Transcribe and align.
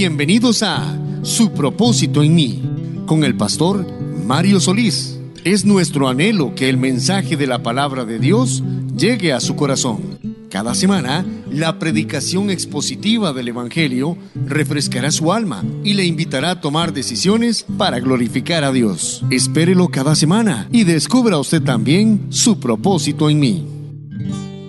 Bienvenidos 0.00 0.62
a 0.62 0.96
Su 1.22 1.50
propósito 1.50 2.22
en 2.22 2.32
mí 2.32 2.62
con 3.04 3.24
el 3.24 3.36
pastor 3.36 3.84
Mario 4.24 4.60
Solís. 4.60 5.18
Es 5.42 5.64
nuestro 5.64 6.06
anhelo 6.06 6.54
que 6.54 6.68
el 6.68 6.76
mensaje 6.76 7.36
de 7.36 7.48
la 7.48 7.64
palabra 7.64 8.04
de 8.04 8.20
Dios 8.20 8.62
llegue 8.96 9.32
a 9.32 9.40
su 9.40 9.56
corazón. 9.56 10.20
Cada 10.50 10.76
semana, 10.76 11.26
la 11.50 11.80
predicación 11.80 12.48
expositiva 12.48 13.32
del 13.32 13.48
Evangelio 13.48 14.16
refrescará 14.46 15.10
su 15.10 15.32
alma 15.32 15.64
y 15.82 15.94
le 15.94 16.04
invitará 16.04 16.52
a 16.52 16.60
tomar 16.60 16.92
decisiones 16.92 17.66
para 17.76 17.98
glorificar 17.98 18.62
a 18.62 18.70
Dios. 18.70 19.24
Espérelo 19.32 19.88
cada 19.88 20.14
semana 20.14 20.68
y 20.70 20.84
descubra 20.84 21.38
usted 21.38 21.60
también 21.60 22.28
su 22.30 22.60
propósito 22.60 23.28
en 23.30 23.40
mí. 23.40 23.66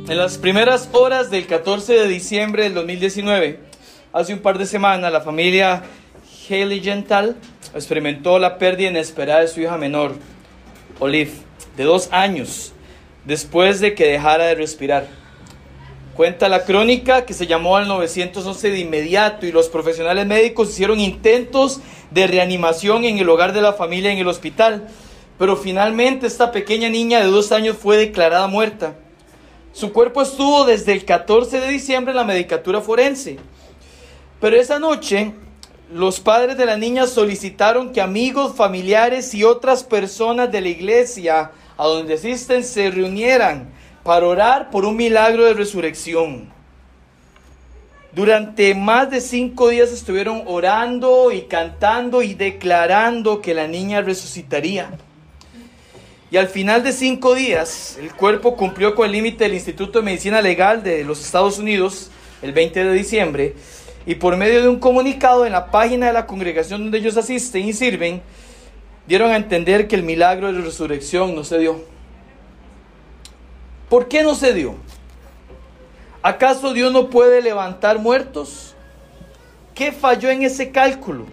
En 0.10 0.18
las 0.18 0.40
primeras 0.40 0.90
horas 0.92 1.30
del 1.30 1.46
14 1.46 1.94
de 1.94 2.08
diciembre 2.08 2.64
del 2.64 2.74
2019, 2.74 3.69
hace 4.12 4.34
un 4.34 4.40
par 4.40 4.58
de 4.58 4.66
semanas, 4.66 5.12
la 5.12 5.22
familia 5.22 5.84
Haley 6.50 6.82
Gental 6.82 7.36
experimentó 7.74 8.40
la 8.40 8.58
pérdida 8.58 8.90
inesperada 8.90 9.42
de 9.42 9.48
su 9.48 9.62
hija 9.62 9.78
menor, 9.78 10.16
Olive, 11.00 11.32
de 11.78 11.84
dos 11.84 12.10
años, 12.12 12.74
después 13.26 13.80
de 13.80 13.94
que 13.94 14.08
dejara 14.08 14.46
de 14.46 14.56
respirar. 14.56 15.08
Cuenta 16.16 16.50
la 16.50 16.66
crónica 16.66 17.26
que 17.26 17.34
se 17.34 17.48
llamó 17.48 17.78
al 17.78 17.88
911 17.88 18.72
de 18.72 18.80
inmediato 18.80 19.46
y 19.46 19.52
los 19.52 19.70
profesionales 19.70 20.26
médicos 20.26 20.70
hicieron 20.70 21.00
intentos 21.00 21.80
de 22.12 22.28
reanimación 22.28 23.06
en 23.06 23.20
el 23.20 23.30
hogar 23.30 23.54
de 23.54 23.62
la 23.62 23.74
familia 23.74 24.12
en 24.12 24.18
el 24.18 24.28
hospital, 24.28 24.90
pero 25.38 25.56
finalmente 25.56 26.28
esta 26.28 26.52
pequeña 26.52 26.90
niña 26.90 27.20
de 27.20 27.28
dos 27.28 27.54
años 27.54 27.78
fue 27.78 27.96
declarada 27.96 28.48
muerta. 28.48 28.96
Su 29.72 29.94
cuerpo 29.94 30.22
estuvo 30.22 30.66
desde 30.66 30.92
el 30.92 31.06
14 31.06 31.62
de 31.62 31.70
diciembre 31.70 32.12
en 32.12 32.18
la 32.18 32.26
medicatura 32.26 32.82
forense. 32.82 33.38
Pero 34.40 34.56
esa 34.56 34.80
noche, 34.80 35.34
los 35.94 36.20
padres 36.20 36.58
de 36.58 36.66
la 36.66 36.78
niña 36.78 37.08
solicitaron 37.08 37.92
que 37.92 38.00
amigos, 38.00 38.56
familiares 38.56 39.34
y 39.34 39.44
otras 39.44 39.84
personas 39.84 40.52
de 40.52 40.62
la 40.62 40.70
iglesia 40.70 41.52
a 41.78 41.86
donde 41.88 42.14
asisten 42.14 42.64
se 42.64 42.90
reunieran 42.90 43.70
para 44.04 44.26
orar 44.26 44.70
por 44.70 44.86
un 44.86 44.96
milagro 44.96 45.44
de 45.44 45.54
resurrección. 45.54 46.50
Durante 48.14 48.74
más 48.76 49.12
de 49.12 49.20
cinco 49.20 49.70
días 49.70 49.92
estuvieron 49.92 50.44
orando 50.46 51.32
y 51.32 51.42
cantando 51.42 52.22
y 52.22 52.34
declarando 52.34 53.42
que 53.42 53.54
la 53.54 53.68
niña 53.68 54.02
resucitaría. 54.02 54.90
Y 56.32 56.38
al 56.38 56.48
final 56.48 56.84
de 56.84 56.92
cinco 56.92 57.36
días, 57.36 57.98
el 58.00 58.14
cuerpo 58.14 58.56
cumplió 58.56 58.96
con 58.96 59.06
el 59.06 59.12
límite 59.12 59.44
del 59.44 59.54
Instituto 59.54 60.00
de 60.00 60.06
Medicina 60.06 60.42
Legal 60.42 60.82
de 60.82 61.04
los 61.04 61.24
Estados 61.24 61.60
Unidos 61.60 62.10
el 62.42 62.54
20 62.54 62.84
de 62.86 62.94
diciembre 62.94 63.56
y 64.10 64.16
por 64.16 64.36
medio 64.38 64.64
de 64.64 64.68
un 64.68 64.80
comunicado 64.80 65.46
en 65.46 65.52
la 65.52 65.70
página 65.70 66.08
de 66.08 66.14
la 66.14 66.26
congregación 66.26 66.82
donde 66.82 66.98
ellos 66.98 67.16
asisten 67.16 67.68
y 67.68 67.74
sirven, 67.74 68.24
dieron 69.06 69.30
a 69.30 69.36
entender 69.36 69.88
que 69.88 69.96
el 69.96 70.02
milagro 70.02 70.48
de 70.48 70.54
la 70.54 70.66
resurrección 70.66 71.36
no 71.36 71.44
se 71.44 71.60
dio. 71.60 71.84
¿Por 73.88 74.08
qué 74.08 74.24
no 74.24 74.34
se 74.34 74.52
dio? 74.52 74.74
¿Acaso 76.24 76.74
Dios 76.74 76.92
no 76.92 77.12
puede 77.12 77.44
levantar 77.44 78.00
muertos? 78.00 78.74
¿Qué 79.76 79.92
falló 79.92 80.32
en 80.32 80.42
ese 80.42 80.72
cálculo? 80.72 81.28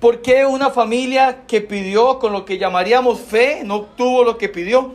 ¿Por 0.00 0.22
qué 0.22 0.46
una 0.46 0.70
familia 0.70 1.42
que 1.46 1.60
pidió 1.60 2.18
con 2.20 2.32
lo 2.32 2.46
que 2.46 2.56
llamaríamos 2.56 3.20
fe 3.20 3.60
no 3.66 3.74
obtuvo 3.74 4.24
lo 4.24 4.38
que 4.38 4.48
pidió? 4.48 4.94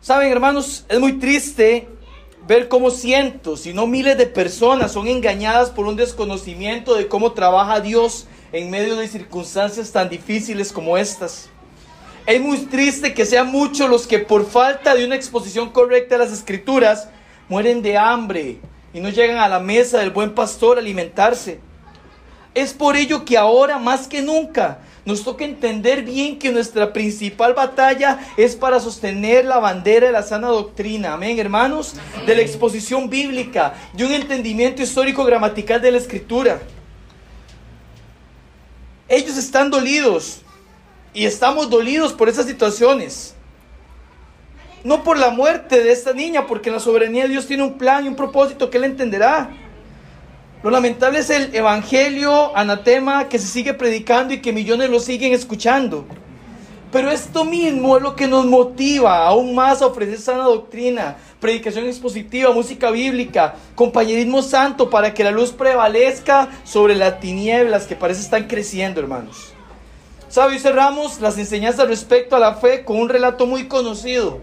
Saben, 0.00 0.30
hermanos, 0.30 0.86
es 0.88 1.00
muy 1.00 1.14
triste 1.14 1.88
ver 2.46 2.68
cómo 2.68 2.90
cientos, 2.90 3.66
y 3.66 3.72
no 3.72 3.86
miles 3.86 4.16
de 4.16 4.26
personas 4.26 4.92
son 4.92 5.08
engañadas 5.08 5.70
por 5.70 5.86
un 5.86 5.96
desconocimiento 5.96 6.94
de 6.94 7.08
cómo 7.08 7.32
trabaja 7.32 7.80
Dios 7.80 8.26
en 8.52 8.70
medio 8.70 8.96
de 8.96 9.08
circunstancias 9.08 9.90
tan 9.90 10.08
difíciles 10.08 10.72
como 10.72 10.96
estas. 10.96 11.48
Es 12.26 12.40
muy 12.40 12.58
triste 12.58 13.14
que 13.14 13.26
sean 13.26 13.50
muchos 13.50 13.90
los 13.90 14.06
que 14.06 14.18
por 14.20 14.46
falta 14.46 14.94
de 14.94 15.04
una 15.04 15.16
exposición 15.16 15.70
correcta 15.70 16.16
de 16.16 16.24
las 16.24 16.32
escrituras 16.32 17.08
mueren 17.48 17.82
de 17.82 17.96
hambre 17.96 18.58
y 18.92 19.00
no 19.00 19.08
llegan 19.08 19.38
a 19.38 19.48
la 19.48 19.60
mesa 19.60 19.98
del 19.98 20.10
buen 20.10 20.34
pastor 20.34 20.76
a 20.76 20.80
alimentarse. 20.80 21.60
Es 22.54 22.72
por 22.72 22.96
ello 22.96 23.24
que 23.24 23.36
ahora 23.36 23.78
más 23.78 24.08
que 24.08 24.22
nunca 24.22 24.78
nos 25.06 25.22
toca 25.22 25.44
entender 25.44 26.02
bien 26.02 26.36
que 26.36 26.50
nuestra 26.50 26.92
principal 26.92 27.54
batalla 27.54 28.18
es 28.36 28.56
para 28.56 28.80
sostener 28.80 29.44
la 29.44 29.58
bandera 29.58 30.08
de 30.08 30.12
la 30.12 30.24
sana 30.24 30.48
doctrina. 30.48 31.14
Amén, 31.14 31.38
hermanos. 31.38 31.94
De 32.26 32.34
la 32.34 32.42
exposición 32.42 33.08
bíblica, 33.08 33.74
de 33.92 34.04
un 34.04 34.12
entendimiento 34.12 34.82
histórico 34.82 35.24
gramatical 35.24 35.80
de 35.80 35.92
la 35.92 35.98
escritura. 35.98 36.60
Ellos 39.08 39.38
están 39.38 39.70
dolidos 39.70 40.42
y 41.14 41.24
estamos 41.24 41.70
dolidos 41.70 42.12
por 42.12 42.28
esas 42.28 42.46
situaciones. 42.46 43.34
No 44.82 45.04
por 45.04 45.18
la 45.18 45.30
muerte 45.30 45.84
de 45.84 45.92
esta 45.92 46.12
niña, 46.12 46.48
porque 46.48 46.72
la 46.72 46.80
soberanía 46.80 47.22
de 47.22 47.30
Dios 47.30 47.46
tiene 47.46 47.62
un 47.62 47.78
plan 47.78 48.04
y 48.04 48.08
un 48.08 48.16
propósito 48.16 48.70
que 48.70 48.78
Él 48.78 48.84
entenderá. 48.84 49.50
Lo 50.66 50.72
lamentable 50.72 51.20
es 51.20 51.30
el 51.30 51.54
evangelio 51.54 52.56
anatema 52.56 53.28
que 53.28 53.38
se 53.38 53.46
sigue 53.46 53.72
predicando 53.72 54.34
y 54.34 54.40
que 54.40 54.52
millones 54.52 54.90
lo 54.90 54.98
siguen 54.98 55.32
escuchando. 55.32 56.04
Pero 56.90 57.08
esto 57.12 57.44
mismo 57.44 57.96
es 57.96 58.02
lo 58.02 58.16
que 58.16 58.26
nos 58.26 58.46
motiva 58.46 59.28
aún 59.28 59.54
más 59.54 59.80
a 59.80 59.86
ofrecer 59.86 60.18
sana 60.18 60.42
doctrina, 60.42 61.18
predicación 61.38 61.84
expositiva, 61.86 62.50
música 62.50 62.90
bíblica, 62.90 63.54
compañerismo 63.76 64.42
santo 64.42 64.90
para 64.90 65.14
que 65.14 65.22
la 65.22 65.30
luz 65.30 65.52
prevalezca 65.52 66.48
sobre 66.64 66.96
las 66.96 67.20
tinieblas 67.20 67.86
que 67.86 67.94
parece 67.94 68.22
están 68.22 68.48
creciendo, 68.48 69.00
hermanos. 69.00 69.52
¿Sabe? 70.28 70.54
Hoy 70.54 70.58
cerramos 70.58 71.20
las 71.20 71.38
enseñanzas 71.38 71.86
respecto 71.86 72.34
a 72.34 72.40
la 72.40 72.56
fe 72.56 72.84
con 72.84 72.96
un 72.96 73.08
relato 73.08 73.46
muy 73.46 73.68
conocido 73.68 74.40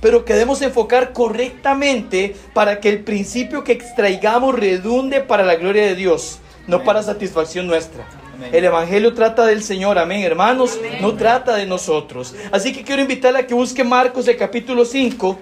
pero 0.00 0.24
que 0.24 0.32
debemos 0.32 0.62
enfocar 0.62 1.12
correctamente 1.12 2.34
para 2.54 2.80
que 2.80 2.88
el 2.88 3.00
principio 3.00 3.64
que 3.64 3.72
extraigamos 3.72 4.54
redunde 4.54 5.20
para 5.20 5.44
la 5.44 5.56
gloria 5.56 5.84
de 5.84 5.94
Dios, 5.94 6.38
no 6.66 6.82
para 6.84 7.02
satisfacción 7.02 7.66
nuestra. 7.66 8.06
El 8.52 8.64
Evangelio 8.64 9.12
trata 9.12 9.44
del 9.44 9.62
Señor, 9.62 9.98
amén, 9.98 10.22
hermanos, 10.22 10.78
no 11.00 11.14
trata 11.14 11.56
de 11.56 11.66
nosotros. 11.66 12.34
Así 12.50 12.72
que 12.72 12.82
quiero 12.82 13.02
invitarle 13.02 13.40
a 13.40 13.46
que 13.46 13.54
busque 13.54 13.84
Marcos 13.84 14.26
el 14.28 14.36
capítulo 14.36 14.84
5. 14.84 15.38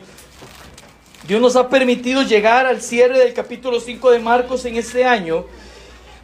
Dios 1.28 1.40
nos 1.40 1.56
ha 1.56 1.68
permitido 1.68 2.22
llegar 2.22 2.66
al 2.66 2.80
cierre 2.80 3.18
del 3.18 3.34
capítulo 3.34 3.78
5 3.80 4.10
de 4.10 4.18
Marcos 4.18 4.64
en 4.64 4.76
este 4.76 5.04
año. 5.04 5.44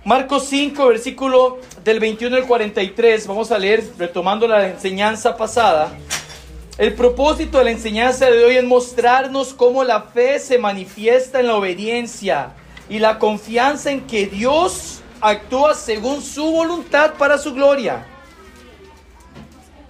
Marcos 0.05 0.47
5, 0.49 0.89
versículo 0.89 1.59
del 1.85 2.01
21 2.01 2.37
al 2.37 2.47
43. 2.47 3.27
Vamos 3.27 3.53
a 3.53 3.59
leer, 3.59 3.85
retomando 3.99 4.49
la 4.49 4.69
enseñanza 4.69 5.37
pasada. 5.37 5.97
El 6.77 6.95
propósito 6.95 7.59
de 7.59 7.65
la 7.65 7.71
enseñanza 7.71 8.29
de 8.29 8.45
hoy 8.45 8.57
es 8.57 8.65
mostrarnos 8.65 9.55
cómo 9.55 9.85
la 9.85 10.03
fe 10.03 10.41
se 10.41 10.59
manifiesta 10.59 11.39
en 11.39 11.47
la 11.47 11.55
obediencia 11.55 12.51
y 12.89 12.99
la 12.99 13.21
confianza 13.21 13.93
en 13.93 14.01
que 14.09 14.27
Dios 14.27 15.01
actúa 15.21 15.75
según 15.75 16.21
su 16.21 16.45
voluntad 16.45 17.15
para 17.15 17.39
su 17.39 17.55
gloria, 17.55 18.05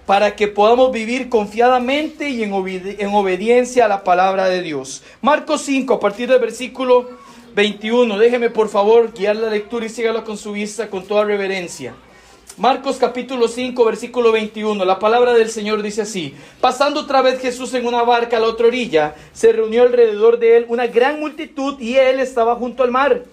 para 0.05 0.35
que 0.35 0.47
podamos 0.47 0.91
vivir 0.91 1.27
confiadamente 1.27 2.29
y 2.29 2.43
en, 2.43 2.53
obediencia 2.53 3.85
a 3.85 3.87
la 3.87 4.03
palabra 4.03 4.47
de 4.47 4.61
Dios. 4.61 5.01
Marcos 5.23 5.63
5, 5.63 5.95
a 5.95 5.99
partir 5.99 6.29
del 6.29 6.39
versículo 6.39 7.09
21, 7.55 8.15
déjeme 8.19 8.51
por 8.51 8.69
favor 8.69 9.11
guiar 9.11 9.37
la 9.37 9.49
lectura 9.49 9.87
y 9.87 9.89
sígalo 9.89 10.23
con 10.23 10.37
su 10.37 10.51
vista 10.51 10.87
con 10.87 11.03
toda 11.03 11.23
reverencia. 11.23 11.95
Marcos 12.57 12.95
capítulo 12.95 13.49
5, 13.49 13.83
versículo 13.83 14.31
21. 14.31 14.85
La 14.85 14.97
palabra 14.97 15.33
del 15.33 15.49
Señor 15.49 15.81
dice 15.81 16.03
así. 16.03 16.33
Pasando 16.61 17.01
otra 17.01 17.21
vez 17.21 17.41
Jesús 17.41 17.73
en 17.73 17.85
una 17.85 18.03
barca 18.03 18.37
a 18.37 18.39
la 18.39 18.47
otra 18.47 18.67
orilla, 18.67 19.13
se 19.33 19.51
reunió 19.51 19.83
alrededor 19.83 20.39
de 20.39 20.55
él 20.55 20.65
una 20.69 20.87
gran 20.87 21.19
multitud 21.19 21.77
y 21.81 21.97
él 21.97 22.21
estaba 22.21 22.55
junto 22.55 22.83
al 22.83 22.91
mar. 22.91 23.25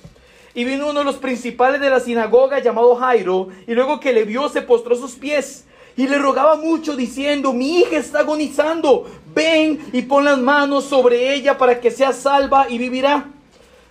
Y 0.54 0.64
vino 0.64 0.88
uno 0.90 0.98
de 0.98 1.04
los 1.04 1.18
principales 1.18 1.80
de 1.80 1.88
la 1.88 2.00
sinagoga 2.00 2.58
llamado 2.58 2.96
Jairo, 2.96 3.46
y 3.68 3.74
luego 3.74 4.00
que 4.00 4.12
le 4.12 4.24
vio 4.24 4.48
se 4.48 4.60
postró 4.60 4.96
sus 4.96 5.12
pies 5.12 5.66
y 5.96 6.08
le 6.08 6.18
rogaba 6.18 6.56
mucho 6.56 6.96
diciendo, 6.96 7.52
mi 7.52 7.78
hija 7.78 7.98
está 7.98 8.20
agonizando, 8.20 9.08
ven 9.32 9.78
y 9.92 10.02
pon 10.02 10.24
las 10.24 10.38
manos 10.38 10.82
sobre 10.82 11.32
ella 11.32 11.56
para 11.56 11.78
que 11.78 11.92
sea 11.92 12.12
salva 12.12 12.66
y 12.68 12.76
vivirá. 12.76 13.28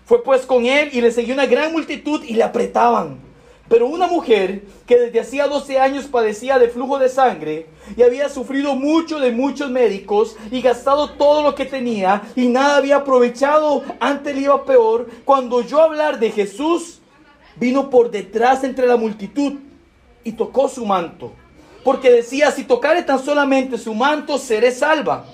Fue 0.06 0.22
pues 0.24 0.46
con 0.46 0.66
él 0.66 0.90
y 0.92 1.00
le 1.00 1.10
seguía 1.10 1.34
una 1.34 1.46
gran 1.46 1.72
multitud 1.72 2.22
y 2.22 2.34
le 2.34 2.44
apretaban. 2.44 3.31
Pero 3.72 3.88
una 3.88 4.06
mujer 4.06 4.64
que 4.86 4.98
desde 4.98 5.22
hacía 5.22 5.48
12 5.48 5.80
años 5.80 6.04
padecía 6.04 6.60
de 6.60 6.68
flujo 6.68 7.00
de 7.00 7.08
sangre 7.08 7.68
y 7.96 8.04
había 8.04 8.28
sufrido 8.28 8.76
mucho 8.76 9.18
de 9.18 9.32
muchos 9.32 9.72
médicos 9.72 10.36
y 10.52 10.62
gastado 10.62 11.12
todo 11.12 11.42
lo 11.42 11.56
que 11.56 11.64
tenía 11.64 12.22
y 12.36 12.50
nada 12.50 12.76
había 12.76 12.98
aprovechado, 12.98 13.82
antes 14.02 14.36
le 14.36 14.42
iba 14.42 14.66
peor, 14.66 15.10
cuando 15.24 15.56
oyó 15.56 15.82
hablar 15.82 16.20
de 16.20 16.32
Jesús, 16.32 17.00
vino 17.56 17.90
por 17.90 18.12
detrás 18.12 18.66
entre 18.66 18.88
la 18.88 18.98
multitud 18.98 19.54
y 20.26 20.34
tocó 20.34 20.68
su 20.68 20.86
manto. 20.86 21.32
Porque 21.86 22.12
decía, 22.12 22.52
si 22.52 22.66
tocare 22.66 23.04
tan 23.04 23.24
solamente 23.24 23.78
su 23.78 23.94
manto, 23.94 24.38
seré 24.38 24.74
salva. 24.74 25.26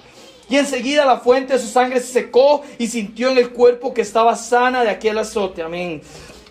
Y 0.48 0.58
enseguida 0.58 1.06
la 1.06 1.18
fuente 1.18 1.54
de 1.54 1.60
su 1.60 1.68
sangre 1.68 2.00
se 2.00 2.14
secó 2.14 2.62
y 2.78 2.88
sintió 2.88 3.30
en 3.30 3.38
el 3.38 3.50
cuerpo 3.50 3.94
que 3.94 4.02
estaba 4.02 4.36
sana 4.36 4.84
de 4.84 4.92
aquel 4.92 5.18
azote. 5.18 5.62
Amén. 5.62 6.02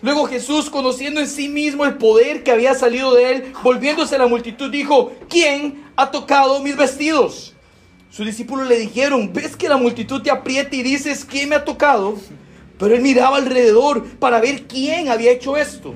Luego 0.01 0.27
Jesús, 0.27 0.69
conociendo 0.69 1.19
en 1.19 1.27
sí 1.27 1.49
mismo 1.49 1.83
el 1.85 1.95
poder 1.95 2.43
que 2.43 2.51
había 2.51 2.75
salido 2.75 3.15
de 3.15 3.31
él, 3.31 3.53
volviéndose 3.63 4.15
a 4.15 4.19
la 4.19 4.27
multitud, 4.27 4.69
dijo, 4.69 5.11
¿quién 5.27 5.85
ha 5.95 6.11
tocado 6.11 6.61
mis 6.61 6.77
vestidos? 6.77 7.55
Sus 8.11 8.25
discípulos 8.25 8.67
le 8.67 8.77
dijeron, 8.77 9.31
¿ves 9.33 9.55
que 9.55 9.69
la 9.69 9.77
multitud 9.77 10.21
te 10.21 10.31
aprieta 10.31 10.75
y 10.75 10.83
dices, 10.83 11.25
¿quién 11.25 11.49
me 11.49 11.55
ha 11.55 11.65
tocado? 11.65 12.15
Pero 12.77 12.95
él 12.95 13.01
miraba 13.01 13.37
alrededor 13.37 14.05
para 14.17 14.39
ver 14.39 14.67
quién 14.67 15.09
había 15.09 15.31
hecho 15.31 15.57
esto. 15.57 15.95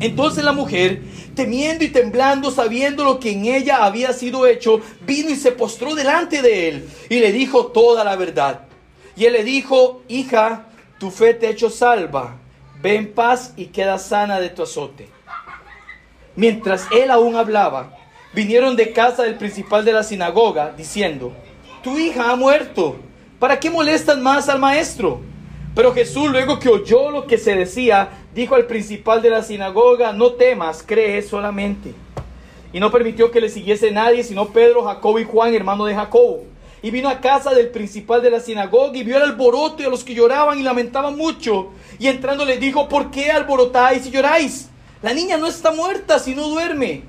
Entonces 0.00 0.44
la 0.44 0.52
mujer, 0.52 1.02
temiendo 1.34 1.84
y 1.84 1.88
temblando, 1.88 2.52
sabiendo 2.52 3.02
lo 3.02 3.18
que 3.18 3.32
en 3.32 3.46
ella 3.46 3.84
había 3.84 4.12
sido 4.12 4.46
hecho, 4.46 4.80
vino 5.04 5.30
y 5.30 5.36
se 5.36 5.50
postró 5.50 5.96
delante 5.96 6.40
de 6.40 6.68
él 6.68 6.88
y 7.10 7.18
le 7.18 7.32
dijo 7.32 7.66
toda 7.66 8.04
la 8.04 8.14
verdad. 8.14 8.60
Y 9.16 9.24
él 9.24 9.32
le 9.32 9.42
dijo, 9.42 10.02
hija, 10.06 10.68
tu 11.00 11.10
fe 11.10 11.34
te 11.34 11.48
ha 11.48 11.50
hecho 11.50 11.68
salva, 11.68 12.36
ve 12.80 12.96
en 12.96 13.12
paz 13.12 13.52
y 13.56 13.66
queda 13.66 13.98
sana 13.98 14.40
de 14.40 14.50
tu 14.50 14.62
azote. 14.62 15.08
Mientras 16.36 16.86
él 16.92 17.10
aún 17.10 17.36
hablaba, 17.36 17.96
vinieron 18.32 18.76
de 18.76 18.92
casa 18.92 19.24
del 19.24 19.34
principal 19.34 19.84
de 19.84 19.92
la 19.92 20.02
sinagoga, 20.02 20.72
diciendo, 20.76 21.32
tu 21.82 21.98
hija 21.98 22.30
ha 22.30 22.36
muerto, 22.36 22.96
¿para 23.38 23.58
qué 23.58 23.70
molestan 23.70 24.22
más 24.22 24.48
al 24.48 24.58
maestro? 24.58 25.20
Pero 25.74 25.92
Jesús, 25.92 26.30
luego 26.30 26.58
que 26.58 26.68
oyó 26.68 27.10
lo 27.10 27.26
que 27.26 27.38
se 27.38 27.54
decía, 27.54 28.08
dijo 28.34 28.54
al 28.54 28.66
principal 28.66 29.22
de 29.22 29.30
la 29.30 29.42
sinagoga, 29.42 30.12
no 30.12 30.32
temas, 30.32 30.82
cree 30.84 31.22
solamente. 31.22 31.94
Y 32.72 32.80
no 32.80 32.90
permitió 32.90 33.30
que 33.30 33.40
le 33.40 33.48
siguiese 33.48 33.90
nadie, 33.90 34.22
sino 34.22 34.48
Pedro, 34.48 34.84
Jacobo 34.84 35.18
y 35.18 35.24
Juan, 35.24 35.54
hermano 35.54 35.84
de 35.84 35.94
Jacobo. 35.94 36.44
Y 36.82 36.90
vino 36.90 37.08
a 37.08 37.20
casa 37.20 37.52
del 37.52 37.68
principal 37.68 38.22
de 38.22 38.30
la 38.30 38.40
sinagoga 38.40 38.96
y 38.96 39.02
vio 39.02 39.16
el 39.16 39.22
alboroto 39.22 39.82
y 39.82 39.86
a 39.86 39.88
los 39.88 40.04
que 40.04 40.14
lloraban 40.14 40.58
y 40.58 40.62
lamentaban 40.62 41.16
mucho. 41.16 41.70
Y 41.98 42.06
entrando 42.06 42.44
le 42.44 42.58
dijo, 42.58 42.88
¿por 42.88 43.10
qué 43.10 43.30
alborotáis 43.30 44.06
y 44.06 44.10
lloráis? 44.10 44.68
La 45.02 45.12
niña 45.12 45.36
no 45.36 45.46
está 45.46 45.72
muerta, 45.72 46.18
sino 46.18 46.48
duerme. 46.48 47.02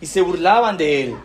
Y 0.00 0.06
se 0.06 0.20
burlaban 0.20 0.76
de 0.76 1.02
él. 1.02 1.16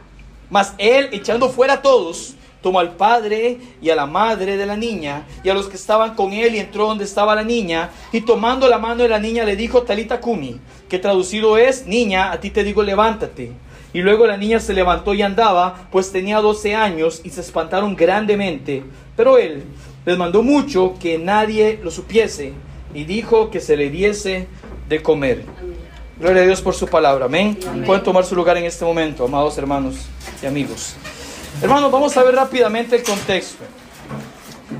Mas 0.49 0.73
él, 0.77 1.09
echando 1.11 1.49
fuera 1.49 1.73
a 1.73 1.81
todos, 1.81 2.35
tomó 2.61 2.79
al 2.79 2.95
padre 2.95 3.59
y 3.81 3.89
a 3.89 3.95
la 3.95 4.05
madre 4.05 4.57
de 4.57 4.65
la 4.65 4.75
niña 4.75 5.25
y 5.43 5.49
a 5.49 5.53
los 5.53 5.67
que 5.67 5.75
estaban 5.75 6.15
con 6.15 6.33
él 6.33 6.55
y 6.55 6.59
entró 6.59 6.87
donde 6.87 7.03
estaba 7.03 7.35
la 7.35 7.43
niña 7.43 7.91
y 8.11 8.21
tomando 8.21 8.67
la 8.67 8.77
mano 8.77 9.03
de 9.03 9.09
la 9.09 9.19
niña 9.19 9.45
le 9.45 9.55
dijo 9.55 9.83
Talita 9.83 10.19
Kumi, 10.19 10.59
que 10.89 10.99
traducido 10.99 11.57
es, 11.57 11.85
niña, 11.85 12.31
a 12.31 12.39
ti 12.39 12.49
te 12.49 12.63
digo 12.63 12.83
levántate. 12.83 13.51
Y 13.93 14.01
luego 14.01 14.27
la 14.27 14.37
niña 14.37 14.59
se 14.59 14.73
levantó 14.73 15.13
y 15.13 15.21
andaba, 15.21 15.87
pues 15.91 16.11
tenía 16.11 16.39
12 16.39 16.75
años 16.75 17.21
y 17.23 17.29
se 17.29 17.41
espantaron 17.41 17.95
grandemente. 17.95 18.83
Pero 19.15 19.37
él 19.37 19.63
les 20.05 20.17
mandó 20.17 20.43
mucho 20.43 20.95
que 20.99 21.17
nadie 21.17 21.79
lo 21.83 21.91
supiese 21.91 22.53
y 22.93 23.05
dijo 23.05 23.49
que 23.49 23.59
se 23.59 23.77
le 23.77 23.89
diese 23.89 24.47
de 24.87 25.01
comer. 25.01 25.43
Gloria 26.19 26.43
a 26.43 26.45
Dios 26.45 26.61
por 26.61 26.73
su 26.73 26.87
palabra. 26.87 27.25
Amén. 27.25 27.57
Pueden 27.85 28.03
tomar 28.03 28.25
su 28.25 28.35
lugar 28.35 28.57
en 28.57 28.65
este 28.65 28.83
momento, 28.83 29.25
amados 29.25 29.57
hermanos 29.57 29.95
y 30.41 30.45
amigos. 30.45 30.95
Hermanos, 31.61 31.91
vamos 31.91 32.15
a 32.17 32.23
ver 32.23 32.35
rápidamente 32.35 32.95
el 32.95 33.03
contexto. 33.03 33.63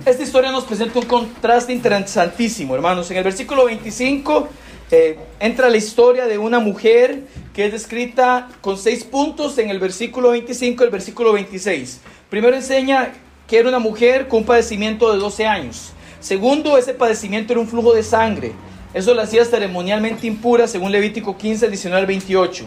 Esta 0.06 0.24
historia 0.24 0.52
nos 0.52 0.64
presenta 0.64 1.00
un 1.00 1.06
contraste 1.06 1.74
interesantísimo, 1.74 2.76
hermanos. 2.76 3.10
En 3.12 3.18
el 3.18 3.24
versículo 3.24 3.66
25 3.66 4.50
eh, 4.90 5.18
entra 5.40 5.70
la 5.70 5.78
historia 5.78 6.28
de 6.28 6.38
una 6.38 6.60
mujer 6.60 7.24
que 7.54 7.66
es 7.66 7.72
descrita 7.74 8.48
con 8.62 8.78
seis 8.78 9.04
puntos 9.04 9.58
en 9.58 9.70
el 9.70 9.80
versículo 9.80 10.32
25 10.32 10.82
y 10.82 10.86
el 10.86 10.92
versículo 10.92 11.34
26. 11.34 12.00
Primero 12.30 12.56
enseña 12.56 13.14
que 13.48 13.58
era 13.58 13.68
una 13.68 13.80
mujer 13.80 14.28
con 14.28 14.40
un 14.40 14.46
padecimiento 14.46 15.12
de 15.12 15.20
12 15.20 15.46
años. 15.46 15.92
Segundo, 16.20 16.78
ese 16.78 16.94
padecimiento 16.94 17.54
era 17.54 17.60
un 17.60 17.68
flujo 17.68 17.94
de 17.94 18.04
sangre. 18.04 18.54
Eso 18.94 19.14
la 19.14 19.24
hacía 19.24 19.44
ceremonialmente 19.44 20.26
impura, 20.26 20.68
según 20.68 20.92
Levítico 20.92 21.38
15, 21.38 21.68
19 21.68 22.00
al 22.00 22.08
28. 22.08 22.66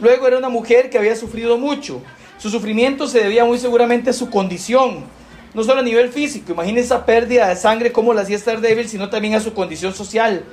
Luego 0.00 0.26
era 0.26 0.38
una 0.38 0.48
mujer 0.48 0.90
que 0.90 0.98
había 0.98 1.14
sufrido 1.14 1.56
mucho. 1.56 2.02
Su 2.38 2.50
sufrimiento 2.50 3.06
se 3.06 3.20
debía 3.20 3.44
muy 3.44 3.58
seguramente 3.58 4.10
a 4.10 4.14
su 4.14 4.28
condición, 4.28 5.04
no 5.52 5.64
solo 5.64 5.80
a 5.80 5.84
nivel 5.84 6.10
físico, 6.10 6.52
imagínense 6.52 6.86
esa 6.86 7.04
pérdida 7.04 7.48
de 7.48 7.56
sangre, 7.56 7.92
cómo 7.92 8.14
la 8.14 8.22
hacía 8.22 8.36
estar 8.36 8.60
débil, 8.60 8.88
sino 8.88 9.10
también 9.10 9.34
a 9.34 9.40
su 9.40 9.52
condición 9.52 9.92
social. 9.92 10.44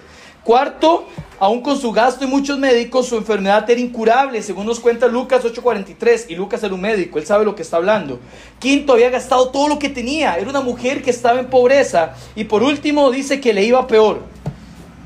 Cuarto, 0.48 1.06
aún 1.42 1.60
con 1.62 1.78
su 1.78 1.92
gasto 1.92 2.24
y 2.24 2.28
muchos 2.28 2.58
médicos, 2.58 3.08
su 3.08 3.18
enfermedad 3.18 3.70
era 3.70 3.82
incurable, 3.82 4.42
según 4.42 4.66
nos 4.66 4.80
cuenta 4.80 5.06
Lucas 5.08 5.44
8:43, 5.44 6.28
y 6.30 6.36
Lucas 6.36 6.64
era 6.64 6.74
un 6.74 6.80
médico, 6.80 7.20
él 7.20 7.26
sabe 7.26 7.44
lo 7.44 7.54
que 7.54 7.64
está 7.64 7.76
hablando. 7.76 8.18
Quinto, 8.58 8.94
había 8.94 9.10
gastado 9.10 9.50
todo 9.50 9.68
lo 9.68 9.78
que 9.78 9.90
tenía, 9.90 10.38
era 10.38 10.50
una 10.50 10.62
mujer 10.62 11.04
que 11.04 11.10
estaba 11.10 11.38
en 11.38 11.48
pobreza. 11.48 12.14
Y 12.34 12.46
por 12.46 12.64
último, 12.64 13.12
dice 13.12 13.42
que 13.42 13.52
le 13.52 13.66
iba 13.66 13.86
peor. 13.88 14.22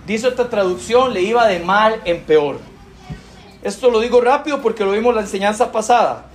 Dice 0.05 0.27
otra 0.27 0.47
traducción, 0.47 1.11
le 1.11 1.23
iba 1.23 1.47
de 1.47 1.57
mal 1.57 1.99
en 2.05 2.21
peor. 2.21 2.59
Esto 3.63 3.89
lo 3.89 3.99
digo 3.99 4.21
rápido 4.21 4.61
porque 4.61 4.85
lo 4.85 4.91
vimos 4.91 5.09
en 5.09 5.15
la 5.15 5.21
enseñanza 5.21 5.71
pasada. 5.71 6.27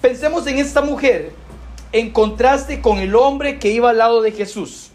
Pensemos 0.00 0.46
en 0.46 0.60
esta 0.60 0.82
mujer 0.82 1.32
en 1.90 2.12
contraste 2.12 2.80
con 2.80 2.98
el 2.98 3.16
hombre 3.16 3.58
que 3.58 3.72
iba 3.72 3.90
al 3.90 3.98
lado 3.98 4.22
de 4.22 4.30
Jesús, 4.30 4.92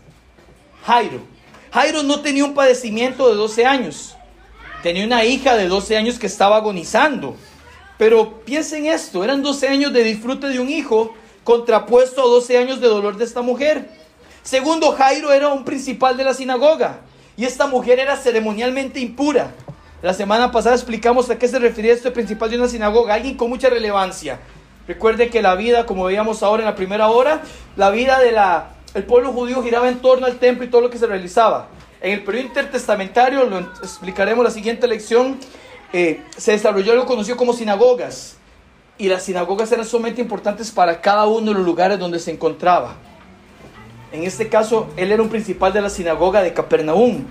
Jairo. 0.85 1.34
Jairo 1.75 2.03
no 2.03 2.21
tenía 2.21 2.45
un 2.45 2.53
padecimiento 2.53 3.27
de 3.27 3.35
12 3.35 3.65
años, 3.65 4.15
tenía 4.81 5.05
una 5.05 5.25
hija 5.25 5.57
de 5.57 5.67
12 5.67 5.97
años 5.97 6.17
que 6.17 6.25
estaba 6.25 6.55
agonizando. 6.55 7.35
Pero 7.97 8.39
piensen 8.45 8.85
esto, 8.85 9.25
eran 9.25 9.43
12 9.43 9.67
años 9.67 9.91
de 9.91 10.05
disfrute 10.05 10.47
de 10.47 10.61
un 10.61 10.69
hijo 10.69 11.13
contrapuesto 11.43 12.21
a 12.21 12.27
12 12.27 12.57
años 12.57 12.79
de 12.79 12.87
dolor 12.87 13.17
de 13.17 13.25
esta 13.25 13.41
mujer. 13.41 13.89
Segundo, 14.41 14.93
Jairo 14.93 15.33
era 15.33 15.49
un 15.49 15.65
principal 15.65 16.15
de 16.15 16.23
la 16.23 16.33
sinagoga 16.33 17.01
y 17.35 17.43
esta 17.43 17.67
mujer 17.67 17.99
era 17.99 18.15
ceremonialmente 18.15 19.01
impura. 19.01 19.53
La 20.01 20.13
semana 20.13 20.53
pasada 20.53 20.75
explicamos 20.75 21.29
a 21.29 21.37
qué 21.37 21.49
se 21.49 21.59
refería 21.59 21.91
este 21.91 22.09
principal 22.09 22.49
de 22.49 22.57
una 22.57 22.69
sinagoga, 22.69 23.15
alguien 23.15 23.35
con 23.35 23.49
mucha 23.49 23.69
relevancia, 23.69 24.39
Recuerde 24.87 25.29
que 25.29 25.41
la 25.41 25.55
vida, 25.55 25.87
como 25.87 26.05
veíamos 26.05 26.43
ahora 26.43 26.61
en 26.61 26.67
la 26.67 26.75
primera 26.75 27.09
hora, 27.09 27.41
la 27.75 27.89
vida 27.89 28.19
del 28.19 28.37
el 28.95 29.03
pueblo 29.03 29.33
judío 29.33 29.61
giraba 29.61 29.89
en 29.89 29.99
torno 29.99 30.25
al 30.25 30.37
templo 30.39 30.65
y 30.65 30.69
todo 30.69 30.81
lo 30.81 30.89
que 30.89 30.97
se 30.97 31.05
realizaba. 31.05 31.67
En 32.01 32.13
el 32.13 32.23
periodo 32.23 32.47
intertestamentario, 32.47 33.43
lo 33.43 33.59
explicaremos 33.59 34.43
la 34.43 34.51
siguiente 34.51 34.87
lección, 34.87 35.37
eh, 35.91 36.21
se 36.37 36.53
desarrolló 36.53 36.95
lo 36.95 37.05
conocido 37.05 37.35
como 37.35 37.51
sinagogas. 37.51 38.37
Y 38.97 39.09
las 39.09 39.23
sinagogas 39.23 39.69
eran 39.73 39.85
sumamente 39.85 40.21
importantes 40.21 40.71
para 40.71 41.01
cada 41.01 41.27
uno 41.27 41.47
de 41.47 41.55
los 41.55 41.65
lugares 41.65 41.99
donde 41.99 42.19
se 42.19 42.31
encontraba. 42.31 42.95
En 44.13 44.23
este 44.23 44.47
caso, 44.47 44.87
él 44.95 45.11
era 45.11 45.21
un 45.21 45.27
principal 45.27 45.73
de 45.73 45.81
la 45.81 45.89
sinagoga 45.89 46.41
de 46.41 46.53
Capernaum. 46.53 47.25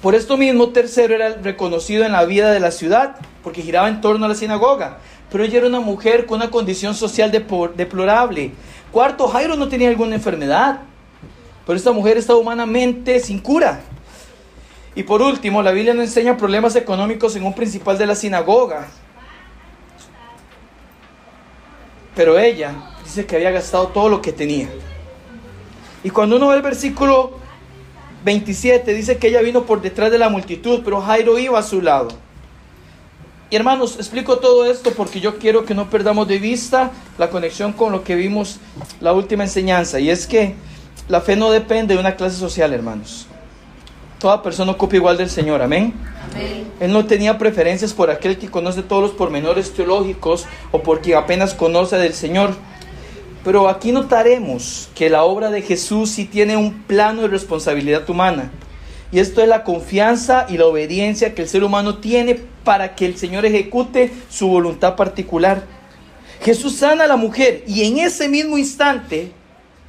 Por 0.00 0.14
esto 0.14 0.38
mismo, 0.38 0.70
tercero 0.70 1.14
era 1.14 1.34
reconocido 1.34 2.06
en 2.06 2.12
la 2.12 2.24
vida 2.24 2.50
de 2.50 2.60
la 2.60 2.70
ciudad, 2.70 3.16
porque 3.44 3.60
giraba 3.60 3.90
en 3.90 4.00
torno 4.00 4.24
a 4.24 4.28
la 4.28 4.34
sinagoga 4.34 5.00
pero 5.30 5.44
ella 5.44 5.58
era 5.58 5.68
una 5.68 5.80
mujer 5.80 6.26
con 6.26 6.40
una 6.40 6.50
condición 6.50 6.94
social 6.94 7.30
deplorable. 7.30 8.52
Cuarto, 8.92 9.28
Jairo 9.28 9.56
no 9.56 9.68
tenía 9.68 9.88
alguna 9.88 10.16
enfermedad, 10.16 10.80
pero 11.66 11.76
esta 11.76 11.92
mujer 11.92 12.16
estaba 12.16 12.38
humanamente 12.38 13.20
sin 13.20 13.38
cura. 13.38 13.80
Y 14.94 15.04
por 15.04 15.22
último, 15.22 15.62
la 15.62 15.70
Biblia 15.70 15.94
no 15.94 16.02
enseña 16.02 16.36
problemas 16.36 16.74
económicos 16.74 17.36
en 17.36 17.44
un 17.44 17.54
principal 17.54 17.96
de 17.96 18.06
la 18.06 18.16
sinagoga. 18.16 18.88
Pero 22.16 22.38
ella 22.38 22.74
dice 23.04 23.24
que 23.24 23.36
había 23.36 23.52
gastado 23.52 23.88
todo 23.88 24.08
lo 24.08 24.20
que 24.20 24.32
tenía. 24.32 24.68
Y 26.02 26.10
cuando 26.10 26.36
uno 26.36 26.48
ve 26.48 26.56
el 26.56 26.62
versículo 26.62 27.38
27, 28.24 28.92
dice 28.92 29.18
que 29.18 29.28
ella 29.28 29.40
vino 29.40 29.62
por 29.62 29.80
detrás 29.80 30.10
de 30.10 30.18
la 30.18 30.28
multitud, 30.28 30.80
pero 30.84 31.00
Jairo 31.00 31.38
iba 31.38 31.58
a 31.58 31.62
su 31.62 31.80
lado. 31.80 32.08
Y 33.50 33.56
hermanos, 33.56 33.96
explico 33.96 34.38
todo 34.38 34.64
esto 34.64 34.92
porque 34.92 35.20
yo 35.20 35.38
quiero 35.38 35.64
que 35.64 35.74
no 35.74 35.90
perdamos 35.90 36.28
de 36.28 36.38
vista 36.38 36.92
la 37.18 37.30
conexión 37.30 37.72
con 37.72 37.90
lo 37.90 38.04
que 38.04 38.14
vimos 38.14 38.60
la 39.00 39.12
última 39.12 39.42
enseñanza. 39.42 39.98
Y 39.98 40.08
es 40.08 40.28
que 40.28 40.54
la 41.08 41.20
fe 41.20 41.34
no 41.34 41.50
depende 41.50 41.94
de 41.94 42.00
una 42.00 42.14
clase 42.14 42.36
social, 42.36 42.72
hermanos. 42.72 43.26
Toda 44.20 44.40
persona 44.40 44.70
ocupa 44.70 44.94
igual 44.94 45.16
del 45.16 45.28
Señor, 45.28 45.62
amén. 45.62 45.94
amén. 46.32 46.70
Él 46.78 46.92
no 46.92 47.06
tenía 47.06 47.38
preferencias 47.38 47.92
por 47.92 48.08
aquel 48.08 48.38
que 48.38 48.48
conoce 48.48 48.82
todos 48.82 49.02
los 49.02 49.10
pormenores 49.12 49.72
teológicos 49.72 50.46
o 50.70 50.82
por 50.82 51.00
quien 51.00 51.18
apenas 51.18 51.52
conoce 51.52 51.96
del 51.96 52.14
Señor. 52.14 52.50
Pero 53.42 53.68
aquí 53.68 53.90
notaremos 53.90 54.88
que 54.94 55.10
la 55.10 55.24
obra 55.24 55.50
de 55.50 55.62
Jesús 55.62 56.10
sí 56.10 56.24
tiene 56.24 56.56
un 56.56 56.84
plano 56.84 57.22
de 57.22 57.28
responsabilidad 57.28 58.08
humana. 58.08 58.52
Y 59.10 59.18
esto 59.18 59.42
es 59.42 59.48
la 59.48 59.64
confianza 59.64 60.46
y 60.48 60.56
la 60.56 60.66
obediencia 60.66 61.34
que 61.34 61.42
el 61.42 61.48
ser 61.48 61.64
humano 61.64 61.98
tiene 61.98 62.38
para 62.64 62.94
que 62.94 63.06
el 63.06 63.16
Señor 63.16 63.46
ejecute 63.46 64.12
su 64.28 64.48
voluntad 64.48 64.96
particular. 64.96 65.64
Jesús 66.42 66.76
sana 66.76 67.04
a 67.04 67.08
la 67.08 67.16
mujer 67.16 67.64
y 67.66 67.84
en 67.84 67.98
ese 67.98 68.28
mismo 68.28 68.56
instante, 68.58 69.32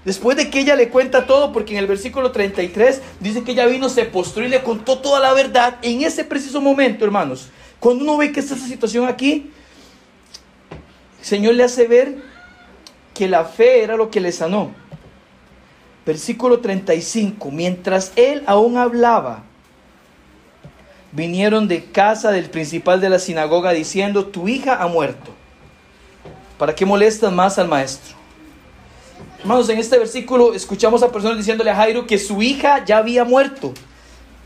después 0.03 0.35
de 0.37 0.49
que 0.49 0.59
ella 0.59 0.75
le 0.75 0.89
cuenta 0.89 1.25
todo, 1.25 1.51
porque 1.51 1.73
en 1.73 1.79
el 1.79 1.87
versículo 1.87 2.31
33 2.31 3.01
dice 3.19 3.43
que 3.43 3.51
ella 3.51 3.65
vino, 3.67 3.89
se 3.89 4.05
postró 4.05 4.45
y 4.45 4.49
le 4.49 4.61
contó 4.61 4.99
toda 4.99 5.19
la 5.19 5.33
verdad, 5.33 5.77
en 5.81 6.01
ese 6.01 6.23
preciso 6.23 6.61
momento, 6.61 7.05
hermanos, 7.05 7.49
cuando 7.79 8.03
uno 8.03 8.17
ve 8.17 8.31
que 8.31 8.41
está 8.41 8.55
esa 8.55 8.67
situación 8.67 9.07
aquí, 9.07 9.51
el 11.19 11.25
Señor 11.25 11.55
le 11.55 11.63
hace 11.63 11.87
ver 11.87 12.17
que 13.13 13.27
la 13.27 13.45
fe 13.45 13.83
era 13.83 13.95
lo 13.95 14.09
que 14.09 14.19
le 14.19 14.31
sanó. 14.31 14.71
Versículo 16.05 16.59
35, 16.59 17.51
mientras 17.51 18.11
él 18.15 18.43
aún 18.47 18.77
hablaba, 18.77 19.43
vinieron 21.11 21.67
de 21.67 21.85
casa 21.85 22.31
del 22.31 22.49
principal 22.49 23.01
de 23.01 23.09
la 23.09 23.19
sinagoga 23.19 23.71
diciendo, 23.71 24.27
tu 24.27 24.47
hija 24.47 24.81
ha 24.81 24.87
muerto. 24.87 25.31
¿Para 26.57 26.75
qué 26.75 26.85
molestas 26.85 27.33
más 27.33 27.57
al 27.57 27.67
maestro? 27.67 28.15
Hermanos, 29.39 29.69
en 29.69 29.79
este 29.79 29.97
versículo 29.97 30.53
escuchamos 30.53 31.01
a 31.01 31.11
personas 31.11 31.37
diciéndole 31.37 31.71
a 31.71 31.75
Jairo 31.75 32.05
que 32.05 32.19
su 32.19 32.41
hija 32.41 32.85
ya 32.85 32.97
había 32.97 33.23
muerto. 33.23 33.73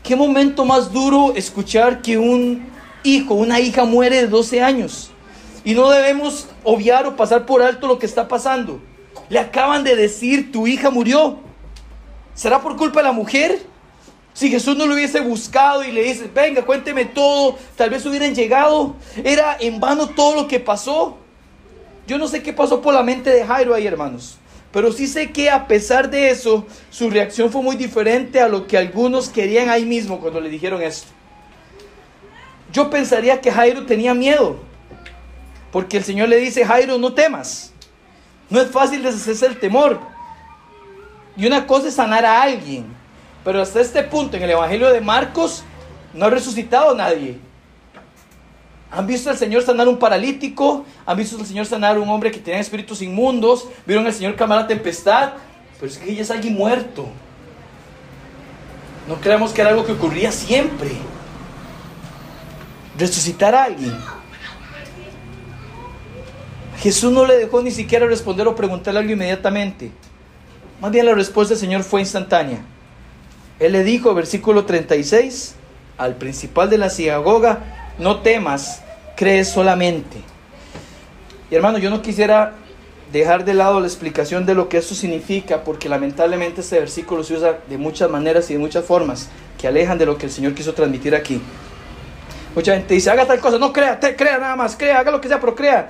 ¿Qué 0.02 0.16
momento 0.16 0.64
más 0.64 0.92
duro 0.92 1.34
escuchar 1.36 2.00
que 2.00 2.16
un 2.16 2.66
hijo, 3.04 3.34
una 3.34 3.60
hija 3.60 3.84
muere 3.84 4.22
de 4.22 4.28
12 4.28 4.62
años? 4.62 5.10
Y 5.64 5.74
no 5.74 5.90
debemos 5.90 6.48
obviar 6.64 7.06
o 7.06 7.16
pasar 7.16 7.44
por 7.44 7.60
alto 7.60 7.86
lo 7.86 7.98
que 7.98 8.06
está 8.06 8.28
pasando. 8.28 8.80
Le 9.28 9.38
acaban 9.38 9.84
de 9.84 9.96
decir, 9.96 10.52
tu 10.52 10.66
hija 10.66 10.90
murió. 10.90 11.40
¿Será 12.34 12.60
por 12.60 12.76
culpa 12.76 13.00
de 13.00 13.04
la 13.04 13.12
mujer? 13.12 13.66
Si 14.36 14.50
Jesús 14.50 14.76
no 14.76 14.84
lo 14.84 14.92
hubiese 14.92 15.20
buscado 15.20 15.82
y 15.82 15.90
le 15.90 16.02
dice, 16.02 16.30
venga, 16.34 16.60
cuénteme 16.60 17.06
todo, 17.06 17.56
tal 17.74 17.88
vez 17.88 18.04
hubieran 18.04 18.34
llegado. 18.34 18.94
Era 19.24 19.56
en 19.58 19.80
vano 19.80 20.10
todo 20.10 20.34
lo 20.36 20.46
que 20.46 20.60
pasó. 20.60 21.16
Yo 22.06 22.18
no 22.18 22.28
sé 22.28 22.42
qué 22.42 22.52
pasó 22.52 22.82
por 22.82 22.92
la 22.92 23.02
mente 23.02 23.30
de 23.30 23.46
Jairo 23.46 23.74
ahí, 23.74 23.86
hermanos. 23.86 24.36
Pero 24.72 24.92
sí 24.92 25.06
sé 25.06 25.32
que 25.32 25.48
a 25.48 25.66
pesar 25.66 26.10
de 26.10 26.28
eso, 26.28 26.66
su 26.90 27.08
reacción 27.08 27.50
fue 27.50 27.62
muy 27.62 27.76
diferente 27.76 28.38
a 28.38 28.48
lo 28.48 28.66
que 28.66 28.76
algunos 28.76 29.30
querían 29.30 29.70
ahí 29.70 29.86
mismo 29.86 30.20
cuando 30.20 30.38
le 30.38 30.50
dijeron 30.50 30.82
esto. 30.82 31.08
Yo 32.74 32.90
pensaría 32.90 33.40
que 33.40 33.50
Jairo 33.50 33.86
tenía 33.86 34.12
miedo. 34.12 34.58
Porque 35.72 35.96
el 35.96 36.04
Señor 36.04 36.28
le 36.28 36.36
dice, 36.36 36.62
Jairo, 36.62 36.98
no 36.98 37.14
temas. 37.14 37.72
No 38.50 38.60
es 38.60 38.70
fácil 38.70 39.02
deshacerse 39.02 39.46
el 39.46 39.58
temor. 39.58 39.98
Y 41.38 41.46
una 41.46 41.66
cosa 41.66 41.88
es 41.88 41.94
sanar 41.94 42.26
a 42.26 42.42
alguien. 42.42 42.95
Pero 43.46 43.62
hasta 43.62 43.80
este 43.80 44.02
punto 44.02 44.36
en 44.36 44.42
el 44.42 44.50
Evangelio 44.50 44.92
de 44.92 45.00
Marcos 45.00 45.62
no 46.12 46.24
ha 46.24 46.30
resucitado 46.30 46.96
nadie. 46.96 47.38
Han 48.90 49.06
visto 49.06 49.30
al 49.30 49.38
Señor 49.38 49.62
sanar 49.62 49.86
un 49.86 50.00
paralítico, 50.00 50.84
han 51.06 51.16
visto 51.16 51.38
al 51.38 51.46
Señor 51.46 51.64
sanar 51.64 51.96
un 51.96 52.08
hombre 52.08 52.32
que 52.32 52.40
tenía 52.40 52.58
espíritus 52.58 53.02
inmundos, 53.02 53.68
vieron 53.86 54.04
al 54.04 54.12
Señor 54.12 54.34
calmar 54.34 54.62
la 54.62 54.66
tempestad, 54.66 55.34
pero 55.78 55.92
es 55.92 55.96
que 55.96 56.10
ella 56.10 56.22
es 56.22 56.30
alguien 56.32 56.54
muerto. 56.54 57.06
No 59.06 59.14
creemos 59.20 59.52
que 59.52 59.60
era 59.60 59.70
algo 59.70 59.86
que 59.86 59.92
ocurría 59.92 60.32
siempre. 60.32 60.90
Resucitar 62.98 63.54
a 63.54 63.62
alguien 63.62 63.96
Jesús 66.80 67.12
no 67.12 67.24
le 67.24 67.36
dejó 67.36 67.62
ni 67.62 67.70
siquiera 67.70 68.06
responder 68.06 68.48
o 68.48 68.56
preguntarle 68.56 68.98
algo 68.98 69.12
inmediatamente. 69.12 69.92
Más 70.80 70.90
bien 70.90 71.06
la 71.06 71.14
respuesta 71.14 71.54
del 71.54 71.60
Señor 71.60 71.84
fue 71.84 72.00
instantánea. 72.00 72.64
Él 73.58 73.72
le 73.72 73.84
dijo, 73.84 74.14
versículo 74.14 74.64
36, 74.64 75.54
al 75.98 76.16
principal 76.16 76.68
de 76.68 76.78
la 76.78 76.90
sinagoga, 76.90 77.92
no 77.98 78.20
temas, 78.20 78.82
crees 79.16 79.48
solamente. 79.48 80.18
Y 81.50 81.54
hermano, 81.54 81.78
yo 81.78 81.90
no 81.90 82.02
quisiera 82.02 82.54
dejar 83.12 83.44
de 83.44 83.54
lado 83.54 83.80
la 83.80 83.86
explicación 83.86 84.44
de 84.44 84.54
lo 84.54 84.68
que 84.68 84.78
esto 84.78 84.94
significa, 84.94 85.64
porque 85.64 85.88
lamentablemente 85.88 86.60
este 86.60 86.78
versículo 86.78 87.24
se 87.24 87.34
usa 87.34 87.58
de 87.68 87.78
muchas 87.78 88.10
maneras 88.10 88.50
y 88.50 88.54
de 88.54 88.58
muchas 88.58 88.84
formas 88.84 89.28
que 89.58 89.66
alejan 89.66 89.96
de 89.96 90.06
lo 90.06 90.18
que 90.18 90.26
el 90.26 90.32
Señor 90.32 90.54
quiso 90.54 90.74
transmitir 90.74 91.14
aquí. 91.14 91.40
Mucha 92.54 92.74
gente 92.74 92.94
dice, 92.94 93.10
haga 93.10 93.26
tal 93.26 93.38
cosa, 93.38 93.58
no 93.58 93.72
crea, 93.72 93.98
te, 93.98 94.16
crea 94.16 94.38
nada 94.38 94.56
más, 94.56 94.76
crea, 94.76 94.98
haga 94.98 95.10
lo 95.10 95.20
que 95.20 95.28
sea, 95.28 95.40
pero 95.40 95.54
crea 95.54 95.88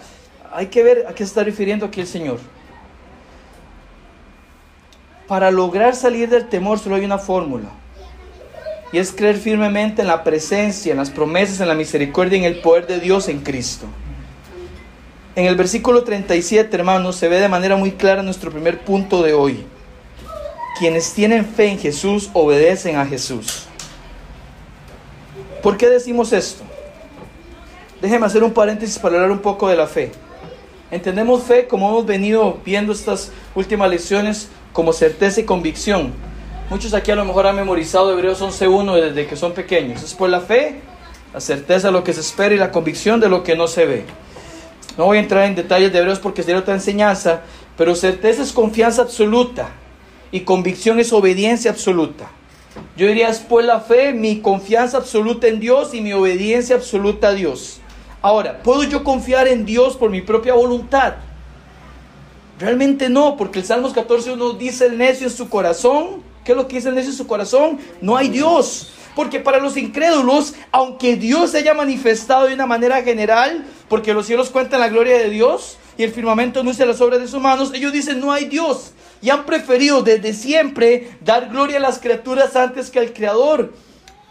hay 0.57 0.67
que 0.67 0.83
ver 0.83 1.07
a 1.07 1.13
qué 1.13 1.19
se 1.19 1.29
está 1.29 1.45
refiriendo 1.45 1.87
aquí 1.87 2.01
el 2.01 2.07
Señor. 2.07 2.39
Para 5.29 5.51
lograr 5.51 5.97
salir 5.97 6.29
del 6.29 6.49
temor 6.49 6.79
solo 6.79 6.97
hay 6.97 7.05
una 7.05 7.19
fórmula. 7.19 7.69
Y 8.93 8.99
es 8.99 9.13
creer 9.13 9.37
firmemente 9.37 10.03
en 10.03 10.09
la 10.09 10.23
presencia, 10.23 10.93
en 10.93 10.99
las 10.99 11.11
promesas, 11.11 11.61
en 11.61 11.69
la 11.69 11.75
misericordia 11.75 12.39
y 12.39 12.45
en 12.45 12.53
el 12.53 12.61
poder 12.61 12.87
de 12.87 13.01
Dios 13.01 13.29
en 13.29 13.41
Cristo. 13.41 13.87
En 15.35 15.45
el 15.47 15.57
versículo 15.57 16.05
37, 16.05 16.75
hermanos, 16.75 17.17
se 17.17 17.29
ve 17.29 17.41
de 17.41 17.49
manera 17.49 17.77
muy 17.77 17.93
clara 17.93 18.23
nuestro 18.23 18.51
primer 18.51 18.81
punto 18.81 19.23
de 19.23 19.35
hoy. 19.35 19.67
Quienes 20.79 21.13
tienen 21.13 21.45
fe 21.45 21.67
en 21.69 21.79
Jesús 21.79 22.31
obedecen 22.33 22.97
a 22.97 23.05
Jesús. 23.05 23.67
¿Por 25.63 25.77
qué 25.77 25.89
decimos 25.89 26.33
esto? 26.33 26.63
Déjenme 28.01 28.27
hacer 28.27 28.45
un 28.45 28.53
paréntesis 28.53 28.99
para 28.99 29.17
hablar 29.17 29.31
un 29.31 29.41
poco 29.41 29.69
de 29.69 29.77
la 29.77 29.87
fe. 29.87 30.13
Entendemos 30.91 31.43
fe, 31.43 31.67
como 31.67 31.89
hemos 31.89 32.07
venido 32.07 32.61
viendo 32.65 32.93
estas 32.93 33.33
últimas 33.55 33.91
lecciones, 33.91 34.49
como 34.77 34.93
certeza 34.93 35.41
y 35.41 35.45
convicción. 35.45 36.13
Muchos 36.69 36.93
aquí 36.93 37.11
a 37.11 37.17
lo 37.17 37.25
mejor 37.25 37.47
han 37.47 37.57
memorizado 37.57 38.13
Hebreos 38.13 38.43
11.1 38.43 39.07
desde 39.07 39.27
que 39.27 39.35
son 39.35 39.55
pequeños. 39.55 40.03
Es 40.03 40.13
por 40.13 40.29
la 40.29 40.43
fe, 40.43 40.83
la 41.33 41.41
certeza 41.41 41.89
de 41.89 41.95
lo 41.95 42.05
que 42.05 42.13
se 42.13 42.21
espera 42.21 42.55
y 42.55 42.59
la 42.59 42.71
convicción 42.71 43.19
de 43.19 43.31
lo 43.31 43.43
que 43.43 43.57
no 43.57 43.69
se 43.69 43.87
ve. 43.87 44.05
No 44.99 45.07
voy 45.07 45.17
a 45.17 45.21
entrar 45.21 45.45
en 45.45 45.55
detalles 45.55 45.95
de 45.95 45.99
Hebreos 45.99 46.19
porque 46.19 46.43
sería 46.43 46.61
otra 46.61 46.75
enseñanza, 46.75 47.41
pero 47.79 47.95
certeza 47.95 48.43
es 48.43 48.53
confianza 48.53 49.01
absoluta 49.01 49.71
y 50.31 50.41
convicción 50.41 51.01
es 51.01 51.11
obediencia 51.11 51.71
absoluta. 51.71 52.27
Yo 52.99 53.07
diría 53.07 53.31
es 53.31 53.39
por 53.39 53.65
la 53.65 53.81
fe, 53.81 54.13
mi 54.13 54.43
confianza 54.43 54.99
absoluta 54.99 55.47
en 55.47 55.59
Dios 55.59 55.95
y 55.95 56.03
mi 56.03 56.13
obediencia 56.13 56.77
absoluta 56.77 57.29
a 57.29 57.33
Dios. 57.33 57.81
Ahora, 58.21 58.63
¿puedo 58.63 58.83
yo 58.83 59.03
confiar 59.05 59.49
en 59.49 59.65
Dios 59.65 59.97
por 59.97 60.11
mi 60.11 60.21
propia 60.21 60.53
voluntad? 60.53 61.15
Realmente 62.59 63.11
no, 63.11 63.37
porque 63.37 63.59
el 63.59 63.65
Salmos 63.65 63.95
14.1 63.95 64.57
dice 64.57 64.87
el 64.87 64.97
necio 64.97 65.27
en 65.27 65.33
su 65.33 65.49
corazón. 65.49 66.23
¿Qué 66.45 66.53
es 66.53 66.57
lo 66.57 66.69
que 66.69 66.77
dice 66.77 66.89
el 66.89 66.95
necio 66.95 67.11
en 67.11 67.17
su 67.17 67.27
corazón? 67.27 67.79
No 68.01 68.17
hay 68.17 68.29
Dios. 68.29 68.93
Porque 69.15 69.41
para 69.41 69.59
los 69.59 69.77
incrédulos, 69.77 70.55
aunque 70.73 71.17
Dios 71.17 71.51
se 71.51 71.59
haya 71.59 71.75
manifestado 71.75 72.47
de 72.47 72.55
una 72.55 72.67
manera 72.67 73.03
general, 73.03 73.65
porque 73.89 74.15
los 74.15 74.27
cielos 74.27 74.51
cuentan 74.51 74.81
la 74.81 74.89
gloria 74.89 75.19
de 75.19 75.31
Dios 75.31 75.79
y 75.99 76.03
el 76.03 76.13
firmamento 76.13 76.61
anuncia 76.61 76.87
las 76.87 77.01
obras 77.01 77.21
de 77.21 77.29
sus 77.29 77.41
manos, 77.41 77.73
ellos 77.75 77.93
dicen 77.93 78.21
no 78.21 78.33
hay 78.33 78.47
Dios. 78.47 78.93
Y 79.23 79.31
han 79.31 79.45
preferido 79.45 80.03
desde 80.03 80.35
siempre 80.35 81.17
dar 81.25 81.49
gloria 81.49 81.79
a 81.79 81.81
las 81.81 81.99
criaturas 81.99 82.55
antes 82.57 82.91
que 82.91 82.99
al 82.99 83.13
Creador. 83.13 83.73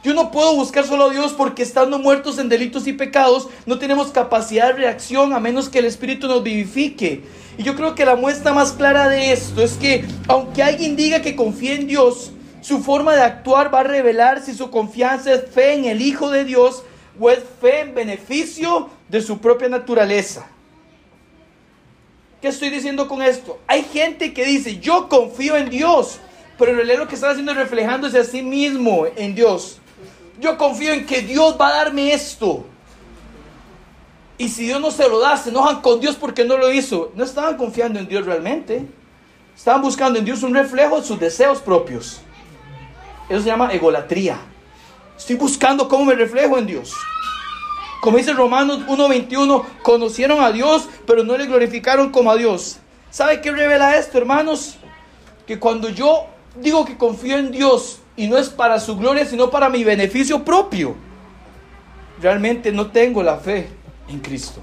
Yo 0.05 0.13
no 0.13 0.29
puedo 0.29 0.55
buscar 0.55 0.85
solo 0.85 1.05
a 1.05 1.09
Dios 1.09 1.33
porque 1.33 1.63
estando 1.63 1.97
muertos 1.97 2.37
en 2.37 2.47
delitos 2.47 2.85
y 2.85 2.93
pecados 2.93 3.49
no 3.65 3.79
tenemos 3.79 4.11
capacidad 4.11 4.67
de 4.67 4.73
reacción 4.73 5.33
a 5.33 5.39
menos 5.39 5.67
que 5.67 5.79
el 5.79 5.85
Espíritu 5.85 6.27
nos 6.27 6.43
vivifique. 6.43 7.23
Y 7.57 7.63
yo 7.63 7.75
creo 7.75 7.95
que 7.95 8.05
la 8.05 8.15
muestra 8.15 8.53
más 8.53 8.73
clara 8.73 9.09
de 9.09 9.31
esto 9.31 9.63
es 9.63 9.73
que 9.73 10.05
aunque 10.27 10.61
alguien 10.61 10.95
diga 10.95 11.23
que 11.23 11.35
confía 11.35 11.73
en 11.73 11.87
Dios, 11.87 12.31
su 12.61 12.83
forma 12.83 13.15
de 13.15 13.23
actuar 13.23 13.73
va 13.73 13.79
a 13.79 13.83
revelar 13.83 14.43
si 14.45 14.53
su 14.53 14.69
confianza 14.69 15.33
es 15.33 15.49
fe 15.49 15.73
en 15.73 15.85
el 15.85 16.03
Hijo 16.03 16.29
de 16.29 16.45
Dios 16.45 16.83
o 17.19 17.31
es 17.31 17.39
fe 17.59 17.79
en 17.79 17.95
beneficio 17.95 18.91
de 19.09 19.21
su 19.21 19.39
propia 19.39 19.69
naturaleza. 19.69 20.45
¿Qué 22.43 22.49
estoy 22.49 22.69
diciendo 22.69 23.07
con 23.07 23.23
esto? 23.23 23.57
Hay 23.65 23.81
gente 23.81 24.35
que 24.35 24.45
dice, 24.45 24.77
yo 24.77 25.09
confío 25.09 25.57
en 25.57 25.71
Dios, 25.71 26.19
pero 26.59 26.69
en 26.69 26.77
realidad 26.77 26.99
lo 26.99 27.07
que 27.07 27.15
están 27.15 27.31
haciendo 27.31 27.53
es 27.53 27.57
reflejándose 27.57 28.19
a 28.19 28.23
sí 28.23 28.43
mismo 28.43 29.07
en 29.15 29.33
Dios. 29.33 29.81
Yo 30.39 30.57
confío 30.57 30.93
en 30.93 31.05
que 31.05 31.21
Dios 31.21 31.55
va 31.59 31.69
a 31.69 31.83
darme 31.83 32.13
esto. 32.13 32.65
Y 34.37 34.49
si 34.49 34.65
Dios 34.65 34.81
no 34.81 34.91
se 34.91 35.07
lo 35.07 35.19
da, 35.19 35.37
se 35.37 35.49
enojan 35.49 35.81
con 35.81 35.99
Dios 35.99 36.15
porque 36.15 36.43
no 36.43 36.57
lo 36.57 36.71
hizo. 36.71 37.11
No 37.15 37.23
estaban 37.23 37.55
confiando 37.55 37.99
en 37.99 38.07
Dios 38.07 38.25
realmente. 38.25 38.85
Estaban 39.55 39.81
buscando 39.81 40.19
en 40.19 40.25
Dios 40.25 40.43
un 40.43 40.53
reflejo 40.53 40.99
de 40.99 41.07
sus 41.07 41.19
deseos 41.19 41.59
propios. 41.59 42.19
Eso 43.29 43.41
se 43.41 43.47
llama 43.47 43.71
egolatría. 43.71 44.37
Estoy 45.17 45.37
buscando 45.37 45.87
cómo 45.87 46.05
me 46.05 46.15
reflejo 46.15 46.57
en 46.57 46.67
Dios. 46.67 46.93
Como 48.01 48.17
dice 48.17 48.33
Romanos 48.33 48.81
1.21, 48.87 49.65
conocieron 49.81 50.43
a 50.43 50.51
Dios, 50.51 50.87
pero 51.07 51.23
no 51.23 51.37
le 51.37 51.47
glorificaron 51.47 52.11
como 52.11 52.29
a 52.29 52.35
Dios. 52.35 52.77
¿Sabe 53.09 53.41
qué 53.41 53.51
revela 53.51 53.95
esto, 53.95 54.17
hermanos? 54.17 54.75
Que 55.47 55.57
cuando 55.57 55.89
yo 55.89 56.27
digo 56.55 56.85
que 56.85 56.97
confío 56.97 57.37
en 57.37 57.51
Dios, 57.51 57.99
y 58.17 58.27
no 58.27 58.37
es 58.37 58.49
para 58.49 58.79
su 58.79 58.97
gloria, 58.97 59.25
sino 59.25 59.49
para 59.49 59.69
mi 59.69 59.83
beneficio 59.83 60.43
propio. 60.43 60.95
Realmente 62.21 62.71
no 62.71 62.91
tengo 62.91 63.21
la 63.21 63.37
fe 63.37 63.67
en 64.07 64.19
Cristo. 64.19 64.61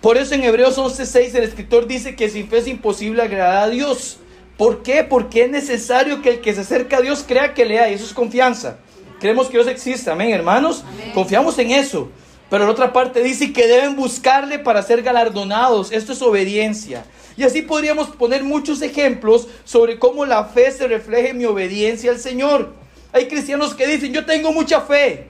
Por 0.00 0.16
eso 0.18 0.34
en 0.34 0.44
Hebreos 0.44 0.78
11:6 0.78 1.34
el 1.34 1.44
escritor 1.44 1.86
dice 1.86 2.16
que 2.16 2.28
sin 2.28 2.48
fe 2.48 2.58
es 2.58 2.66
imposible 2.66 3.22
agradar 3.22 3.64
a 3.64 3.68
Dios. 3.68 4.18
¿Por 4.56 4.82
qué? 4.82 5.04
Porque 5.04 5.44
es 5.44 5.50
necesario 5.50 6.22
que 6.22 6.30
el 6.30 6.40
que 6.40 6.54
se 6.54 6.60
acerca 6.60 6.98
a 6.98 7.00
Dios 7.00 7.24
crea 7.26 7.54
que 7.54 7.64
lea 7.64 7.90
y 7.90 7.94
eso 7.94 8.04
es 8.04 8.12
confianza. 8.12 8.78
Creemos 9.20 9.46
que 9.46 9.58
Dios 9.58 9.68
existe, 9.68 10.10
amén, 10.10 10.30
hermanos. 10.30 10.84
Confiamos 11.14 11.58
en 11.58 11.70
eso. 11.70 12.10
Pero 12.52 12.66
la 12.66 12.72
otra 12.72 12.92
parte 12.92 13.22
dice 13.22 13.50
que 13.50 13.66
deben 13.66 13.96
buscarle 13.96 14.58
para 14.58 14.82
ser 14.82 15.00
galardonados. 15.00 15.90
Esto 15.90 16.12
es 16.12 16.20
obediencia. 16.20 17.06
Y 17.34 17.44
así 17.44 17.62
podríamos 17.62 18.08
poner 18.08 18.44
muchos 18.44 18.82
ejemplos 18.82 19.48
sobre 19.64 19.98
cómo 19.98 20.26
la 20.26 20.44
fe 20.44 20.70
se 20.70 20.86
refleja 20.86 21.30
en 21.30 21.38
mi 21.38 21.46
obediencia 21.46 22.10
al 22.10 22.18
Señor. 22.18 22.74
Hay 23.10 23.26
cristianos 23.26 23.72
que 23.72 23.86
dicen, 23.86 24.12
yo 24.12 24.26
tengo 24.26 24.52
mucha 24.52 24.82
fe, 24.82 25.28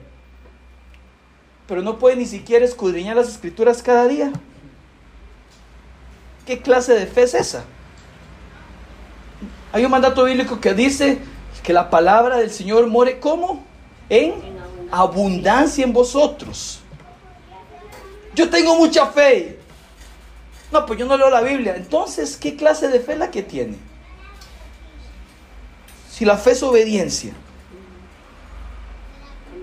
pero 1.65 1.81
no 1.81 1.97
pueden 1.97 2.19
ni 2.19 2.25
siquiera 2.25 2.65
escudriñar 2.65 3.15
las 3.15 3.29
escrituras 3.29 3.81
cada 3.81 4.05
día. 4.05 4.33
¿Qué 6.45 6.61
clase 6.61 6.93
de 6.93 7.07
fe 7.07 7.23
es 7.23 7.35
esa? 7.35 7.63
Hay 9.71 9.85
un 9.85 9.91
mandato 9.91 10.25
bíblico 10.25 10.59
que 10.59 10.73
dice 10.73 11.19
que 11.63 11.71
la 11.71 11.89
palabra 11.89 12.35
del 12.39 12.51
Señor 12.51 12.87
muere 12.87 13.21
como 13.21 13.63
en 14.09 14.33
abundancia 14.91 15.85
en 15.85 15.93
vosotros. 15.93 16.82
Yo 18.35 18.49
tengo 18.49 18.75
mucha 18.75 19.07
fe. 19.07 19.59
No, 20.71 20.85
pues 20.85 20.99
yo 20.99 21.05
no 21.05 21.17
leo 21.17 21.29
la 21.29 21.41
Biblia. 21.41 21.75
Entonces, 21.75 22.35
¿qué 22.35 22.55
clase 22.55 22.87
de 22.87 22.99
fe 22.99 23.13
es 23.13 23.19
la 23.19 23.29
que 23.29 23.43
tiene? 23.43 23.77
Si 26.09 26.25
la 26.25 26.37
fe 26.37 26.51
es 26.51 26.63
obediencia. 26.63 27.33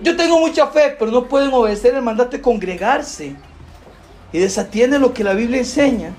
Yo 0.01 0.15
tengo 0.15 0.39
mucha 0.39 0.67
fe, 0.67 0.95
pero 0.97 1.11
no 1.11 1.27
pueden 1.27 1.53
obedecer 1.53 1.93
el 1.93 2.01
mandato 2.01 2.31
de 2.31 2.41
congregarse. 2.41 3.35
Y 4.33 4.39
desatienden 4.39 5.01
lo 5.01 5.13
que 5.13 5.23
la 5.23 5.33
Biblia 5.33 5.59
enseña. 5.59 6.13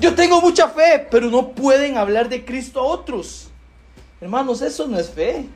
Yo 0.00 0.14
tengo 0.14 0.40
mucha 0.40 0.68
fe, 0.68 1.06
pero 1.10 1.30
no 1.30 1.50
pueden 1.50 1.96
hablar 1.96 2.28
de 2.28 2.44
Cristo 2.44 2.80
a 2.80 2.84
otros. 2.84 3.48
Hermanos, 4.20 4.62
eso 4.62 4.86
no 4.86 4.98
es 4.98 5.10
fe. 5.10 5.46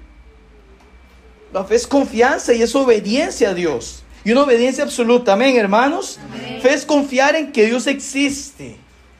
La 1.53 1.65
fe 1.65 1.75
es 1.75 1.87
confianza 1.87 2.53
y 2.55 2.63
es 2.63 2.75
obediencia 2.75 3.51
a 3.51 3.55
Dios. 3.55 4.02
Y 4.25 4.33
una 4.33 4.43
obediencia 4.43 4.85
absoluta. 4.85 5.33
Amén, 5.33 5.57
hermanos. 5.57 6.19
Fe 6.61 6.75
es 6.75 6.87
confiar 6.87 7.35
en 7.35 7.53
que 7.53 7.67
Dios 7.67 7.87
existe 7.87 8.77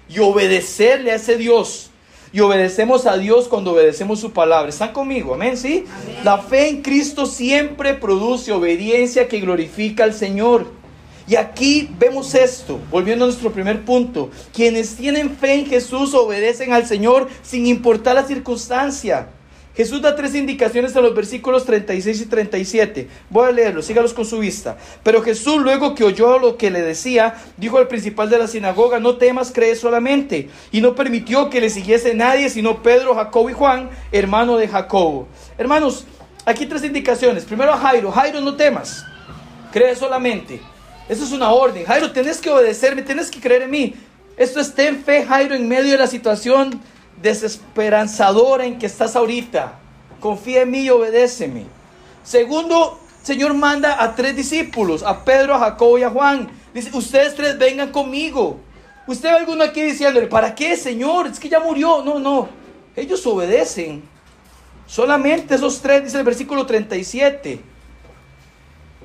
y 0.09 0.19
obedecerle 0.21 1.13
a 1.13 1.17
ese 1.17 1.37
Dios. 1.37 1.91
Y 2.33 2.41
obedecemos 2.41 3.07
a 3.07 3.19
Dios 3.19 3.49
cuando 3.49 3.73
obedecemos 3.73 4.21
su 4.21 4.33
palabra. 4.33 4.71
¿Están 4.71 4.93
conmigo? 4.93 5.35
Amén, 5.35 5.57
¿sí? 5.57 5.85
La 6.25 6.39
fe 6.39 6.69
en 6.69 6.83
Cristo 6.83 7.27
siempre 7.27 7.95
produce 7.95 8.53
obediencia 8.53 9.29
que 9.29 9.41
glorifica 9.41 10.05
al 10.05 10.15
Señor. 10.15 10.67
Y 11.29 11.37
aquí 11.37 11.91
vemos 11.99 12.35
esto, 12.35 12.81
volviendo 12.91 13.25
a 13.25 13.29
nuestro 13.29 13.53
primer 13.53 13.85
punto. 13.85 14.31
Quienes 14.53 14.97
tienen 14.97 15.37
fe 15.37 15.55
en 15.55 15.67
Jesús 15.67 16.15
obedecen 16.15 16.73
al 16.73 16.87
Señor 16.87 17.29
sin 17.43 17.67
importar 17.67 18.15
la 18.15 18.25
circunstancia. 18.25 19.29
Jesús 19.75 20.03
da 20.03 20.15
tres 20.15 20.35
indicaciones 20.35 20.95
en 20.95 21.03
los 21.03 21.15
versículos 21.15 21.65
36 21.65 22.21
y 22.21 22.27
37. 22.27 23.09
Voy 23.31 23.49
a 23.49 23.53
leerlos, 23.53 23.87
sígalos 23.87 24.13
con 24.13 24.27
su 24.27 24.39
vista. 24.39 24.77
Pero 25.03 25.23
Jesús, 25.23 25.63
luego 25.63 25.95
que 25.95 26.05
oyó 26.05 26.39
lo 26.39 26.59
que 26.59 26.71
le 26.71 26.83
decía, 26.83 27.37
dijo 27.57 27.79
al 27.79 27.89
principal 27.89 28.29
de 28.29 28.39
la 28.39 28.49
sinagoga, 28.49 29.01
no 29.01 29.17
temas, 29.17 29.51
cree 29.51 29.75
solamente. 29.75 30.51
Y 30.73 30.83
no 30.83 30.95
permitió 30.95 31.49
que 31.49 31.61
le 31.61 31.71
siguiese 31.71 32.15
nadie, 32.15 32.51
sino 32.51 32.83
Pedro, 32.83 33.15
Jacobo 33.15 33.49
y 33.49 33.55
Juan, 33.55 33.89
hermano 34.13 34.59
de 34.59 34.69
Jacobo. 34.69 35.27
Hermanos, 35.57 36.05
aquí 36.45 36.67
tres 36.67 36.85
indicaciones. 36.85 37.45
Primero 37.45 37.73
a 37.73 37.79
Jairo, 37.79 38.13
Jairo, 38.13 38.43
no 38.43 38.55
temas, 38.57 39.07
cree 39.73 39.97
solamente. 39.97 40.61
Eso 41.09 41.25
es 41.25 41.33
una 41.33 41.51
orden. 41.51 41.87
Jairo, 41.87 42.13
tienes 42.13 42.43
que 42.43 42.51
obedecerme, 42.51 43.03
tienes 43.03 43.31
que 43.31 43.41
creer 43.41 43.63
en 43.63 43.71
mí. 43.71 43.95
Esto 44.37 44.61
es 44.61 44.75
ten 44.75 45.03
fe, 45.03 45.25
Jairo, 45.25 45.55
en 45.55 45.67
medio 45.67 45.93
de 45.93 45.99
la 45.99 46.07
situación 46.07 46.81
desesperanzadora 47.23 48.65
en 48.65 48.79
que 48.79 48.87
estás 48.87 49.17
ahorita. 49.17 49.79
Confía 50.21 50.63
en 50.63 50.71
mí 50.71 50.81
y 50.81 50.91
obedéceme. 50.91 51.65
Segundo, 52.25 52.99
Señor 53.23 53.55
manda 53.55 54.03
a 54.03 54.15
tres 54.15 54.37
discípulos, 54.37 55.03
a 55.03 55.25
Pedro, 55.25 55.55
a 55.55 55.61
Jacobo 55.61 55.99
y 55.99 56.03
a 56.03 56.11
Juan. 56.11 56.51
Dice, 56.75 56.91
ustedes 56.93 57.35
tres 57.35 57.59
vengan 57.59 57.91
conmigo. 57.91 58.59
Usted 59.07 59.31
ve 59.31 59.37
alguno 59.37 59.65
aquí 59.65 59.83
diciéndole, 59.83 60.27
¿para 60.27 60.55
qué, 60.55 60.77
Señor? 60.77 61.27
Es 61.27 61.41
que 61.41 61.49
ya 61.49 61.61
murió. 61.61 62.03
No, 62.05 62.19
no. 62.19 62.49
Ellos 62.95 63.27
obedecen. 63.27 64.03
Solamente 64.87 65.55
esos 65.55 65.81
tres, 65.81 66.05
dice 66.05 66.19
el 66.19 66.25
versículo 66.25 66.67
37. 66.67 67.61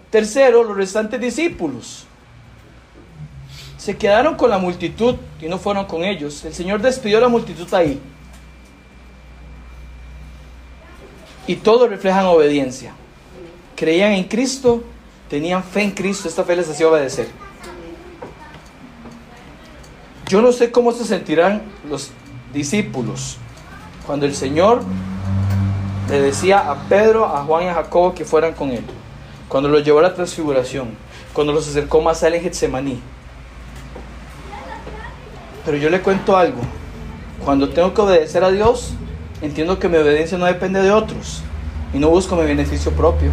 Tercero, 0.10 0.64
los 0.64 0.76
restantes 0.76 1.20
discípulos 1.20 2.07
se 3.88 3.96
quedaron 3.96 4.36
con 4.36 4.50
la 4.50 4.58
multitud 4.58 5.16
y 5.42 5.46
no 5.46 5.58
fueron 5.58 5.86
con 5.86 6.04
ellos. 6.04 6.44
El 6.44 6.54
Señor 6.54 6.82
despidió 6.82 7.20
a 7.20 7.22
la 7.22 7.30
multitud 7.30 7.74
ahí. 7.74 7.98
Y 11.48 11.56
todos 11.56 11.90
reflejan 11.90 12.26
obediencia. 12.26 12.92
Creían 13.78 14.12
en 14.12 14.26
Cristo, 14.26 14.84
tenían 15.30 15.64
fe 15.64 15.84
en 15.84 15.92
Cristo, 15.92 16.28
esta 16.28 16.44
fe 16.44 16.58
les 16.58 16.68
hacía 16.68 16.90
obedecer. 16.90 17.30
Yo 20.28 20.42
no 20.42 20.52
sé 20.52 20.70
cómo 20.70 20.92
se 20.92 21.06
sentirán 21.06 21.62
los 21.90 22.12
discípulos 22.54 23.38
cuando 24.06 24.26
el 24.26 24.36
Señor 24.36 24.82
le 26.10 26.20
decía 26.20 26.70
a 26.70 26.90
Pedro, 26.90 27.26
a 27.26 27.46
Juan 27.46 27.64
y 27.64 27.68
a 27.70 27.74
Jacobo 27.76 28.14
que 28.14 28.26
fueran 28.26 28.54
con 28.54 28.72
él. 28.72 28.84
Cuando 29.48 29.70
los 29.70 29.86
llevó 29.86 30.00
a 30.00 30.02
la 30.02 30.14
transfiguración, 30.14 30.90
cuando 31.32 31.54
los 31.54 31.70
acercó 31.70 32.02
más 32.02 32.22
a 32.22 32.28
él 32.28 32.34
en 32.34 32.42
Getsemaní 32.42 33.02
pero 35.68 35.78
yo 35.78 35.90
le 35.90 36.02
cuento 36.02 36.38
algo. 36.38 36.62
Cuando 37.44 37.68
tengo 37.68 37.94
que 37.94 38.00
obedecer 38.00 38.42
a 38.42 38.52
Dios, 38.52 38.94
entiendo 39.42 39.78
que 39.78 39.90
mi 39.90 39.98
obediencia 39.98 40.38
no 40.38 40.46
depende 40.46 40.82
de 40.82 40.92
otros 40.92 41.42
y 41.94 42.00
no 42.00 42.10
busco 42.10 42.38
mi 42.38 42.46
beneficio 42.46 42.94
propio. 42.94 43.32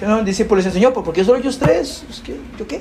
Yo 0.00 0.08
no 0.08 0.24
discípulo 0.24 0.60
dice, 0.60 0.72
Señor, 0.72 0.92
¿por 0.92 1.12
qué 1.12 1.24
solo 1.24 1.38
ellos 1.38 1.56
tres? 1.56 2.04
¿Yo 2.58 2.66
qué? 2.66 2.80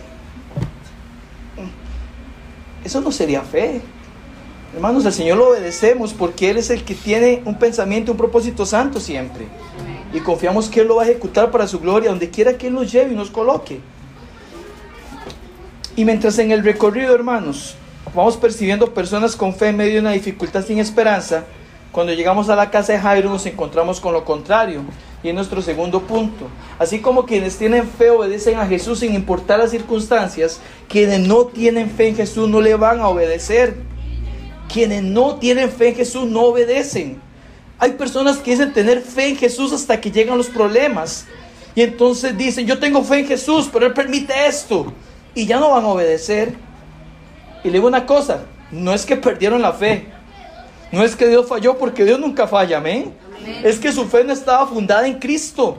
Eso 2.84 3.02
no 3.02 3.12
sería 3.12 3.44
fe. 3.44 3.82
Hermanos, 4.74 5.06
al 5.06 5.14
Señor 5.14 5.38
lo 5.38 5.50
obedecemos 5.50 6.12
porque 6.14 6.50
Él 6.50 6.58
es 6.58 6.72
el 6.72 6.84
que 6.84 6.96
tiene 6.96 7.44
un 7.46 7.60
pensamiento, 7.60 8.14
un 8.14 8.18
propósito 8.18 8.66
santo 8.66 9.00
siempre. 9.00 9.46
Y 10.12 10.22
confiamos 10.22 10.70
que 10.70 10.80
Él 10.80 10.88
lo 10.88 10.96
va 10.96 11.04
a 11.04 11.06
ejecutar 11.06 11.52
para 11.52 11.68
su 11.68 11.80
gloria, 11.80 12.10
donde 12.10 12.32
quiera 12.32 12.58
que 12.58 12.66
Él 12.66 12.74
nos 12.74 12.92
lleve 12.92 13.14
y 13.14 13.16
nos 13.16 13.30
coloque. 13.30 13.80
Y 16.00 16.06
mientras 16.06 16.40
en 16.40 16.52
el 16.52 16.64
recorrido, 16.64 17.14
hermanos, 17.14 17.76
vamos 18.16 18.38
percibiendo 18.38 18.94
personas 18.94 19.36
con 19.36 19.54
fe 19.54 19.68
en 19.68 19.76
medio 19.76 19.96
de 19.96 20.00
una 20.00 20.12
dificultad 20.14 20.66
sin 20.66 20.80
esperanza, 20.80 21.44
cuando 21.92 22.14
llegamos 22.14 22.48
a 22.48 22.56
la 22.56 22.72
casa 22.72 22.94
de 22.94 23.00
Jairo 23.00 23.30
nos 23.30 23.46
encontramos 23.46 24.00
con 24.00 24.14
lo 24.14 24.24
contrario. 24.24 24.82
Y 25.22 25.28
es 25.28 25.36
nuestro 25.36 25.62
segundo 25.62 26.00
punto. 26.04 26.48
Así 26.80 27.00
como 27.00 27.26
quienes 27.26 27.58
tienen 27.58 27.86
fe 27.86 28.12
obedecen 28.12 28.60
a 28.60 28.66
Jesús 28.66 29.00
sin 29.00 29.14
importar 29.14 29.60
las 29.60 29.72
circunstancias, 29.72 30.62
quienes 30.88 31.20
no 31.20 31.48
tienen 31.48 31.90
fe 31.90 32.08
en 32.08 32.16
Jesús 32.16 32.48
no 32.48 32.62
le 32.62 32.76
van 32.76 33.02
a 33.02 33.10
obedecer. 33.10 33.76
Quienes 34.72 35.04
no 35.04 35.36
tienen 35.36 35.70
fe 35.70 35.90
en 35.90 35.96
Jesús 35.96 36.26
no 36.30 36.44
obedecen. 36.44 37.20
Hay 37.78 37.92
personas 37.92 38.38
que 38.38 38.52
dicen 38.52 38.72
tener 38.72 39.02
fe 39.02 39.32
en 39.32 39.36
Jesús 39.36 39.74
hasta 39.74 40.00
que 40.00 40.12
llegan 40.12 40.38
los 40.38 40.48
problemas. 40.48 41.26
Y 41.76 41.82
entonces 41.82 42.38
dicen, 42.38 42.66
yo 42.66 42.80
tengo 42.80 43.04
fe 43.04 43.20
en 43.20 43.28
Jesús, 43.28 43.70
pero 43.70 43.86
Él 43.86 43.94
permite 43.94 44.48
esto 44.48 44.94
y 45.40 45.46
ya 45.46 45.58
no 45.58 45.72
van 45.72 45.86
a 45.86 45.88
obedecer. 45.88 46.54
Y 47.64 47.68
le 47.68 47.74
digo 47.74 47.88
una 47.88 48.06
cosa, 48.06 48.42
no 48.72 48.94
es 48.94 49.06
que 49.06 49.16
perdieron 49.16 49.62
la 49.62 49.72
fe, 49.72 50.08
no 50.92 51.04
es 51.04 51.16
que 51.16 51.28
Dios 51.28 51.48
falló 51.48 51.78
porque 51.78 52.04
Dios 52.04 52.20
nunca 52.20 52.48
falla, 52.48 52.80
amén. 52.80 53.14
Es 53.64 53.80
que 53.80 53.92
su 53.92 54.06
fe 54.06 54.24
no 54.26 54.34
estaba 54.34 54.68
fundada 54.68 55.08
en 55.08 55.18
Cristo. 55.18 55.78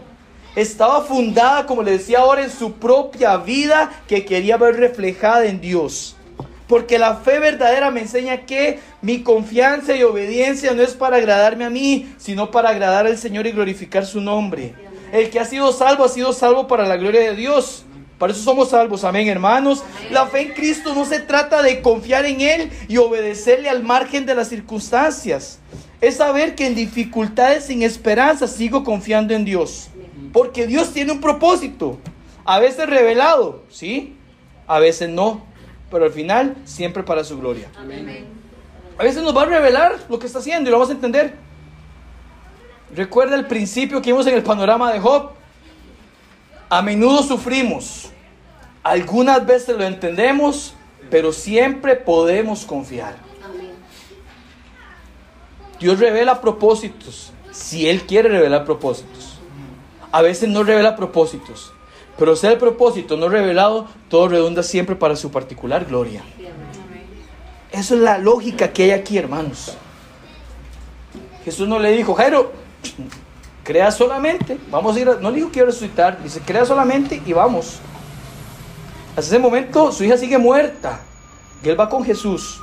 Estaba 0.56 1.02
fundada, 1.02 1.66
como 1.66 1.82
le 1.82 1.92
decía 1.92 2.20
ahora, 2.20 2.42
en 2.42 2.50
su 2.50 2.72
propia 2.72 3.36
vida 3.36 3.90
que 4.08 4.24
quería 4.24 4.56
ver 4.56 4.76
reflejada 4.76 5.44
en 5.44 5.60
Dios. 5.60 6.16
Porque 6.66 6.98
la 6.98 7.16
fe 7.16 7.38
verdadera 7.38 7.90
me 7.90 8.00
enseña 8.00 8.46
que 8.46 8.80
mi 9.02 9.22
confianza 9.22 9.94
y 9.94 10.02
obediencia 10.04 10.72
no 10.72 10.82
es 10.82 10.94
para 10.94 11.18
agradarme 11.18 11.64
a 11.64 11.70
mí, 11.70 12.14
sino 12.16 12.50
para 12.50 12.70
agradar 12.70 13.06
al 13.06 13.18
Señor 13.18 13.46
y 13.46 13.52
glorificar 13.52 14.06
su 14.06 14.20
nombre. 14.20 14.74
El 15.12 15.28
que 15.30 15.38
ha 15.38 15.44
sido 15.44 15.72
salvo 15.72 16.04
ha 16.04 16.08
sido 16.08 16.32
salvo 16.32 16.66
para 16.66 16.86
la 16.86 16.96
gloria 16.96 17.20
de 17.20 17.36
Dios. 17.36 17.84
Para 18.20 18.34
eso 18.34 18.42
somos 18.42 18.68
salvos, 18.68 19.02
amén 19.02 19.28
hermanos. 19.28 19.82
La 20.10 20.26
fe 20.26 20.42
en 20.42 20.52
Cristo 20.52 20.94
no 20.94 21.06
se 21.06 21.20
trata 21.20 21.62
de 21.62 21.80
confiar 21.80 22.26
en 22.26 22.42
Él 22.42 22.70
y 22.86 22.98
obedecerle 22.98 23.70
al 23.70 23.82
margen 23.82 24.26
de 24.26 24.34
las 24.34 24.50
circunstancias. 24.50 25.58
Es 26.02 26.16
saber 26.18 26.54
que 26.54 26.66
en 26.66 26.74
dificultades 26.74 27.64
sin 27.64 27.82
esperanza 27.82 28.46
sigo 28.46 28.84
confiando 28.84 29.32
en 29.32 29.46
Dios. 29.46 29.88
Porque 30.34 30.66
Dios 30.66 30.92
tiene 30.92 31.12
un 31.12 31.22
propósito. 31.22 31.98
A 32.44 32.58
veces 32.58 32.90
revelado, 32.90 33.62
¿sí? 33.70 34.18
A 34.66 34.80
veces 34.80 35.08
no. 35.08 35.42
Pero 35.90 36.04
al 36.04 36.12
final 36.12 36.56
siempre 36.66 37.02
para 37.02 37.24
su 37.24 37.40
gloria. 37.40 37.70
A 38.98 39.02
veces 39.02 39.22
nos 39.22 39.34
va 39.34 39.44
a 39.44 39.46
revelar 39.46 39.96
lo 40.10 40.18
que 40.18 40.26
está 40.26 40.40
haciendo 40.40 40.68
y 40.68 40.70
lo 40.70 40.76
vamos 40.76 40.90
a 40.90 40.92
entender. 40.92 41.36
Recuerda 42.94 43.34
el 43.34 43.46
principio 43.46 44.02
que 44.02 44.12
vimos 44.12 44.26
en 44.26 44.34
el 44.34 44.42
panorama 44.42 44.92
de 44.92 45.00
Job. 45.00 45.39
A 46.70 46.82
menudo 46.82 47.24
sufrimos, 47.24 48.10
algunas 48.84 49.44
veces 49.44 49.76
lo 49.76 49.84
entendemos, 49.84 50.74
pero 51.10 51.32
siempre 51.32 51.96
podemos 51.96 52.64
confiar. 52.64 53.16
Dios 55.80 55.98
revela 55.98 56.40
propósitos, 56.40 57.32
si 57.50 57.88
Él 57.88 58.02
quiere 58.02 58.28
revelar 58.28 58.64
propósitos. 58.64 59.40
A 60.12 60.22
veces 60.22 60.48
no 60.48 60.62
revela 60.62 60.94
propósitos, 60.94 61.72
pero 62.16 62.36
sea 62.36 62.52
el 62.52 62.58
propósito 62.58 63.16
no 63.16 63.28
revelado, 63.28 63.88
todo 64.08 64.28
redunda 64.28 64.62
siempre 64.62 64.94
para 64.94 65.16
su 65.16 65.32
particular 65.32 65.86
gloria. 65.86 66.22
Esa 67.72 67.94
es 67.94 68.00
la 68.00 68.18
lógica 68.18 68.72
que 68.72 68.84
hay 68.84 68.90
aquí, 68.92 69.18
hermanos. 69.18 69.76
Jesús 71.44 71.66
no 71.66 71.80
le 71.80 71.90
dijo, 71.90 72.14
Jairo, 72.14 72.52
Crea 73.70 73.92
solamente, 73.92 74.58
vamos 74.68 74.96
a 74.96 74.98
ir, 74.98 75.08
no 75.20 75.30
dijo 75.30 75.52
que 75.52 75.60
iba 75.60 75.68
a 75.68 75.70
resucitar, 75.70 76.20
dice, 76.20 76.40
crea 76.40 76.64
solamente 76.64 77.22
y 77.24 77.32
vamos. 77.32 77.78
Hasta 79.10 79.20
ese 79.20 79.38
momento 79.38 79.92
su 79.92 80.02
hija 80.02 80.16
sigue 80.16 80.38
muerta 80.38 80.98
y 81.62 81.68
él 81.68 81.78
va 81.78 81.88
con 81.88 82.04
Jesús. 82.04 82.60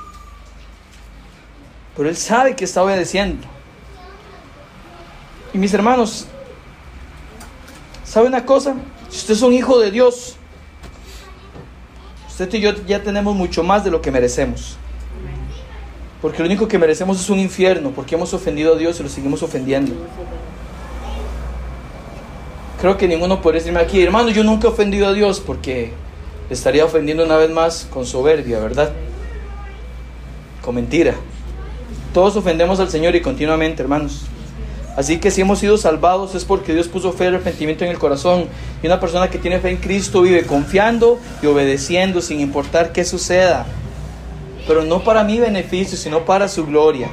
Pero 1.96 2.10
él 2.10 2.14
sabe 2.14 2.54
que 2.54 2.66
está 2.66 2.82
obedeciendo. 2.82 3.46
Y 5.54 5.56
mis 5.56 5.72
hermanos, 5.72 6.26
¿Sabe 8.04 8.26
una 8.26 8.44
cosa? 8.44 8.74
Si 9.08 9.16
usted 9.16 9.32
es 9.32 9.40
un 9.40 9.54
hijo 9.54 9.78
de 9.78 9.90
Dios, 9.90 10.36
usted 12.28 12.52
y 12.52 12.60
yo 12.60 12.72
ya 12.86 13.02
tenemos 13.02 13.34
mucho 13.34 13.62
más 13.62 13.82
de 13.82 13.90
lo 13.90 14.02
que 14.02 14.10
merecemos. 14.10 14.76
Porque 16.20 16.40
lo 16.40 16.44
único 16.44 16.68
que 16.68 16.76
merecemos 16.78 17.18
es 17.18 17.30
un 17.30 17.38
infierno, 17.38 17.92
porque 17.92 18.14
hemos 18.14 18.34
ofendido 18.34 18.74
a 18.74 18.76
Dios 18.76 19.00
y 19.00 19.04
lo 19.04 19.08
seguimos 19.08 19.42
ofendiendo. 19.42 19.94
Creo 22.80 22.96
que 22.96 23.08
ninguno 23.08 23.42
puede 23.42 23.58
decirme 23.58 23.80
aquí, 23.80 24.00
hermano, 24.02 24.30
yo 24.30 24.44
nunca 24.44 24.68
he 24.68 24.70
ofendido 24.70 25.08
a 25.08 25.12
Dios 25.12 25.40
porque 25.40 25.90
estaría 26.48 26.84
ofendiendo 26.84 27.24
una 27.24 27.36
vez 27.36 27.50
más 27.50 27.88
con 27.90 28.06
soberbia, 28.06 28.60
¿verdad? 28.60 28.92
Con 30.62 30.76
mentira. 30.76 31.14
Todos 32.14 32.36
ofendemos 32.36 32.78
al 32.78 32.88
Señor 32.88 33.16
y 33.16 33.20
continuamente, 33.20 33.82
hermanos. 33.82 34.26
Así 34.96 35.18
que 35.18 35.30
si 35.30 35.40
hemos 35.40 35.60
sido 35.60 35.76
salvados 35.76 36.34
es 36.34 36.44
porque 36.44 36.74
Dios 36.74 36.88
puso 36.88 37.12
fe 37.12 37.24
y 37.24 37.26
arrepentimiento 37.28 37.84
en 37.84 37.90
el 37.90 37.98
corazón. 37.98 38.46
Y 38.82 38.86
una 38.86 38.98
persona 38.98 39.28
que 39.28 39.38
tiene 39.38 39.58
fe 39.58 39.70
en 39.70 39.76
Cristo 39.76 40.22
vive 40.22 40.44
confiando 40.44 41.18
y 41.42 41.46
obedeciendo 41.46 42.20
sin 42.20 42.40
importar 42.40 42.92
qué 42.92 43.04
suceda. 43.04 43.66
Pero 44.66 44.84
no 44.84 45.04
para 45.04 45.24
mi 45.24 45.38
beneficio, 45.38 45.96
sino 45.96 46.24
para 46.24 46.48
su 46.48 46.66
gloria. 46.66 47.08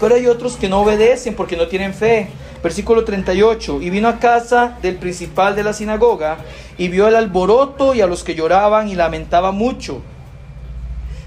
Pero 0.00 0.14
hay 0.14 0.26
otros 0.26 0.56
que 0.56 0.68
no 0.68 0.80
obedecen 0.80 1.34
porque 1.34 1.56
no 1.56 1.68
tienen 1.68 1.94
fe. 1.94 2.28
Versículo 2.64 3.04
38. 3.04 3.80
Y 3.80 3.90
vino 3.90 4.08
a 4.08 4.18
casa 4.18 4.76
del 4.82 4.96
principal 4.96 5.54
de 5.54 5.62
la 5.62 5.72
sinagoga 5.72 6.38
y 6.76 6.88
vio 6.88 7.06
el 7.06 7.14
alboroto 7.14 7.94
y 7.94 8.00
a 8.00 8.08
los 8.08 8.24
que 8.24 8.34
lloraban 8.34 8.88
y 8.88 8.96
lamentaban 8.96 9.54
mucho. 9.54 10.02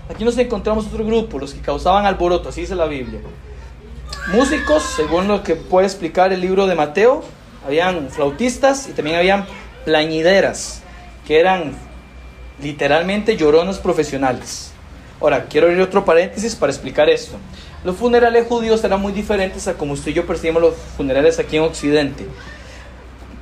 Aquí 0.10 0.26
nos 0.26 0.38
encontramos 0.38 0.88
otro 0.88 1.06
grupo, 1.06 1.40
los 1.40 1.54
que 1.54 1.62
causaban 1.62 2.06
alboroto, 2.06 2.50
así 2.50 2.62
dice 2.62 2.76
la 2.76 2.88
Biblia 2.88 3.22
músicos, 4.32 4.84
según 4.84 5.28
lo 5.28 5.44
que 5.44 5.56
puede 5.56 5.88
explicar 5.88 6.34
el 6.34 6.42
libro 6.42 6.68
de 6.68 6.76
Mateo, 6.76 7.24
habían 7.66 8.10
flautistas 8.10 8.88
y 8.88 8.92
también 8.92 9.18
habían 9.18 9.46
plañideras, 9.86 10.82
que 11.26 11.40
eran 11.40 11.74
literalmente 12.62 13.38
lloronas 13.38 13.80
profesionales. 13.80 14.72
Ahora, 15.22 15.46
quiero 15.46 15.68
abrir 15.68 15.82
otro 15.82 16.06
paréntesis 16.06 16.56
para 16.56 16.72
explicar 16.72 17.10
esto. 17.10 17.38
Los 17.84 17.96
funerales 17.96 18.48
judíos 18.48 18.84
eran 18.84 19.02
muy 19.02 19.14
diferentes 19.14 19.68
a 19.68 19.76
como 19.76 19.94
usted 19.94 20.12
y 20.12 20.16
yo 20.16 20.26
percibimos 20.26 20.62
los 20.62 20.76
funerales 20.96 21.40
aquí 21.40 21.58
en 21.58 21.64
Occidente. 21.64 22.26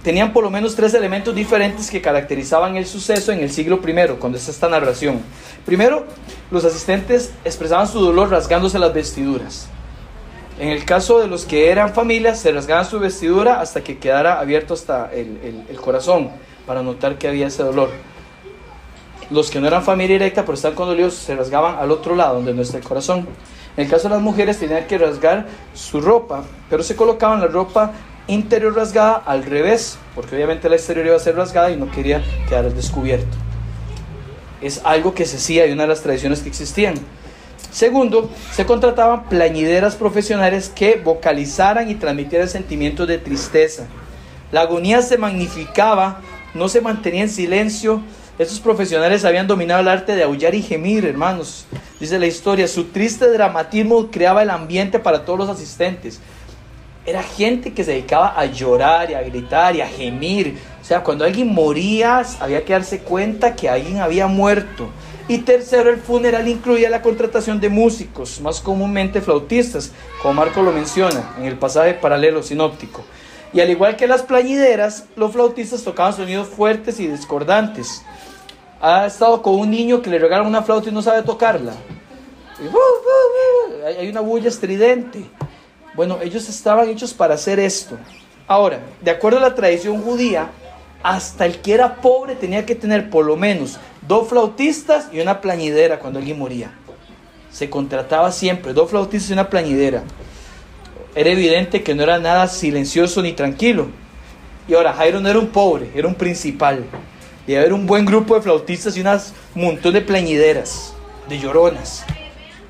Tenían 0.04 0.34
por 0.34 0.44
lo 0.44 0.52
menos 0.52 0.76
tres 0.76 0.94
elementos 0.94 1.34
diferentes 1.34 1.90
que 1.90 2.02
caracterizaban 2.02 2.76
el 2.76 2.86
suceso 2.86 3.32
en 3.32 3.40
el 3.40 3.50
siglo 3.50 3.80
I, 3.84 4.16
cuando 4.20 4.38
está 4.38 4.52
esta 4.52 4.70
narración. 4.70 5.22
Primero, 5.66 6.06
los 6.52 6.64
asistentes 6.64 7.32
expresaban 7.44 7.88
su 7.88 8.00
dolor 8.00 8.30
rasgándose 8.30 8.78
las 8.78 8.94
vestiduras. 8.94 9.68
En 10.60 10.70
el 10.70 10.86
caso 10.86 11.20
de 11.20 11.28
los 11.28 11.46
que 11.46 11.70
eran 11.70 11.94
familias, 11.94 12.40
se 12.40 12.52
rasgaban 12.52 12.86
su 12.86 13.00
vestidura 13.00 13.60
hasta 13.60 13.84
que 13.84 13.98
quedara 13.98 14.40
abierto 14.40 14.74
hasta 14.74 15.12
el, 15.12 15.66
corazón 15.82 16.30
para 16.66 16.82
notar 16.82 17.18
que 17.18 17.28
había 17.28 17.48
ese 17.48 17.64
dolor. 17.64 17.90
Los 19.32 19.50
que 19.50 19.60
no 19.60 19.68
eran 19.68 19.84
familia 19.84 20.16
directa, 20.16 20.44
pero 20.44 20.54
estaban 20.54 20.76
condolidos, 20.76 21.16
se 21.16 21.36
rasgaban 21.36 21.78
al 21.80 21.92
otro 21.92 22.16
lado, 22.16 22.36
donde 22.36 22.54
no 22.54 22.62
está 22.62 22.78
el 22.78 22.84
corazón. 22.84 23.28
En 23.78 23.86
el 23.86 23.90
caso 23.90 24.08
de 24.08 24.16
las 24.16 24.24
mujeres, 24.24 24.58
tenían 24.58 24.88
que 24.88 24.98
rasgar 24.98 25.48
su 25.74 26.00
ropa, 26.00 26.44
pero 26.70 26.82
se 26.84 26.96
colocaban 26.96 27.42
la 27.42 27.48
ropa 27.48 27.92
interior 28.28 28.76
rasgada 28.76 29.16
al 29.26 29.44
revés, 29.44 29.98
porque 30.16 30.36
obviamente 30.36 30.70
la 30.70 30.76
exterior 30.76 31.06
iba 31.06 31.16
a 31.16 31.20
ser 31.20 31.36
rasgada 31.36 31.72
y 31.72 31.78
no 31.78 31.92
quería 31.92 32.24
quedar 32.48 32.72
descubierto. 32.74 33.38
Es 34.62 34.82
algo 34.84 35.14
que 35.14 35.26
se 35.26 35.38
hacía 35.38 35.68
y 35.68 35.74
una 35.74 35.84
de 35.84 35.90
las 35.90 36.02
tradiciones 36.02 36.42
que 36.42 36.50
existían. 36.50 36.96
Segundo, 37.72 38.30
se 38.54 38.66
contrataban 38.66 39.26
plañideras 39.26 39.96
profesionales 39.96 40.72
que 40.74 40.96
vocalizaran 41.04 41.90
y 41.90 41.96
transmitieran 41.96 42.48
sentimientos 42.48 43.08
de 43.08 43.18
tristeza. 43.18 43.88
La 44.52 44.62
agonía 44.62 45.02
se 45.02 45.18
magnificaba, 45.18 46.22
no 46.54 46.70
se 46.70 46.80
mantenía 46.80 47.24
en 47.24 47.30
silencio. 47.30 48.02
Estos 48.38 48.60
profesionales 48.60 49.24
habían 49.24 49.48
dominado 49.48 49.80
el 49.80 49.88
arte 49.88 50.14
de 50.14 50.24
aullar 50.24 50.56
y 50.56 50.62
gemir, 50.62 51.06
hermanos. 51.06 51.66
Dice 52.02 52.20
la 52.20 52.26
historia, 52.26 52.68
su 52.68 52.86
triste 52.86 53.30
dramatismo 53.30 54.12
creaba 54.12 54.44
el 54.44 54.50
ambiente 54.50 55.00
para 55.00 55.24
todos 55.24 55.40
los 55.40 55.50
asistentes. 55.50 56.20
Era 57.06 57.24
gente 57.24 57.74
que 57.74 57.86
se 57.86 57.92
dedicaba 57.92 58.38
a 58.38 58.46
llorar 58.46 59.10
y 59.10 59.14
a 59.14 59.22
gritar 59.22 59.78
y 59.78 59.82
a 59.82 59.88
gemir. 59.88 60.58
O 60.82 60.84
sea, 60.84 61.02
cuando 61.02 61.24
alguien 61.24 61.54
moría, 61.54 62.24
había 62.42 62.66
que 62.66 62.74
darse 62.74 63.00
cuenta 63.00 63.56
que 63.56 63.70
alguien 63.70 64.00
había 64.00 64.28
muerto. 64.28 64.90
Y 65.30 65.38
tercero, 65.40 65.90
el 65.90 65.98
funeral 66.02 66.46
incluía 66.50 66.90
la 66.90 67.02
contratación 67.02 67.62
de 67.62 67.70
músicos, 67.70 68.42
más 68.42 68.60
comúnmente 68.60 69.22
flautistas, 69.22 69.94
como 70.22 70.34
Marco 70.34 70.62
lo 70.62 70.74
menciona 70.74 71.34
en 71.40 71.46
el 71.46 71.58
pasaje 71.58 71.94
paralelo 71.94 72.44
sinóptico. 72.44 73.06
Y 73.54 73.62
al 73.62 73.70
igual 73.70 73.96
que 73.96 74.06
las 74.06 74.22
plañideras, 74.22 75.06
los 75.16 75.32
flautistas 75.32 75.84
tocaban 75.84 76.14
sonidos 76.14 76.50
fuertes 76.50 77.00
y 77.00 77.08
discordantes. 77.08 78.04
Ha 78.88 79.08
estado 79.08 79.42
con 79.42 79.56
un 79.56 79.72
niño 79.72 80.04
que 80.04 80.12
le 80.12 80.20
regalan 80.20 80.46
una 80.46 80.62
flauta 80.62 80.90
y 80.90 80.92
no 80.92 81.02
sabe 81.02 81.24
tocarla. 81.24 81.74
Hay 83.84 84.08
una 84.08 84.22
bulla 84.22 84.48
estridente. 84.48 85.26
Bueno, 85.96 86.20
ellos 86.22 86.48
estaban 86.48 86.88
hechos 86.90 87.12
para 87.12 87.34
hacer 87.34 87.60
esto. 87.60 87.98
Ahora, 88.46 88.82
de 89.02 89.10
acuerdo 89.10 89.40
a 89.40 89.42
la 89.42 89.56
tradición 89.56 90.04
judía, 90.04 90.52
hasta 91.02 91.48
el 91.48 91.62
que 91.62 91.74
era 91.74 91.96
pobre 91.96 92.36
tenía 92.36 92.68
que 92.68 92.76
tener 92.76 93.10
por 93.10 93.26
lo 93.26 93.36
menos 93.36 93.80
dos 94.08 94.28
flautistas 94.28 95.08
y 95.12 95.20
una 95.20 95.42
plañidera 95.42 95.98
cuando 95.98 96.20
alguien 96.20 96.38
moría. 96.38 96.72
Se 97.50 97.72
contrataba 97.72 98.32
siempre, 98.32 98.74
dos 98.74 98.92
flautistas 98.92 99.32
y 99.32 99.34
una 99.34 99.50
plañidera. 99.50 100.04
Era 101.16 101.32
evidente 101.32 101.82
que 101.82 101.96
no 101.96 102.04
era 102.04 102.20
nada 102.20 102.48
silencioso 102.48 103.24
ni 103.24 103.34
tranquilo. 103.34 103.88
Y 104.68 104.76
ahora 104.76 104.94
Jairo 104.94 105.22
no 105.22 105.30
era 105.30 105.40
un 105.40 105.48
pobre, 105.48 105.90
era 105.96 106.08
un 106.08 106.14
principal. 106.14 106.86
Y 107.48 107.56
haber 107.56 107.74
un 107.74 107.86
buen 107.86 108.06
grupo 108.06 108.36
de 108.36 108.42
flautistas 108.42 108.98
y 108.98 109.02
un 109.02 109.62
montón 109.62 109.94
de 109.94 110.02
plañideras, 110.02 110.94
de 111.30 111.40
lloronas. 111.40 112.06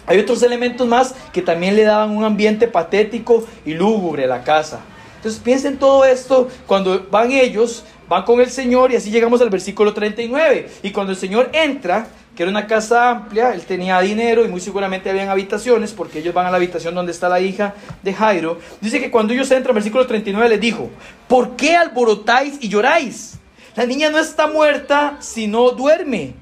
Hay 0.07 0.19
otros 0.19 0.43
elementos 0.43 0.87
más 0.87 1.15
que 1.33 1.41
también 1.41 1.75
le 1.75 1.83
daban 1.83 2.11
un 2.11 2.23
ambiente 2.23 2.67
patético 2.67 3.45
y 3.65 3.73
lúgubre 3.73 4.25
a 4.25 4.27
la 4.27 4.43
casa. 4.43 4.81
Entonces 5.17 5.41
piensen 5.41 5.77
todo 5.77 6.05
esto 6.05 6.49
cuando 6.67 7.07
van 7.09 7.31
ellos 7.31 7.83
van 8.07 8.23
con 8.23 8.39
el 8.39 8.49
Señor 8.49 8.91
y 8.91 8.95
así 8.95 9.09
llegamos 9.09 9.41
al 9.41 9.49
versículo 9.49 9.93
39. 9.93 10.69
Y 10.83 10.91
cuando 10.91 11.13
el 11.13 11.17
Señor 11.17 11.49
entra, 11.53 12.07
que 12.35 12.43
era 12.43 12.51
una 12.51 12.67
casa 12.67 13.09
amplia, 13.09 13.53
él 13.53 13.61
tenía 13.61 13.99
dinero 14.01 14.45
y 14.45 14.49
muy 14.49 14.59
seguramente 14.59 15.09
habían 15.09 15.29
habitaciones, 15.29 15.93
porque 15.93 16.19
ellos 16.19 16.33
van 16.33 16.45
a 16.45 16.51
la 16.51 16.57
habitación 16.57 16.93
donde 16.93 17.11
está 17.11 17.29
la 17.29 17.39
hija 17.39 17.73
de 18.03 18.13
Jairo. 18.13 18.59
Dice 18.81 18.99
que 18.99 19.09
cuando 19.09 19.33
ellos 19.33 19.49
entran, 19.51 19.73
versículo 19.73 20.05
39 20.05 20.49
les 20.49 20.59
dijo, 20.59 20.89
¿por 21.27 21.55
qué 21.55 21.75
alborotáis 21.75 22.57
y 22.61 22.67
lloráis? 22.67 23.39
La 23.75 23.85
niña 23.85 24.09
no 24.09 24.19
está 24.19 24.47
muerta, 24.47 25.17
sino 25.19 25.71
duerme. 25.71 26.33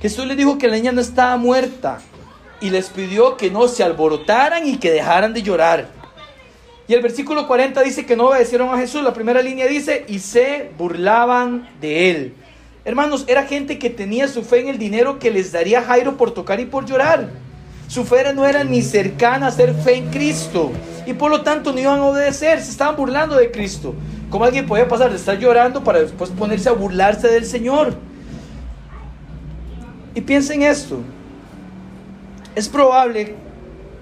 Jesús 0.00 0.26
les 0.26 0.36
dijo 0.36 0.56
que 0.56 0.68
la 0.68 0.76
niña 0.76 0.92
no 0.92 1.00
estaba 1.02 1.36
muerta 1.36 2.00
y 2.60 2.70
les 2.70 2.88
pidió 2.88 3.36
que 3.36 3.50
no 3.50 3.68
se 3.68 3.84
alborotaran 3.84 4.66
y 4.66 4.78
que 4.78 4.90
dejaran 4.90 5.34
de 5.34 5.42
llorar. 5.42 5.88
Y 6.88 6.94
el 6.94 7.02
versículo 7.02 7.46
40 7.46 7.82
dice 7.82 8.06
que 8.06 8.16
no 8.16 8.28
obedecieron 8.28 8.74
a 8.74 8.78
Jesús. 8.78 9.02
La 9.02 9.12
primera 9.12 9.42
línea 9.42 9.66
dice, 9.66 10.04
y 10.08 10.18
se 10.20 10.70
burlaban 10.76 11.68
de 11.80 12.10
él. 12.10 12.34
Hermanos, 12.84 13.26
era 13.28 13.44
gente 13.44 13.78
que 13.78 13.90
tenía 13.90 14.26
su 14.26 14.42
fe 14.42 14.60
en 14.60 14.68
el 14.68 14.78
dinero 14.78 15.18
que 15.18 15.30
les 15.30 15.52
daría 15.52 15.82
Jairo 15.82 16.16
por 16.16 16.32
tocar 16.32 16.60
y 16.60 16.64
por 16.64 16.86
llorar. 16.86 17.28
Su 17.88 18.04
fe 18.04 18.32
no 18.32 18.46
era 18.46 18.64
ni 18.64 18.82
cercana 18.82 19.48
a 19.48 19.50
ser 19.50 19.74
fe 19.74 19.96
en 19.96 20.10
Cristo. 20.10 20.72
Y 21.06 21.12
por 21.12 21.30
lo 21.30 21.42
tanto 21.42 21.72
no 21.72 21.78
iban 21.78 22.00
a 22.00 22.04
obedecer, 22.04 22.62
se 22.62 22.70
estaban 22.70 22.96
burlando 22.96 23.36
de 23.36 23.50
Cristo. 23.50 23.94
¿Cómo 24.30 24.44
alguien 24.44 24.66
podía 24.66 24.86
pasar 24.86 25.10
de 25.10 25.16
estar 25.16 25.36
llorando 25.36 25.82
para 25.82 26.00
después 26.00 26.30
ponerse 26.30 26.68
a 26.68 26.72
burlarse 26.72 27.26
del 27.26 27.44
Señor? 27.44 27.94
Y 30.14 30.20
piensen 30.20 30.62
esto. 30.62 31.00
Es 32.54 32.68
probable, 32.68 33.34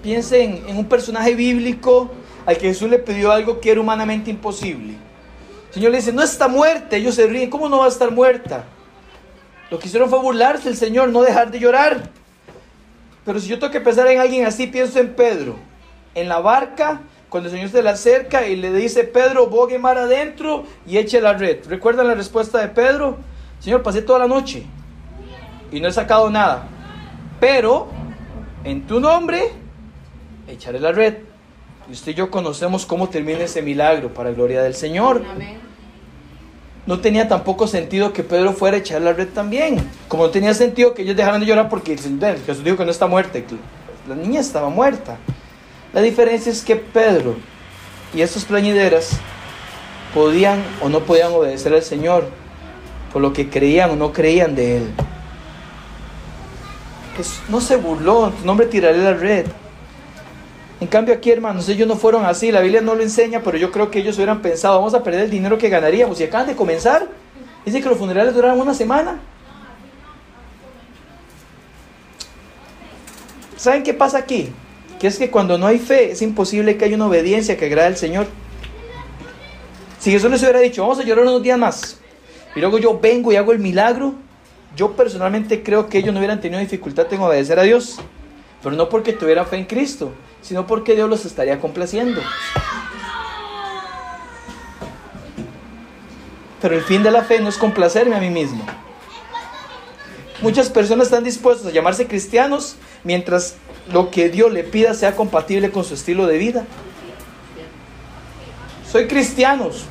piensen 0.02 0.64
en 0.68 0.76
un 0.76 0.84
personaje 0.84 1.34
bíblico 1.34 2.10
al 2.44 2.58
que 2.58 2.68
Jesús 2.68 2.90
le 2.90 2.98
pidió 2.98 3.32
algo 3.32 3.58
que 3.58 3.70
era 3.70 3.80
humanamente 3.80 4.30
imposible. 4.30 4.94
El 5.68 5.74
Señor 5.74 5.92
le 5.92 5.98
dice, 5.98 6.12
no 6.12 6.22
está 6.22 6.46
muerta. 6.46 6.96
Ellos 6.96 7.14
se 7.14 7.26
ríen, 7.26 7.48
¿cómo 7.48 7.68
no 7.68 7.78
va 7.78 7.86
a 7.86 7.88
estar 7.88 8.10
muerta? 8.10 8.64
Lo 9.70 9.78
que 9.78 9.88
hicieron 9.88 10.10
fue 10.10 10.18
burlarse 10.18 10.68
el 10.68 10.76
Señor, 10.76 11.08
no 11.08 11.22
dejar 11.22 11.50
de 11.50 11.58
llorar. 11.58 12.10
Pero 13.24 13.40
si 13.40 13.48
yo 13.48 13.58
tengo 13.58 13.72
que 13.72 13.80
pensar 13.80 14.06
en 14.08 14.20
alguien 14.20 14.46
así, 14.46 14.66
pienso 14.66 14.98
en 14.98 15.14
Pedro. 15.14 15.56
En 16.14 16.28
la 16.28 16.38
barca, 16.38 17.00
cuando 17.28 17.48
el 17.48 17.54
Señor 17.54 17.70
se 17.70 17.82
le 17.82 17.90
acerca 17.90 18.46
y 18.46 18.56
le 18.56 18.72
dice, 18.72 19.04
Pedro, 19.04 19.48
bogue 19.48 19.78
mar 19.78 19.98
adentro 19.98 20.64
y 20.86 20.96
eche 20.96 21.20
la 21.20 21.34
red. 21.34 21.58
¿Recuerdan 21.68 22.08
la 22.08 22.14
respuesta 22.14 22.58
de 22.58 22.68
Pedro? 22.68 23.18
Señor, 23.60 23.82
pasé 23.82 24.02
toda 24.02 24.20
la 24.20 24.28
noche 24.28 24.64
y 25.70 25.80
no 25.80 25.88
he 25.88 25.92
sacado 25.92 26.30
nada. 26.30 26.66
Pero 27.40 27.88
en 28.64 28.86
tu 28.86 29.00
nombre 29.00 29.52
echaré 30.46 30.80
la 30.80 30.92
red. 30.92 31.18
Y 31.88 31.92
usted 31.92 32.12
y 32.12 32.14
yo 32.14 32.30
conocemos 32.30 32.86
cómo 32.86 33.08
termina 33.08 33.40
ese 33.40 33.62
milagro 33.62 34.12
para 34.12 34.30
gloria 34.30 34.62
del 34.62 34.74
Señor. 34.74 35.22
No 36.86 37.00
tenía 37.00 37.28
tampoco 37.28 37.66
sentido 37.66 38.14
que 38.14 38.22
Pedro 38.22 38.54
fuera 38.54 38.78
a 38.78 38.80
echar 38.80 39.02
la 39.02 39.12
red 39.12 39.28
también. 39.28 39.90
Como 40.08 40.24
no 40.24 40.30
tenía 40.30 40.54
sentido 40.54 40.94
que 40.94 41.02
ellos 41.02 41.16
dejaran 41.16 41.40
de 41.40 41.46
llorar 41.46 41.68
porque 41.68 41.96
Jesús 41.96 42.64
dijo 42.64 42.76
que 42.78 42.84
no 42.84 42.90
está 42.90 43.06
muerta. 43.06 43.38
La 44.08 44.14
niña 44.14 44.40
estaba 44.40 44.70
muerta. 44.70 45.18
La 45.98 46.04
diferencia 46.04 46.52
es 46.52 46.62
que 46.62 46.76
Pedro 46.76 47.34
y 48.14 48.22
estos 48.22 48.44
plañideras 48.44 49.18
podían 50.14 50.62
o 50.80 50.88
no 50.88 51.00
podían 51.00 51.32
obedecer 51.32 51.74
al 51.74 51.82
Señor 51.82 52.28
por 53.12 53.20
lo 53.20 53.32
que 53.32 53.50
creían 53.50 53.90
o 53.90 53.96
no 53.96 54.12
creían 54.12 54.54
de 54.54 54.76
Él. 54.76 54.92
no 57.48 57.60
se 57.60 57.74
burló, 57.74 58.28
en 58.28 58.32
tu 58.34 58.46
nombre 58.46 58.66
tiraré 58.66 58.98
la 58.98 59.14
red. 59.14 59.46
En 60.80 60.86
cambio 60.86 61.16
aquí, 61.16 61.32
hermanos, 61.32 61.68
ellos 61.68 61.88
no 61.88 61.96
fueron 61.96 62.24
así, 62.24 62.52
la 62.52 62.60
Biblia 62.60 62.80
no 62.80 62.94
lo 62.94 63.02
enseña, 63.02 63.40
pero 63.42 63.58
yo 63.58 63.72
creo 63.72 63.90
que 63.90 63.98
ellos 63.98 64.14
hubieran 64.18 64.40
pensado, 64.40 64.78
vamos 64.78 64.94
a 64.94 65.02
perder 65.02 65.22
el 65.22 65.30
dinero 65.30 65.58
que 65.58 65.68
ganaríamos. 65.68 66.20
Y 66.20 66.22
acaban 66.22 66.46
de 66.46 66.54
comenzar. 66.54 67.08
Dice 67.64 67.82
que 67.82 67.88
los 67.88 67.98
funerales 67.98 68.36
duraron 68.36 68.60
una 68.60 68.72
semana. 68.72 69.18
¿Saben 73.56 73.82
qué 73.82 73.94
pasa 73.94 74.18
aquí? 74.18 74.52
Que 74.98 75.06
es 75.06 75.18
que 75.18 75.30
cuando 75.30 75.58
no 75.58 75.66
hay 75.66 75.78
fe 75.78 76.12
es 76.12 76.22
imposible 76.22 76.76
que 76.76 76.84
haya 76.84 76.96
una 76.96 77.06
obediencia 77.06 77.56
que 77.56 77.66
agrade 77.66 77.88
al 77.88 77.96
Señor. 77.96 78.26
Si 79.98 80.10
Jesús 80.10 80.30
les 80.30 80.42
hubiera 80.42 80.60
dicho, 80.60 80.82
vamos 80.82 80.98
a 80.98 81.02
llorar 81.02 81.24
unos 81.24 81.42
días 81.42 81.58
más, 81.58 81.98
y 82.54 82.60
luego 82.60 82.78
yo 82.78 82.98
vengo 82.98 83.32
y 83.32 83.36
hago 83.36 83.52
el 83.52 83.58
milagro, 83.58 84.14
yo 84.76 84.92
personalmente 84.92 85.62
creo 85.62 85.88
que 85.88 85.98
ellos 85.98 86.12
no 86.12 86.20
hubieran 86.20 86.40
tenido 86.40 86.60
dificultad 86.60 87.12
en 87.12 87.20
obedecer 87.20 87.58
a 87.58 87.62
Dios, 87.62 87.98
pero 88.62 88.76
no 88.76 88.88
porque 88.88 89.12
tuvieran 89.12 89.46
fe 89.46 89.56
en 89.56 89.64
Cristo, 89.64 90.12
sino 90.40 90.66
porque 90.66 90.94
Dios 90.94 91.08
los 91.08 91.24
estaría 91.24 91.60
complaciendo. 91.60 92.20
Pero 96.60 96.74
el 96.74 96.82
fin 96.82 97.02
de 97.02 97.10
la 97.10 97.22
fe 97.22 97.40
no 97.40 97.48
es 97.48 97.56
complacerme 97.56 98.16
a 98.16 98.20
mí 98.20 98.30
mismo. 98.30 98.64
Muchas 100.42 100.68
personas 100.70 101.08
están 101.08 101.24
dispuestas 101.24 101.68
a 101.68 101.70
llamarse 101.72 102.06
cristianos 102.06 102.76
mientras 103.02 103.56
lo 103.92 104.10
que 104.10 104.28
Dios 104.28 104.52
le 104.52 104.64
pida 104.64 104.94
sea 104.94 105.16
compatible 105.16 105.70
con 105.70 105.84
su 105.84 105.94
estilo 105.94 106.26
de 106.26 106.38
vida. 106.38 106.64
Soy 108.90 109.06
cristianos. 109.06 109.84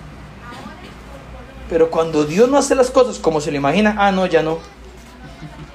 Pero 1.69 1.91
cuando 1.91 2.23
Dios 2.25 2.49
no 2.49 2.57
hace 2.57 2.75
las 2.75 2.89
cosas 2.89 3.19
como 3.19 3.41
se 3.41 3.51
lo 3.51 3.57
imagina, 3.57 3.95
ah, 3.97 4.11
no, 4.11 4.25
ya 4.25 4.41
no. 4.41 4.59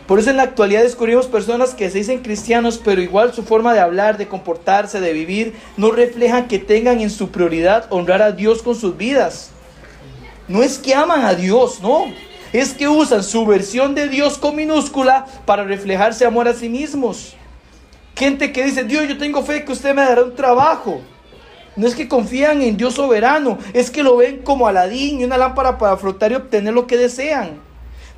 Por 0.06 0.18
eso 0.18 0.30
en 0.30 0.36
la 0.36 0.42
actualidad 0.42 0.82
descubrimos 0.82 1.26
personas 1.26 1.74
que 1.74 1.88
se 1.90 1.98
dicen 1.98 2.22
cristianos, 2.22 2.80
pero 2.82 3.00
igual 3.00 3.32
su 3.32 3.44
forma 3.44 3.72
de 3.72 3.80
hablar, 3.80 4.18
de 4.18 4.28
comportarse, 4.28 5.00
de 5.00 5.12
vivir, 5.12 5.54
no 5.76 5.90
refleja 5.90 6.48
que 6.48 6.58
tengan 6.58 7.00
en 7.00 7.10
su 7.10 7.30
prioridad 7.30 7.86
honrar 7.90 8.22
a 8.22 8.32
Dios 8.32 8.62
con 8.62 8.74
sus 8.74 8.96
vidas. 8.96 9.50
No 10.48 10.62
es 10.62 10.78
que 10.78 10.94
aman 10.94 11.24
a 11.24 11.34
Dios, 11.34 11.80
no. 11.80 12.06
Es 12.52 12.74
que 12.74 12.88
usan 12.88 13.22
su 13.22 13.46
versión 13.46 13.94
de 13.94 14.08
Dios 14.08 14.36
con 14.38 14.56
minúscula 14.56 15.26
para 15.46 15.64
reflejarse 15.64 16.26
amor 16.26 16.48
a 16.48 16.54
sí 16.54 16.68
mismos. 16.68 17.34
Gente 18.22 18.52
que 18.52 18.62
dice, 18.62 18.84
Dios, 18.84 19.08
yo 19.08 19.18
tengo 19.18 19.42
fe 19.42 19.64
que 19.64 19.72
usted 19.72 19.96
me 19.96 20.02
dará 20.02 20.22
un 20.22 20.36
trabajo. 20.36 21.00
No 21.74 21.88
es 21.88 21.96
que 21.96 22.06
confían 22.06 22.62
en 22.62 22.76
Dios 22.76 22.94
soberano, 22.94 23.58
es 23.72 23.90
que 23.90 24.04
lo 24.04 24.16
ven 24.16 24.42
como 24.42 24.68
Aladín 24.68 25.18
y 25.18 25.24
una 25.24 25.36
lámpara 25.36 25.76
para 25.76 25.96
frotar 25.96 26.30
y 26.30 26.36
obtener 26.36 26.72
lo 26.72 26.86
que 26.86 26.96
desean. 26.96 27.60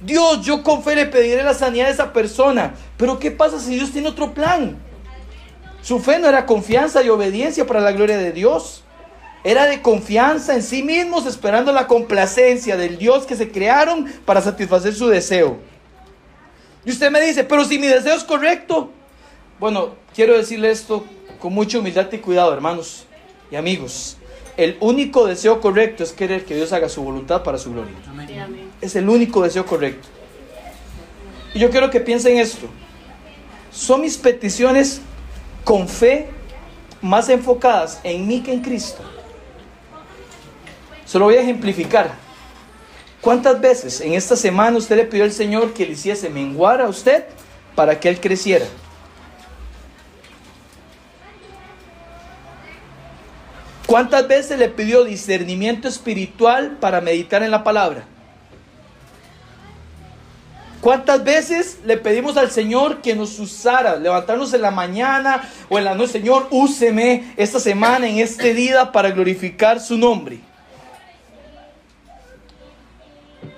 Dios, 0.02 0.44
yo 0.44 0.62
con 0.62 0.82
fe 0.82 0.94
le 0.94 1.06
pediré 1.06 1.42
la 1.42 1.54
sanidad 1.54 1.86
de 1.86 1.92
esa 1.92 2.12
persona. 2.12 2.74
Pero 2.98 3.18
¿qué 3.18 3.30
pasa 3.30 3.58
si 3.58 3.76
Dios 3.76 3.92
tiene 3.92 4.08
otro 4.08 4.34
plan? 4.34 4.76
Su 5.80 5.98
fe 6.00 6.18
no 6.18 6.28
era 6.28 6.44
confianza 6.44 7.02
y 7.02 7.08
obediencia 7.08 7.66
para 7.66 7.80
la 7.80 7.92
gloria 7.92 8.18
de 8.18 8.32
Dios. 8.32 8.84
Era 9.42 9.64
de 9.64 9.80
confianza 9.80 10.54
en 10.54 10.62
sí 10.62 10.82
mismos, 10.82 11.24
esperando 11.24 11.72
la 11.72 11.86
complacencia 11.86 12.76
del 12.76 12.98
Dios 12.98 13.24
que 13.24 13.36
se 13.36 13.50
crearon 13.50 14.04
para 14.26 14.42
satisfacer 14.42 14.94
su 14.94 15.08
deseo. 15.08 15.60
Y 16.84 16.90
usted 16.90 17.10
me 17.10 17.22
dice, 17.22 17.42
pero 17.44 17.64
si 17.64 17.78
mi 17.78 17.86
deseo 17.86 18.14
es 18.14 18.24
correcto. 18.24 18.90
Bueno, 19.64 19.94
quiero 20.14 20.36
decirle 20.36 20.70
esto 20.70 21.06
con 21.38 21.54
mucha 21.54 21.78
humildad 21.78 22.12
y 22.12 22.18
cuidado, 22.18 22.52
hermanos 22.52 23.06
y 23.50 23.56
amigos. 23.56 24.18
El 24.58 24.76
único 24.78 25.26
deseo 25.26 25.62
correcto 25.62 26.04
es 26.04 26.12
querer 26.12 26.44
que 26.44 26.54
Dios 26.54 26.74
haga 26.74 26.90
su 26.90 27.02
voluntad 27.02 27.42
para 27.42 27.56
su 27.56 27.72
gloria. 27.72 27.94
Es 28.82 28.94
el 28.94 29.08
único 29.08 29.42
deseo 29.42 29.64
correcto. 29.64 30.06
Y 31.54 31.60
yo 31.60 31.70
quiero 31.70 31.88
que 31.90 32.00
piensen 32.00 32.36
esto. 32.36 32.66
Son 33.72 34.02
mis 34.02 34.18
peticiones 34.18 35.00
con 35.64 35.88
fe 35.88 36.28
más 37.00 37.30
enfocadas 37.30 38.00
en 38.04 38.28
mí 38.28 38.42
que 38.42 38.52
en 38.52 38.60
Cristo. 38.60 39.02
Se 41.06 41.18
lo 41.18 41.24
voy 41.24 41.36
a 41.36 41.40
ejemplificar. 41.40 42.12
¿Cuántas 43.22 43.58
veces 43.62 44.02
en 44.02 44.12
esta 44.12 44.36
semana 44.36 44.76
usted 44.76 44.96
le 44.98 45.06
pidió 45.06 45.24
al 45.24 45.32
Señor 45.32 45.72
que 45.72 45.86
le 45.86 45.92
hiciese 45.92 46.28
menguar 46.28 46.82
a 46.82 46.88
usted 46.90 47.24
para 47.74 47.98
que 47.98 48.10
Él 48.10 48.20
creciera? 48.20 48.66
¿Cuántas 53.86 54.26
veces 54.26 54.58
le 54.58 54.68
pidió 54.68 55.04
discernimiento 55.04 55.88
espiritual 55.88 56.78
para 56.80 57.00
meditar 57.00 57.42
en 57.42 57.50
la 57.50 57.62
palabra? 57.62 58.04
¿Cuántas 60.80 61.24
veces 61.24 61.78
le 61.84 61.96
pedimos 61.96 62.36
al 62.36 62.50
Señor 62.50 63.00
que 63.00 63.14
nos 63.14 63.38
usara, 63.38 63.96
levantarnos 63.96 64.52
en 64.52 64.60
la 64.60 64.70
mañana 64.70 65.48
o 65.70 65.78
en 65.78 65.84
la 65.84 65.94
noche? 65.94 66.12
Señor, 66.12 66.46
úseme 66.50 67.32
esta 67.38 67.58
semana, 67.58 68.06
en 68.06 68.18
este 68.18 68.52
día, 68.52 68.92
para 68.92 69.10
glorificar 69.10 69.80
su 69.80 69.96
nombre. 69.96 70.40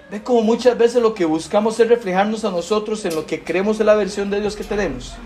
Ve 0.08 0.22
como 0.22 0.42
muchas 0.42 0.78
veces 0.78 1.02
lo 1.02 1.14
que 1.14 1.24
buscamos 1.24 1.80
es 1.80 1.88
reflejarnos 1.88 2.44
a 2.44 2.50
nosotros 2.50 3.04
en 3.04 3.16
lo 3.16 3.26
que 3.26 3.42
creemos 3.42 3.80
en 3.80 3.86
la 3.86 3.96
versión 3.96 4.30
de 4.30 4.40
Dios 4.40 4.54
que 4.54 4.62
tenemos. 4.62 5.16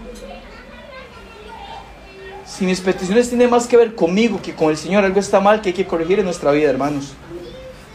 Si 2.61 2.67
mis 2.67 2.83
peticiones 2.83 3.31
tienen 3.31 3.49
más 3.49 3.67
que 3.67 3.79
ver 3.79 3.95
conmigo 3.95 4.39
que 4.43 4.55
con 4.55 4.69
el 4.69 4.77
Señor, 4.77 5.03
algo 5.03 5.19
está 5.19 5.41
mal 5.41 5.63
que 5.63 5.71
hay 5.71 5.75
que 5.75 5.87
corregir 5.87 6.19
en 6.19 6.27
nuestra 6.27 6.53
vida, 6.53 6.69
hermanos. 6.69 7.15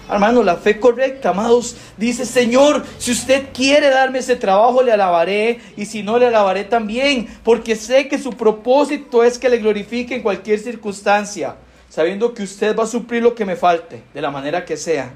Hermano, 0.10 0.42
la 0.42 0.56
fe 0.56 0.80
correcta, 0.80 1.30
amados, 1.30 1.76
dice, 1.98 2.26
Señor, 2.26 2.84
si 2.98 3.12
usted 3.12 3.50
quiere 3.54 3.92
darme 3.92 4.18
ese 4.18 4.36
trabajo, 4.36 4.82
le 4.82 4.92
alabaré, 4.92 5.60
y 5.78 5.86
si 5.86 6.02
no, 6.02 6.18
le 6.18 6.26
alabaré 6.26 6.64
también, 6.64 7.28
porque 7.44 7.76
sé 7.76 8.08
que 8.08 8.18
su 8.18 8.32
propósito 8.32 9.24
es 9.24 9.38
que 9.38 9.50
le 9.50 9.60
glorifique 9.60 10.16
en 10.16 10.24
cualquier 10.24 10.58
circunstancia, 10.58 11.58
sabiendo 11.88 12.34
que 12.34 12.42
usted 12.42 12.76
va 12.76 12.86
a 12.86 12.88
suplir 12.88 13.22
lo 13.22 13.36
que 13.36 13.46
me 13.46 13.56
falte, 13.56 14.02
de 14.16 14.22
la 14.22 14.32
manera 14.32 14.66
que 14.66 14.78
sea. 14.78 15.14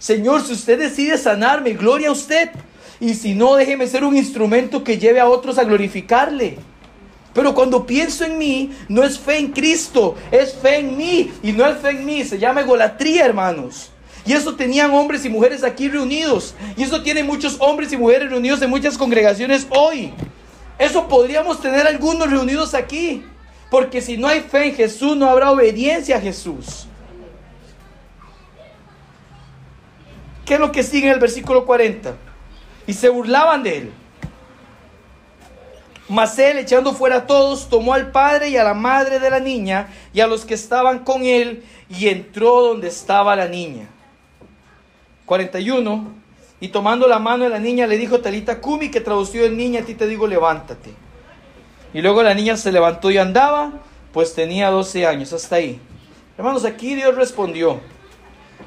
Señor, 0.00 0.42
si 0.44 0.54
usted 0.54 0.76
decide 0.76 1.18
sanarme, 1.18 1.74
gloria 1.74 2.08
a 2.08 2.12
usted, 2.12 2.50
y 2.98 3.14
si 3.14 3.36
no, 3.36 3.54
déjeme 3.54 3.86
ser 3.86 4.02
un 4.02 4.16
instrumento 4.16 4.82
que 4.82 4.98
lleve 4.98 5.20
a 5.20 5.28
otros 5.28 5.56
a 5.56 5.62
glorificarle. 5.62 6.58
Pero 7.34 7.52
cuando 7.52 7.84
pienso 7.84 8.24
en 8.24 8.38
mí, 8.38 8.70
no 8.88 9.02
es 9.02 9.18
fe 9.18 9.38
en 9.38 9.50
Cristo, 9.50 10.14
es 10.30 10.54
fe 10.54 10.78
en 10.78 10.96
mí. 10.96 11.32
Y 11.42 11.52
no 11.52 11.66
es 11.66 11.78
fe 11.78 11.90
en 11.90 12.06
mí, 12.06 12.24
se 12.24 12.38
llama 12.38 12.60
egolatría, 12.60 13.26
hermanos. 13.26 13.90
Y 14.24 14.32
eso 14.32 14.54
tenían 14.54 14.92
hombres 14.92 15.24
y 15.24 15.28
mujeres 15.28 15.64
aquí 15.64 15.88
reunidos. 15.88 16.54
Y 16.76 16.84
eso 16.84 17.02
tiene 17.02 17.24
muchos 17.24 17.56
hombres 17.58 17.92
y 17.92 17.96
mujeres 17.96 18.30
reunidos 18.30 18.62
en 18.62 18.70
muchas 18.70 18.96
congregaciones 18.96 19.66
hoy. 19.70 20.14
Eso 20.78 21.08
podríamos 21.08 21.60
tener 21.60 21.86
algunos 21.86 22.30
reunidos 22.30 22.72
aquí. 22.72 23.24
Porque 23.68 24.00
si 24.00 24.16
no 24.16 24.28
hay 24.28 24.40
fe 24.40 24.68
en 24.68 24.74
Jesús, 24.76 25.16
no 25.16 25.28
habrá 25.28 25.50
obediencia 25.50 26.16
a 26.16 26.20
Jesús. 26.20 26.86
¿Qué 30.46 30.54
es 30.54 30.60
lo 30.60 30.70
que 30.70 30.84
sigue 30.84 31.08
en 31.08 31.14
el 31.14 31.20
versículo 31.20 31.66
40? 31.66 32.14
Y 32.86 32.92
se 32.92 33.08
burlaban 33.08 33.64
de 33.64 33.78
él. 33.78 33.92
Mas 36.08 36.38
él, 36.38 36.58
echando 36.58 36.92
fuera 36.92 37.16
a 37.16 37.26
todos, 37.26 37.68
tomó 37.68 37.94
al 37.94 38.10
padre 38.10 38.50
y 38.50 38.56
a 38.58 38.64
la 38.64 38.74
madre 38.74 39.18
de 39.18 39.30
la 39.30 39.40
niña 39.40 39.88
y 40.12 40.20
a 40.20 40.26
los 40.26 40.44
que 40.44 40.54
estaban 40.54 40.98
con 41.00 41.24
él 41.24 41.64
y 41.88 42.08
entró 42.08 42.60
donde 42.60 42.88
estaba 42.88 43.34
la 43.36 43.48
niña. 43.48 43.88
41. 45.24 46.24
Y 46.60 46.68
tomando 46.68 47.08
la 47.08 47.18
mano 47.18 47.44
de 47.44 47.50
la 47.50 47.58
niña 47.58 47.86
le 47.86 47.96
dijo 47.96 48.20
Talita 48.20 48.60
Kumi, 48.60 48.90
que 48.90 49.00
tradució 49.00 49.44
el 49.46 49.56
niña, 49.56 49.80
a 49.80 49.84
ti 49.84 49.94
te 49.94 50.06
digo, 50.06 50.26
levántate. 50.26 50.90
Y 51.94 52.02
luego 52.02 52.22
la 52.22 52.34
niña 52.34 52.56
se 52.56 52.70
levantó 52.70 53.10
y 53.10 53.16
andaba, 53.16 53.72
pues 54.12 54.34
tenía 54.34 54.70
12 54.70 55.06
años, 55.06 55.32
hasta 55.32 55.56
ahí. 55.56 55.80
Hermanos, 56.36 56.64
aquí 56.64 56.94
Dios 56.94 57.14
respondió. 57.14 57.80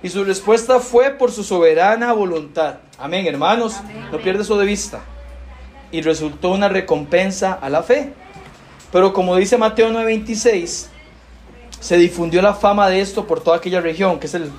Y 0.02 0.10
su 0.10 0.23
respuesta 0.23 0.80
fue 0.80 1.12
por 1.12 1.32
su 1.32 1.43
soberana 1.43 2.13
voluntad. 2.13 2.78
Amén, 2.97 3.28
hermanos. 3.28 3.76
No 4.12 4.17
pierdes 4.19 4.43
eso 4.43 4.58
de 4.58 4.65
vista 4.65 5.02
y 5.91 6.02
resultó 6.02 6.52
una 6.52 6.69
recompensa 6.69 7.54
a 7.54 7.69
la 7.69 7.84
fe. 7.84 8.13
Pero 8.91 9.13
como 9.13 9.36
dice 9.36 9.58
Mateo 9.58 9.89
9:26, 9.89 10.88
se 11.80 11.97
difundió 11.97 12.41
la 12.41 12.54
fama 12.54 12.89
de 12.89 13.02
esto 13.02 13.28
por 13.28 13.41
toda 13.41 13.58
aquella 13.58 13.82
región, 13.82 14.19
que 14.19 14.28
es 14.28 14.34
el, 14.34 14.52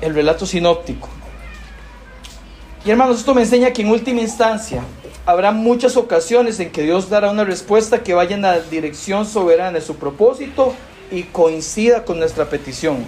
el 0.00 0.14
relato 0.14 0.46
sinóptico. 0.46 1.08
Y 2.84 2.90
hermanos, 2.90 3.18
esto 3.18 3.34
me 3.34 3.42
enseña 3.42 3.72
que 3.72 3.82
en 3.82 3.88
última 3.88 4.20
instancia 4.20 4.82
habrá 5.24 5.52
muchas 5.52 5.96
ocasiones 5.96 6.60
en 6.60 6.70
que 6.70 6.82
Dios 6.82 7.08
dará 7.08 7.30
una 7.30 7.44
respuesta 7.44 8.02
que 8.02 8.12
vaya 8.12 8.36
en 8.36 8.42
la 8.42 8.60
dirección 8.60 9.24
soberana 9.24 9.72
de 9.72 9.80
su 9.80 9.96
propósito 9.96 10.74
y 11.10 11.22
coincida 11.24 12.04
con 12.04 12.18
nuestra 12.18 12.50
petición. 12.50 13.04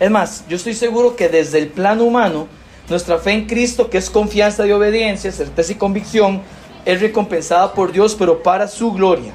Es 0.00 0.10
más, 0.10 0.44
yo 0.48 0.56
estoy 0.56 0.74
seguro 0.74 1.14
que 1.14 1.28
desde 1.28 1.58
el 1.58 1.68
plano 1.68 2.02
humano, 2.04 2.48
nuestra 2.88 3.18
fe 3.18 3.32
en 3.32 3.46
Cristo, 3.46 3.88
que 3.88 3.98
es 3.98 4.10
confianza 4.10 4.66
y 4.66 4.72
obediencia, 4.72 5.32
certeza 5.32 5.72
y 5.72 5.76
convicción, 5.76 6.42
es 6.84 7.00
recompensada 7.00 7.72
por 7.72 7.92
Dios, 7.92 8.14
pero 8.14 8.42
para 8.42 8.68
su 8.68 8.92
gloria. 8.92 9.32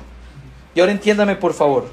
Y 0.75 0.79
ahora 0.79 0.91
entiéndame, 0.91 1.35
por 1.35 1.53
favor. 1.53 1.88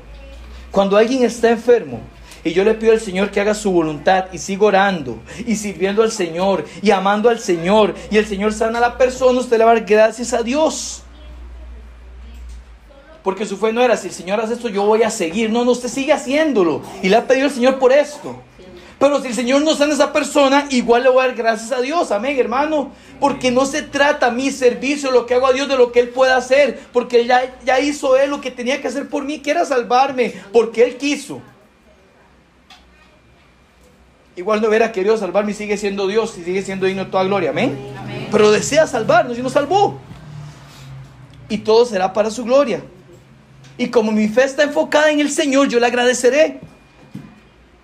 Cuando 0.70 0.96
alguien 0.96 1.22
está 1.22 1.50
enfermo, 1.50 2.00
y 2.44 2.52
yo 2.52 2.62
le 2.62 2.74
pido 2.74 2.92
al 2.92 3.00
Señor 3.00 3.32
que 3.32 3.40
haga 3.40 3.54
su 3.54 3.72
voluntad 3.72 4.26
y 4.32 4.38
sigo 4.38 4.66
orando 4.66 5.18
y 5.44 5.56
sirviendo 5.56 6.04
al 6.04 6.12
Señor 6.12 6.64
y 6.80 6.92
amando 6.92 7.28
al 7.28 7.40
Señor 7.40 7.92
y 8.08 8.18
el 8.18 8.24
Señor 8.24 8.52
sana 8.52 8.78
a 8.78 8.80
la 8.80 8.96
persona, 8.96 9.40
usted 9.40 9.58
le 9.58 9.64
va 9.64 9.72
a 9.72 9.74
dar 9.74 9.84
gracias 9.84 10.32
a 10.32 10.44
Dios. 10.44 11.02
Porque 13.24 13.44
su 13.44 13.56
fe 13.56 13.72
no 13.72 13.82
era, 13.82 13.96
si 13.96 14.06
el 14.06 14.14
Señor 14.14 14.40
hace 14.40 14.52
esto, 14.52 14.68
yo 14.68 14.86
voy 14.86 15.02
a 15.02 15.10
seguir. 15.10 15.50
No, 15.50 15.64
no, 15.64 15.72
usted 15.72 15.88
sigue 15.88 16.12
haciéndolo. 16.12 16.82
Y 17.02 17.08
le 17.08 17.16
ha 17.16 17.26
pedido 17.26 17.46
al 17.46 17.52
Señor 17.52 17.80
por 17.80 17.90
esto. 17.90 18.36
Pero 18.98 19.20
si 19.20 19.28
el 19.28 19.34
Señor 19.34 19.62
no 19.62 19.74
sana 19.74 19.92
a 19.92 19.94
esa 19.94 20.12
persona, 20.12 20.66
igual 20.70 21.02
le 21.02 21.10
voy 21.10 21.22
a 21.22 21.26
dar 21.26 21.36
gracias 21.36 21.70
a 21.70 21.80
Dios. 21.80 22.10
Amén, 22.10 22.38
hermano. 22.38 22.92
Porque 23.20 23.50
no 23.50 23.66
se 23.66 23.82
trata 23.82 24.30
mi 24.30 24.50
servicio, 24.50 25.10
lo 25.10 25.26
que 25.26 25.34
hago 25.34 25.46
a 25.46 25.52
Dios, 25.52 25.68
de 25.68 25.76
lo 25.76 25.92
que 25.92 26.00
Él 26.00 26.08
puede 26.08 26.32
hacer. 26.32 26.80
Porque 26.92 27.26
ya, 27.26 27.54
ya 27.64 27.78
hizo 27.78 28.16
Él 28.16 28.30
lo 28.30 28.40
que 28.40 28.50
tenía 28.50 28.80
que 28.80 28.88
hacer 28.88 29.08
por 29.08 29.24
mí, 29.24 29.40
que 29.40 29.50
era 29.50 29.66
salvarme. 29.66 30.34
Porque 30.50 30.82
Él 30.82 30.96
quiso. 30.96 31.42
Igual 34.34 34.62
no 34.62 34.68
hubiera 34.68 34.92
querido 34.92 35.16
salvarme 35.16 35.52
y 35.52 35.54
sigue 35.54 35.76
siendo 35.76 36.06
Dios 36.06 36.36
y 36.38 36.44
sigue 36.44 36.62
siendo 36.62 36.86
digno 36.86 37.04
de 37.04 37.10
toda 37.10 37.24
gloria. 37.24 37.50
Amén. 37.50 37.76
Pero 38.30 38.50
desea 38.50 38.86
salvarnos 38.86 39.38
y 39.38 39.42
nos 39.42 39.52
salvó. 39.52 39.98
Y 41.48 41.58
todo 41.58 41.84
será 41.84 42.12
para 42.12 42.30
su 42.30 42.44
gloria. 42.44 42.82
Y 43.78 43.88
como 43.88 44.10
mi 44.10 44.28
fe 44.28 44.44
está 44.44 44.62
enfocada 44.62 45.10
en 45.10 45.20
el 45.20 45.30
Señor, 45.30 45.68
yo 45.68 45.80
le 45.80 45.86
agradeceré. 45.86 46.60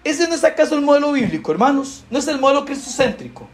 ¿Ese 0.05 0.29
no 0.29 0.35
es 0.35 0.43
acaso 0.45 0.75
el 0.75 0.83
modelo 0.83 1.13
bíblico, 1.13 1.53
hermanos? 1.53 2.05
¿No 2.11 2.19
es 2.19 2.27
el 2.27 2.41
modelo 2.41 2.65
cristocéntrico? 2.65 3.47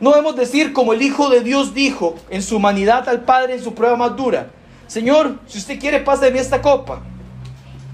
No 0.00 0.10
debemos 0.10 0.36
decir 0.36 0.72
como 0.72 0.92
el 0.92 1.02
Hijo 1.02 1.30
de 1.30 1.40
Dios 1.40 1.72
dijo 1.72 2.16
en 2.28 2.42
su 2.42 2.56
humanidad 2.56 3.08
al 3.08 3.22
Padre 3.24 3.54
en 3.54 3.62
su 3.62 3.74
prueba 3.74 3.96
más 3.96 4.16
dura. 4.16 4.50
Señor, 4.88 5.38
si 5.46 5.58
usted 5.58 5.78
quiere, 5.78 6.00
mí 6.32 6.38
esta 6.38 6.60
copa. 6.60 7.02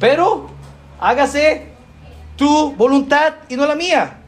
Pero 0.00 0.50
hágase 0.98 1.68
tu 2.36 2.72
voluntad 2.72 3.34
y 3.48 3.56
no 3.56 3.66
la 3.66 3.74
mía. 3.74 4.18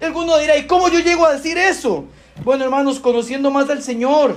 Alguno 0.00 0.38
dirá, 0.38 0.56
¿y 0.56 0.66
cómo 0.66 0.88
yo 0.88 1.00
llego 1.00 1.26
a 1.26 1.32
decir 1.32 1.58
eso? 1.58 2.06
Bueno, 2.44 2.64
hermanos, 2.64 3.00
conociendo 3.00 3.50
más 3.50 3.68
del 3.68 3.82
Señor. 3.82 4.36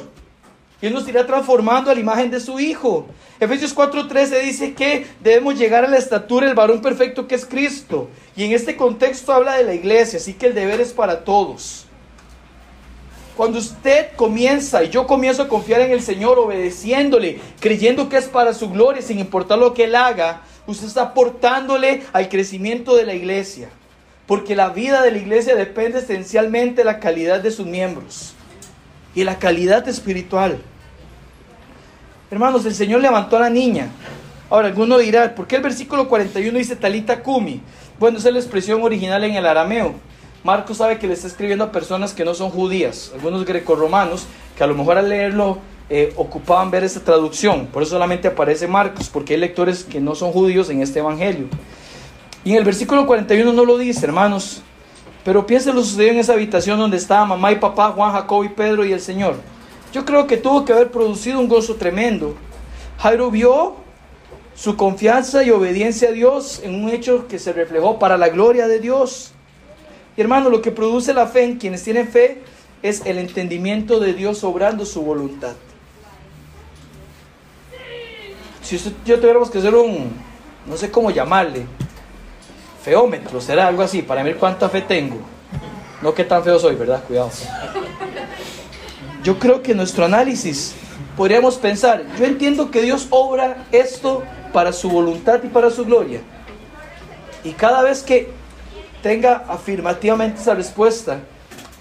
Él 0.85 0.93
nos 0.93 1.07
irá 1.07 1.25
transformando 1.25 1.89
a 1.89 1.93
la 1.93 1.99
imagen 1.99 2.29
de 2.29 2.39
su 2.39 2.59
Hijo. 2.59 3.07
Efesios 3.39 3.73
4:13 3.73 4.41
dice 4.41 4.73
que 4.73 5.07
debemos 5.21 5.57
llegar 5.57 5.85
a 5.85 5.87
la 5.87 5.97
estatura 5.97 6.47
del 6.47 6.55
varón 6.55 6.81
perfecto 6.81 7.27
que 7.27 7.35
es 7.35 7.45
Cristo. 7.45 8.09
Y 8.35 8.43
en 8.43 8.51
este 8.51 8.75
contexto 8.75 9.33
habla 9.33 9.57
de 9.57 9.63
la 9.63 9.73
iglesia, 9.73 10.19
así 10.19 10.33
que 10.33 10.47
el 10.47 10.55
deber 10.55 10.81
es 10.81 10.93
para 10.93 11.23
todos. 11.23 11.85
Cuando 13.35 13.59
usted 13.59 14.15
comienza 14.15 14.83
y 14.83 14.89
yo 14.89 15.07
comienzo 15.07 15.43
a 15.43 15.47
confiar 15.49 15.81
en 15.81 15.91
el 15.91 16.01
Señor, 16.01 16.39
obedeciéndole, 16.39 17.41
creyendo 17.59 18.07
que 18.07 18.17
es 18.17 18.27
para 18.27 18.53
su 18.53 18.69
gloria, 18.69 19.01
sin 19.01 19.19
importar 19.19 19.57
lo 19.57 19.73
que 19.73 19.85
Él 19.85 19.95
haga, 19.95 20.41
usted 20.67 20.87
está 20.87 21.01
aportándole 21.01 22.03
al 22.13 22.29
crecimiento 22.29 22.95
de 22.95 23.05
la 23.05 23.13
iglesia. 23.13 23.69
Porque 24.25 24.55
la 24.55 24.69
vida 24.69 25.01
de 25.01 25.11
la 25.11 25.17
iglesia 25.17 25.55
depende 25.55 25.99
esencialmente 25.99 26.81
de 26.81 26.85
la 26.85 26.99
calidad 26.99 27.41
de 27.41 27.51
sus 27.51 27.65
miembros 27.65 28.33
y 29.13 29.23
la 29.23 29.37
calidad 29.37 29.87
espiritual. 29.87 30.61
Hermanos, 32.31 32.65
el 32.65 32.73
Señor 32.73 33.01
levantó 33.01 33.37
a 33.37 33.41
la 33.41 33.49
niña. 33.49 33.89
Ahora, 34.49 34.67
alguno 34.67 34.97
dirá, 34.97 35.35
¿por 35.35 35.45
qué 35.45 35.57
el 35.57 35.61
versículo 35.61 36.07
41 36.07 36.57
dice 36.57 36.75
talita 36.75 37.21
kumi? 37.21 37.61
Bueno, 37.99 38.17
esa 38.17 38.29
es 38.29 38.33
la 38.33 38.39
expresión 38.39 38.81
original 38.81 39.23
en 39.23 39.35
el 39.35 39.45
arameo. 39.45 39.93
Marcos 40.43 40.77
sabe 40.77 40.97
que 40.97 41.07
le 41.07 41.13
está 41.13 41.27
escribiendo 41.27 41.63
a 41.63 41.71
personas 41.71 42.13
que 42.13 42.25
no 42.25 42.33
son 42.33 42.49
judías, 42.49 43.11
algunos 43.13 43.45
grecorromanos, 43.45 44.25
que 44.57 44.63
a 44.63 44.67
lo 44.67 44.75
mejor 44.75 44.97
al 44.97 45.09
leerlo 45.09 45.59
eh, 45.89 46.13
ocupaban 46.15 46.71
ver 46.71 46.83
esa 46.83 46.99
traducción. 46.99 47.67
Por 47.67 47.83
eso 47.83 47.91
solamente 47.91 48.27
aparece 48.27 48.67
Marcos, 48.67 49.09
porque 49.09 49.35
hay 49.35 49.39
lectores 49.39 49.83
que 49.83 49.99
no 50.01 50.15
son 50.15 50.31
judíos 50.31 50.69
en 50.71 50.81
este 50.81 50.99
evangelio. 50.99 51.47
Y 52.43 52.51
en 52.51 52.57
el 52.57 52.63
versículo 52.63 53.05
41 53.05 53.53
no 53.53 53.65
lo 53.65 53.77
dice, 53.77 54.05
hermanos. 54.05 54.63
Pero 55.23 55.45
piensen 55.45 55.75
lo 55.75 55.83
sucedió 55.83 56.11
en 56.11 56.19
esa 56.19 56.33
habitación 56.33 56.79
donde 56.79 56.97
estaban 56.97 57.27
mamá 57.27 57.51
y 57.51 57.55
papá, 57.55 57.91
Juan, 57.91 58.11
Jacob 58.13 58.43
y 58.43 58.49
Pedro 58.49 58.83
y 58.83 58.93
el 58.93 59.01
Señor. 59.01 59.35
Yo 59.95 60.03
creo 60.03 60.27
que 60.27 60.35
tuvo 60.35 60.65
que 60.65 60.73
haber 60.73 60.91
producido 60.91 61.39
un 61.39 61.47
gozo 61.47 61.75
tremendo. 61.75 62.35
Jairo 62.99 63.31
vio 63.31 63.75
su 64.53 64.75
confianza 64.75 65.41
y 65.41 65.51
obediencia 65.51 66.09
a 66.09 66.11
Dios 66.11 66.59
en 66.65 66.75
un 66.75 66.89
hecho 66.89 67.29
que 67.29 67.39
se 67.39 67.53
reflejó 67.53 67.97
para 67.97 68.17
la 68.17 68.27
gloria 68.27 68.67
de 68.67 68.81
Dios. 68.81 69.31
Y 70.17 70.21
hermano, 70.21 70.49
lo 70.49 70.61
que 70.61 70.71
produce 70.71 71.13
la 71.13 71.27
fe 71.27 71.45
en 71.45 71.57
quienes 71.57 71.81
tienen 71.81 72.09
fe 72.09 72.41
es 72.83 73.05
el 73.05 73.19
entendimiento 73.19 74.01
de 74.01 74.11
Dios 74.11 74.43
obrando 74.43 74.85
su 74.85 75.01
voluntad. 75.01 75.53
Si 78.63 78.77
yo 79.05 79.17
tuviéramos 79.17 79.49
que 79.49 79.59
hacer 79.59 79.75
un, 79.75 80.11
no 80.65 80.75
sé 80.75 80.91
cómo 80.91 81.09
llamarle, 81.09 81.67
feómetro, 82.83 83.39
será 83.39 83.69
algo 83.69 83.81
así, 83.81 84.01
para 84.01 84.23
ver 84.23 84.35
cuánta 84.35 84.67
fe 84.67 84.81
tengo. 84.81 85.19
No 86.01 86.13
qué 86.13 86.25
tan 86.25 86.43
feo 86.43 86.59
soy, 86.59 86.75
¿verdad? 86.75 87.01
Cuidado. 87.07 87.31
Yo 89.25 89.39
creo 89.39 89.63
que 89.63 89.73
nuestro 89.73 90.05
análisis 90.05 90.75
podríamos 91.17 91.55
pensar, 91.55 92.05
yo 92.19 92.25
entiendo 92.25 92.69
que 92.69 92.83
Dios 92.83 93.07
obra 93.09 93.65
esto 93.71 94.21
para 94.53 94.71
su 94.71 94.87
voluntad 94.87 95.41
y 95.43 95.47
para 95.47 95.71
su 95.71 95.83
gloria. 95.83 96.21
Y 97.43 97.53
cada 97.53 97.81
vez 97.81 98.03
que 98.03 98.29
tenga 99.01 99.43
afirmativamente 99.47 100.41
esa 100.41 100.53
respuesta, 100.53 101.21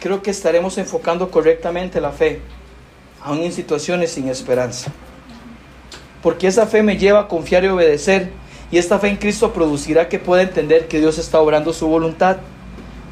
creo 0.01 0.23
que 0.23 0.31
estaremos 0.31 0.79
enfocando 0.79 1.31
correctamente 1.31 2.01
la 2.01 2.13
fe, 2.13 2.41
aún 3.23 3.41
en 3.41 3.53
situaciones 3.53 4.13
sin 4.13 4.31
esperanza. 4.31 4.91
Porque 6.23 6.47
esa 6.47 6.67
fe 6.67 6.83
me 6.83 6.97
lleva 6.97 7.21
a 7.21 7.29
confiar 7.29 7.63
y 7.65 7.69
obedecer 7.69 8.33
y 8.71 8.79
esta 8.79 8.99
fe 8.99 9.09
en 9.09 9.17
Cristo 9.17 9.53
producirá 9.53 10.09
que 10.09 10.19
pueda 10.19 10.41
entender 10.41 10.89
que 10.89 10.99
Dios 10.99 11.19
está 11.19 11.41
obrando 11.41 11.75
su 11.75 11.89
voluntad. 11.89 12.39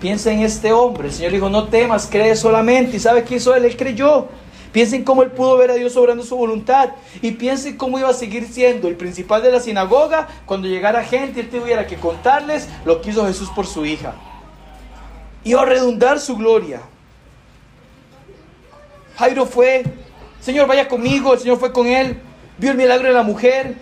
Piensa 0.03 0.33
en 0.33 0.41
este 0.41 0.73
hombre. 0.73 1.07
El 1.07 1.15
Señor 1.15 1.31
dijo, 1.31 1.49
no 1.49 1.69
temas, 1.69 2.09
cree 2.11 2.35
solamente. 2.35 2.97
¿Y 2.97 3.01
sabe 3.01 3.23
qué 3.23 3.37
hizo 3.37 3.55
él? 3.55 3.65
Él 3.65 3.77
creyó. 3.77 4.27
Piensen 4.73 5.05
cómo 5.05 5.23
él 5.23 5.31
pudo 5.31 5.57
ver 5.57 5.71
a 5.71 5.75
Dios 5.75 5.97
obrando 5.97 6.25
su 6.25 6.35
voluntad. 6.35 6.91
Y 7.21 7.31
piensen 7.31 7.77
cómo 7.77 8.01
iba 8.01 8.09
a 8.09 8.13
seguir 8.13 8.49
siendo 8.49 8.89
el 8.89 8.97
principal 8.97 9.45
de 9.45 9.53
la 9.53 9.61
sinagoga 9.61 10.27
cuando 10.45 10.67
llegara 10.67 11.05
gente 11.05 11.39
y 11.39 11.43
él 11.45 11.51
tuviera 11.51 11.87
que 11.87 11.95
contarles 11.99 12.69
lo 12.85 13.01
que 13.01 13.11
hizo 13.11 13.25
Jesús 13.29 13.49
por 13.55 13.65
su 13.65 13.87
hija. 13.87 14.15
Iba 15.45 15.63
a 15.63 15.67
redundar 15.67 16.19
su 16.19 16.37
gloria. 16.37 16.81
Jairo 19.19 19.47
fue, 19.47 19.85
Señor, 20.41 20.67
vaya 20.67 20.89
conmigo. 20.89 21.33
El 21.33 21.39
Señor 21.39 21.61
fue 21.61 21.73
con 21.73 21.87
él. 21.87 22.21
Vio 22.59 22.73
el 22.73 22.77
milagro 22.77 23.07
de 23.07 23.15
la 23.15 23.23
mujer. 23.23 23.77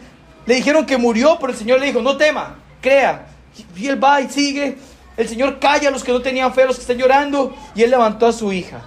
Le 0.44 0.54
dijeron 0.54 0.85
que 0.85 0.98
murió, 0.98 1.38
pero 1.40 1.54
el 1.54 1.59
Señor 1.59 1.80
le 1.80 1.87
dijo, 1.87 2.02
no 2.02 2.18
tema, 2.18 2.59
crea. 2.83 3.26
Y 3.74 3.87
él 3.87 4.04
va 4.04 4.20
y 4.20 4.28
sigue. 4.28 4.76
El 5.20 5.28
Señor 5.28 5.59
calla 5.59 5.90
a 5.90 5.92
los 5.92 6.02
que 6.02 6.12
no 6.12 6.22
tenían 6.22 6.54
fe, 6.54 6.62
a 6.62 6.66
los 6.66 6.76
que 6.76 6.80
están 6.80 6.96
llorando, 6.96 7.54
y 7.74 7.83
él 7.83 7.90
levantó 7.90 8.26
a 8.26 8.33
su 8.33 8.54
hija. 8.54 8.80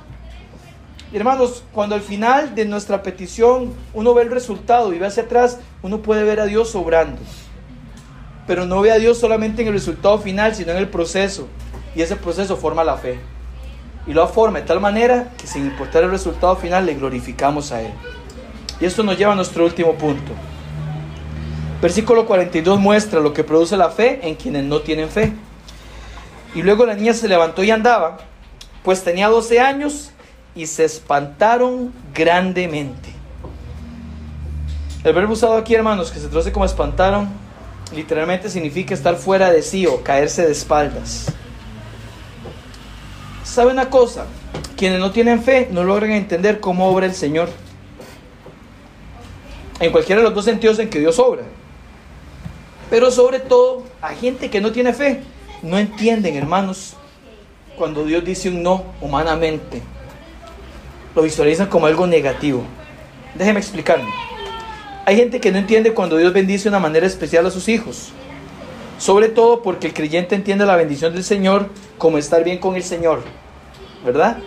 hermanos, 1.14 1.64
cuando 1.72 1.94
al 1.94 2.02
final 2.02 2.56
de 2.56 2.66
nuestra 2.66 3.04
petición 3.04 3.72
uno 3.94 4.16
ve 4.16 4.24
el 4.24 4.32
resultado 4.32 4.92
y 4.94 4.98
ve 4.98 5.06
hacia 5.06 5.24
atrás, 5.24 5.60
uno 5.84 6.00
puede 6.00 6.24
ver 6.24 6.40
a 6.40 6.48
Dios 6.48 6.74
obrando. 6.74 7.22
Pero 8.48 8.66
no 8.66 8.82
ve 8.82 8.92
a 8.92 8.98
Dios 8.98 9.20
solamente 9.20 9.62
en 9.62 9.68
el 9.68 9.76
resultado 9.76 10.18
final, 10.18 10.56
sino 10.56 10.72
en 10.72 10.78
el 10.78 10.90
proceso. 10.90 11.48
Y 11.96 12.02
ese 12.02 12.16
proceso 12.16 12.58
forma 12.58 12.84
la 12.84 12.98
fe. 12.98 13.20
Y 14.08 14.14
lo 14.14 14.28
forma 14.28 14.58
de 14.60 14.66
tal 14.66 14.80
manera 14.80 15.34
que 15.38 15.46
sin 15.46 15.68
importar 15.68 16.04
el 16.04 16.10
resultado 16.10 16.56
final 16.56 16.88
le 16.88 16.96
glorificamos 16.96 17.72
a 17.72 17.84
Él. 17.84 17.94
Y 18.82 18.86
esto 18.86 19.04
nos 19.04 19.20
lleva 19.20 19.34
a 19.34 19.36
nuestro 19.36 19.66
último 19.66 19.94
punto. 19.94 20.32
Versículo 21.80 22.26
42 22.26 22.80
muestra 22.80 23.20
lo 23.20 23.34
que 23.34 23.44
produce 23.44 23.78
la 23.78 23.92
fe 23.92 24.28
en 24.28 24.34
quienes 24.34 24.64
no 24.64 24.82
tienen 24.82 25.10
fe. 25.10 25.32
Y 26.56 26.62
luego 26.62 26.86
la 26.86 26.94
niña 26.94 27.14
se 27.14 27.28
levantó 27.28 27.64
y 27.64 27.72
andaba, 27.72 28.18
pues 28.84 29.04
tenía 29.04 29.28
12 29.28 29.60
años 29.60 30.12
y 30.56 30.68
se 30.68 30.86
espantaron 30.86 31.92
grandemente. 32.14 33.10
El 35.04 35.14
verbo 35.14 35.34
usado 35.34 35.58
aquí, 35.58 35.74
hermanos, 35.76 36.12
que 36.12 36.20
se 36.20 36.28
traduce 36.28 36.52
como 36.52 36.66
espantaron, 36.66 37.28
literalmente 37.94 38.50
significa 38.50 38.94
estar 38.94 39.16
fuera 39.16 39.52
de 39.52 39.62
sí 39.62 39.86
o 39.88 40.02
caerse 40.04 40.46
de 40.46 40.52
espaldas. 40.52 41.26
¿Sabe 43.44 43.72
una 43.72 43.90
cosa? 43.90 44.26
Quienes 44.78 45.00
no 45.00 45.12
tienen 45.12 45.44
fe 45.44 45.68
no 45.72 45.84
logran 45.84 46.12
entender 46.12 46.60
cómo 46.60 46.88
obra 46.88 47.06
el 47.06 47.16
Señor. 47.16 47.50
En 49.80 49.92
cualquiera 49.92 50.22
de 50.22 50.28
los 50.28 50.36
dos 50.36 50.46
sentidos 50.46 50.80
en 50.80 50.90
que 50.90 51.00
Dios 51.00 51.20
obra. 51.20 51.44
Pero 52.90 53.12
sobre 53.12 53.40
todo, 53.40 53.84
a 54.02 54.10
gente 54.10 54.50
que 54.50 54.62
no 54.62 54.72
tiene 54.72 54.94
fe, 54.94 55.22
no 55.64 55.78
entienden, 55.78 56.36
hermanos, 56.36 56.94
cuando 57.78 58.04
Dios 58.04 58.24
dice 58.24 58.50
un 58.50 58.62
no 58.62 58.84
humanamente. 59.02 59.82
Lo 61.16 61.22
visualizan 61.22 61.68
como 61.68 61.88
algo 61.88 62.06
negativo. 62.06 62.64
Déjeme 63.34 63.60
explicarme. 63.60 64.10
Hay 65.06 65.16
gente 65.16 65.40
que 65.40 65.52
no 65.52 65.58
entiende 65.58 65.94
cuando 65.94 66.18
Dios 66.18 66.34
bendice 66.34 66.64
de 66.64 66.70
una 66.70 66.80
manera 66.80 67.08
especial 67.08 67.46
a 67.46 67.52
sus 67.52 67.68
hijos. 67.70 68.10
Sobre 69.00 69.30
todo 69.30 69.62
porque 69.62 69.88
el 69.88 69.94
creyente 69.94 70.36
entiende 70.36 70.66
la 70.66 70.76
bendición 70.76 71.14
del 71.14 71.24
Señor 71.24 71.70
como 71.98 72.18
estar 72.18 72.44
bien 72.44 72.58
con 72.58 72.76
el 72.76 72.84
Señor. 72.84 73.24
¿Verdad? 74.06 74.38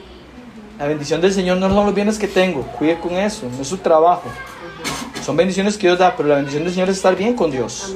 La 0.79 0.87
bendición 0.87 1.21
del 1.23 1.33
Señor 1.33 1.57
no 1.57 1.69
son 1.69 1.87
los 1.87 1.95
bienes 1.95 2.19
que 2.19 2.29
tengo. 2.29 2.63
Cuide 2.79 2.99
con 2.99 3.15
eso. 3.15 3.49
No 3.55 3.63
es 3.63 3.69
su 3.69 3.79
trabajo. 3.79 4.25
Son 5.25 5.37
bendiciones 5.37 5.79
que 5.79 5.87
Dios 5.87 5.99
da, 5.99 6.15
pero 6.15 6.29
la 6.29 6.37
bendición 6.37 6.63
del 6.65 6.73
Señor 6.73 6.91
es 6.91 6.97
estar 6.97 7.17
bien 7.17 7.35
con 7.35 7.51
Dios. 7.51 7.95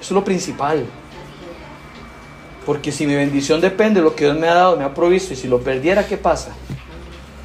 Eso 0.00 0.02
es 0.02 0.10
lo 0.10 0.24
principal. 0.24 0.84
Porque 2.66 2.90
si 2.90 3.06
mi 3.06 3.14
bendición 3.14 3.60
depende 3.60 4.00
de 4.00 4.04
lo 4.04 4.16
que 4.16 4.24
Dios 4.24 4.36
me 4.36 4.48
ha 4.48 4.54
dado, 4.54 4.76
me 4.76 4.84
ha 4.84 4.92
provisto, 4.92 5.32
y 5.32 5.36
si 5.36 5.46
lo 5.46 5.60
perdiera, 5.60 6.06
¿qué 6.06 6.16
pasa? 6.16 6.50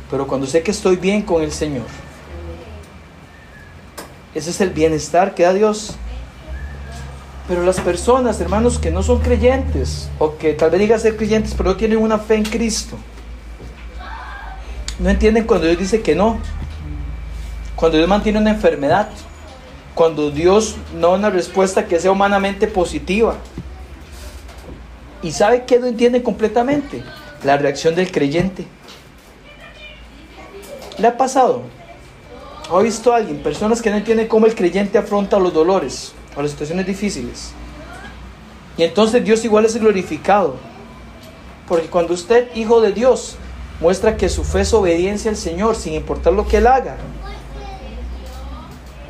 Pero 0.10 0.28
cuando 0.28 0.48
sé 0.48 0.64
que 0.64 0.72
estoy 0.72 0.96
bien 0.96 1.22
con 1.22 1.44
el 1.44 1.52
Señor, 1.52 1.86
ese 4.34 4.50
es 4.50 4.60
el 4.60 4.72
bienestar 4.72 5.36
que 5.36 5.44
da 5.44 5.54
Dios. 5.54 5.96
Pero 7.48 7.64
las 7.64 7.80
personas, 7.80 8.42
hermanos, 8.42 8.80
que 8.80 8.90
no 8.90 9.04
son 9.04 9.20
creyentes, 9.20 10.10
o 10.18 10.38
que 10.38 10.54
tal 10.54 10.72
vez 10.72 10.80
digan 10.80 11.00
ser 11.00 11.16
creyentes, 11.16 11.54
pero 11.56 11.70
no 11.70 11.76
tienen 11.78 12.00
una 12.00 12.18
fe 12.18 12.36
en 12.36 12.44
Cristo, 12.44 12.98
no 15.02 15.10
entienden 15.10 15.46
cuando 15.46 15.66
Dios 15.66 15.80
dice 15.80 16.02
que 16.02 16.14
no. 16.14 16.38
Cuando 17.76 17.98
Dios 17.98 18.08
mantiene 18.08 18.38
una 18.38 18.52
enfermedad. 18.52 19.10
Cuando 19.96 20.30
Dios 20.30 20.76
no 20.94 21.10
da 21.10 21.18
una 21.18 21.30
respuesta 21.32 21.88
que 21.88 22.00
sea 22.00 22.12
humanamente 22.12 22.68
positiva. 22.68 23.36
¿Y 25.24 25.32
sabe 25.32 25.66
qué 25.66 25.80
no 25.80 25.88
entienden 25.88 26.24
completamente? 26.24 27.04
La 27.44 27.58
reacción 27.58 27.96
del 27.96 28.12
creyente. 28.12 28.66
¿Le 30.98 31.08
ha 31.08 31.18
pasado? 31.18 31.64
¿Ha 32.70 32.80
visto 32.80 33.14
a 33.14 33.18
alguien? 33.18 33.42
Personas 33.44 33.82
que 33.82 33.90
no 33.90 33.98
entienden 33.98 34.28
cómo 34.28 34.46
el 34.46 34.56
creyente 34.56 34.98
afronta 34.98 35.40
los 35.40 35.54
dolores 35.54 36.14
o 36.36 36.42
las 36.42 36.52
situaciones 36.52 36.86
difíciles. 36.86 37.52
Y 38.78 38.84
entonces 38.84 39.24
Dios 39.24 39.44
igual 39.44 39.66
es 39.66 39.78
glorificado. 39.78 40.56
Porque 41.68 41.88
cuando 41.88 42.14
usted, 42.14 42.50
hijo 42.56 42.82
de 42.82 42.92
Dios, 42.92 43.36
muestra 43.80 44.18
que 44.18 44.30
su 44.30 44.44
fe 44.44 44.62
es 44.62 44.74
obediencia 44.74 45.32
al 45.32 45.38
Señor 45.38 45.76
sin 45.76 45.94
importar 45.94 46.34
lo 46.34 46.48
que 46.48 46.58
Él 46.58 46.68
haga, 46.68 46.98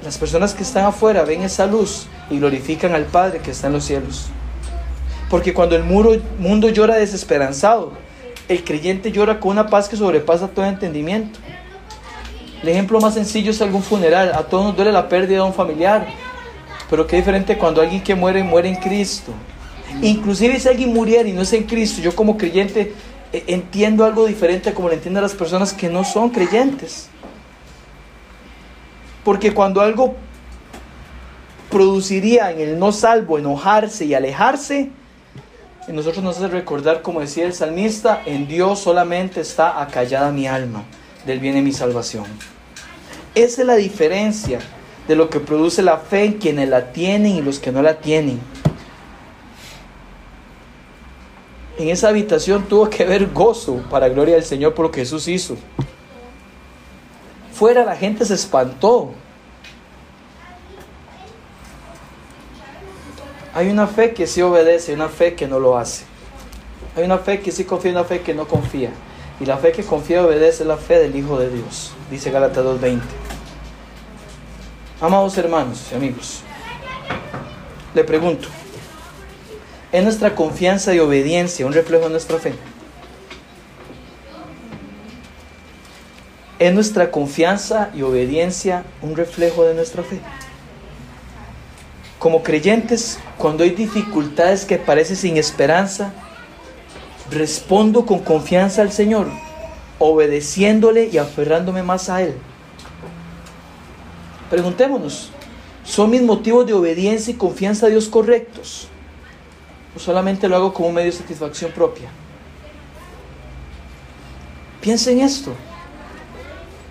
las 0.04 0.18
personas 0.18 0.56
que 0.56 0.64
están 0.64 0.86
afuera 0.86 1.24
ven 1.24 1.44
esa 1.44 1.68
luz 1.68 2.08
y 2.32 2.40
glorifican 2.40 2.96
al 2.96 3.06
Padre 3.06 3.40
que 3.40 3.52
está 3.52 3.68
en 3.68 3.74
los 3.74 3.84
cielos. 3.84 4.30
Porque 5.32 5.54
cuando 5.54 5.78
el 5.78 5.84
mundo 5.86 6.68
llora 6.68 6.96
desesperanzado, 6.98 7.94
el 8.50 8.66
creyente 8.66 9.14
llora 9.14 9.40
con 9.40 9.52
una 9.52 9.68
paz 9.68 9.88
que 9.88 9.96
sobrepasa 9.96 10.50
todo 10.50 10.66
entendimiento. 10.66 11.40
El 12.62 12.68
ejemplo 12.68 13.00
más 13.00 13.14
sencillo 13.14 13.52
es 13.52 13.62
algún 13.62 13.82
funeral. 13.82 14.34
A 14.36 14.44
todos 14.44 14.66
nos 14.66 14.76
duele 14.76 14.92
la 14.92 15.08
pérdida 15.08 15.38
de 15.38 15.44
un 15.44 15.54
familiar. 15.54 16.06
Pero 16.90 17.08
qué 17.08 17.16
diferente 17.16 17.58
cuando 17.58 17.82
alguien 17.82 18.04
que 18.04 18.14
muere 18.14 18.44
muere 18.44 18.68
en 18.68 18.76
Cristo. 18.76 19.32
Inclusive 20.02 20.60
si 20.60 20.68
alguien 20.68 20.94
muriera 20.94 21.28
y 21.30 21.32
no 21.32 21.44
es 21.44 21.54
en 21.54 21.64
Cristo, 21.64 22.02
yo 22.02 22.14
como 22.14 22.38
creyente 22.38 22.94
eh, 23.32 23.46
entiendo 23.48 24.04
algo 24.04 24.26
diferente 24.26 24.74
como 24.74 24.90
lo 24.90 24.96
entienden 24.96 25.24
las 25.24 25.34
personas 25.34 25.72
que 25.72 25.88
no 25.88 26.04
son 26.04 26.30
creyentes. 26.32 27.08
Porque 29.24 29.54
cuando 29.54 29.80
algo 29.80 30.14
produciría 31.70 32.52
en 32.52 32.60
el 32.60 32.78
no 32.78 32.92
salvo 32.92 33.40
enojarse 33.40 34.04
y 34.04 34.14
alejarse, 34.14 34.92
en 35.88 35.96
nosotros 35.96 36.24
nos 36.24 36.38
hace 36.38 36.48
recordar, 36.48 37.02
como 37.02 37.22
decía 37.22 37.46
el 37.46 37.54
salmista, 37.54 38.22
en 38.26 38.48
Dios 38.48 38.80
solamente 38.80 39.42
está 39.42 39.82
acallada 39.82 40.32
mi 40.32 40.48
alma, 40.48 40.84
del 41.26 41.40
bien 41.40 41.56
de 41.56 41.62
mi 41.62 41.72
salvación. 41.72 42.26
Esa 43.34 43.62
es 43.62 43.68
la 43.68 43.76
diferencia 43.76 44.60
de 45.08 45.16
lo 45.16 45.30
que 45.30 45.40
produce 45.40 45.82
la 45.82 45.98
fe 45.98 46.26
en 46.26 46.34
quienes 46.34 46.70
la 46.70 46.92
tienen 46.92 47.36
y 47.36 47.42
los 47.42 47.60
que 47.60 47.72
no 47.72 47.82
la 47.82 48.00
tienen. 48.00 48.40
En 51.78 51.90
esa 51.90 52.10
habitación 52.10 52.64
tuvo 52.68 52.90
que 52.90 53.04
haber 53.04 53.28
gozo 53.32 53.84
para 53.90 54.10
gloria 54.10 54.36
del 54.36 54.44
Señor 54.44 54.76
por 54.76 54.86
lo 54.86 54.92
que 54.92 55.02
Jesús 55.02 55.28
hizo. 55.28 55.58
Fuera 57.54 57.84
la 57.84 57.96
gente 57.96 58.26
se 58.26 58.36
espantó. 58.36 59.14
Hay 63.54 63.70
una 63.70 63.88
fe 63.88 64.14
que 64.14 64.28
sí 64.28 64.42
obedece, 64.42 64.92
y 64.92 64.96
una 64.96 65.10
fe 65.10 65.36
que 65.36 65.48
no 65.48 65.60
lo 65.60 65.78
hace. 65.78 66.06
Hay 66.96 67.04
una 67.04 67.18
fe 67.18 67.42
que 67.42 67.52
sí 67.52 67.66
confía 67.66 67.92
y 67.92 67.94
una 67.94 68.04
fe 68.04 68.22
que 68.22 68.34
no 68.34 68.48
confía. 68.48 68.92
Y 69.40 69.46
la 69.46 69.58
fe 69.58 69.72
que 69.72 69.84
confía 69.84 70.18
y 70.18 70.26
obedece 70.26 70.64
es 70.64 70.68
la 70.68 70.78
fe 70.78 71.00
del 71.00 71.16
Hijo 71.16 71.40
de 71.40 71.50
Dios, 71.50 71.94
dice 72.10 72.32
Gálatas 72.32 72.64
2.20. 72.64 73.02
Amados 75.02 75.36
hermanos 75.38 75.88
y 75.92 75.96
amigos, 75.96 76.44
le 77.96 78.04
pregunto, 78.04 78.48
¿es 79.92 80.04
nuestra 80.04 80.36
confianza 80.36 80.94
y 80.94 81.00
obediencia 81.00 81.66
un 81.66 81.74
reflejo 81.74 82.04
de 82.04 82.12
nuestra 82.12 82.38
fe? 82.38 82.54
¿Es 86.60 86.72
nuestra 86.72 87.10
confianza 87.10 87.90
y 87.96 88.04
obediencia 88.04 88.84
un 89.02 89.16
reflejo 89.16 89.64
de 89.64 89.74
nuestra 89.74 90.04
fe? 90.04 90.20
Como 92.22 92.44
creyentes, 92.44 93.18
cuando 93.40 93.64
hay 93.64 93.72
dificultades 93.72 94.64
que 94.64 94.78
parecen 94.78 95.16
sin 95.16 95.38
esperanza, 95.38 96.14
respondo 97.32 98.06
con 98.06 98.20
confianza 98.20 98.84
al 98.84 98.92
Señor, 98.92 99.26
obedeciéndole 99.98 101.10
y 101.12 101.18
aferrándome 101.18 101.82
más 101.82 102.10
a 102.10 102.22
Él. 102.22 102.36
Preguntémonos, 104.52 105.32
¿son 105.84 106.12
mis 106.12 106.22
motivos 106.22 106.68
de 106.68 106.74
obediencia 106.74 107.34
y 107.34 107.38
confianza 107.38 107.88
a 107.88 107.90
Dios 107.90 108.08
correctos? 108.08 108.88
¿O 109.96 110.00
solamente 110.00 110.48
lo 110.48 110.56
hago 110.56 110.74
como 110.76 110.90
un 110.90 110.94
medio 110.94 111.12
de 111.12 111.18
satisfacción 111.18 111.72
propia? 111.72 112.12
Piensa 114.80 115.10
en 115.10 115.22
esto. 115.22 115.56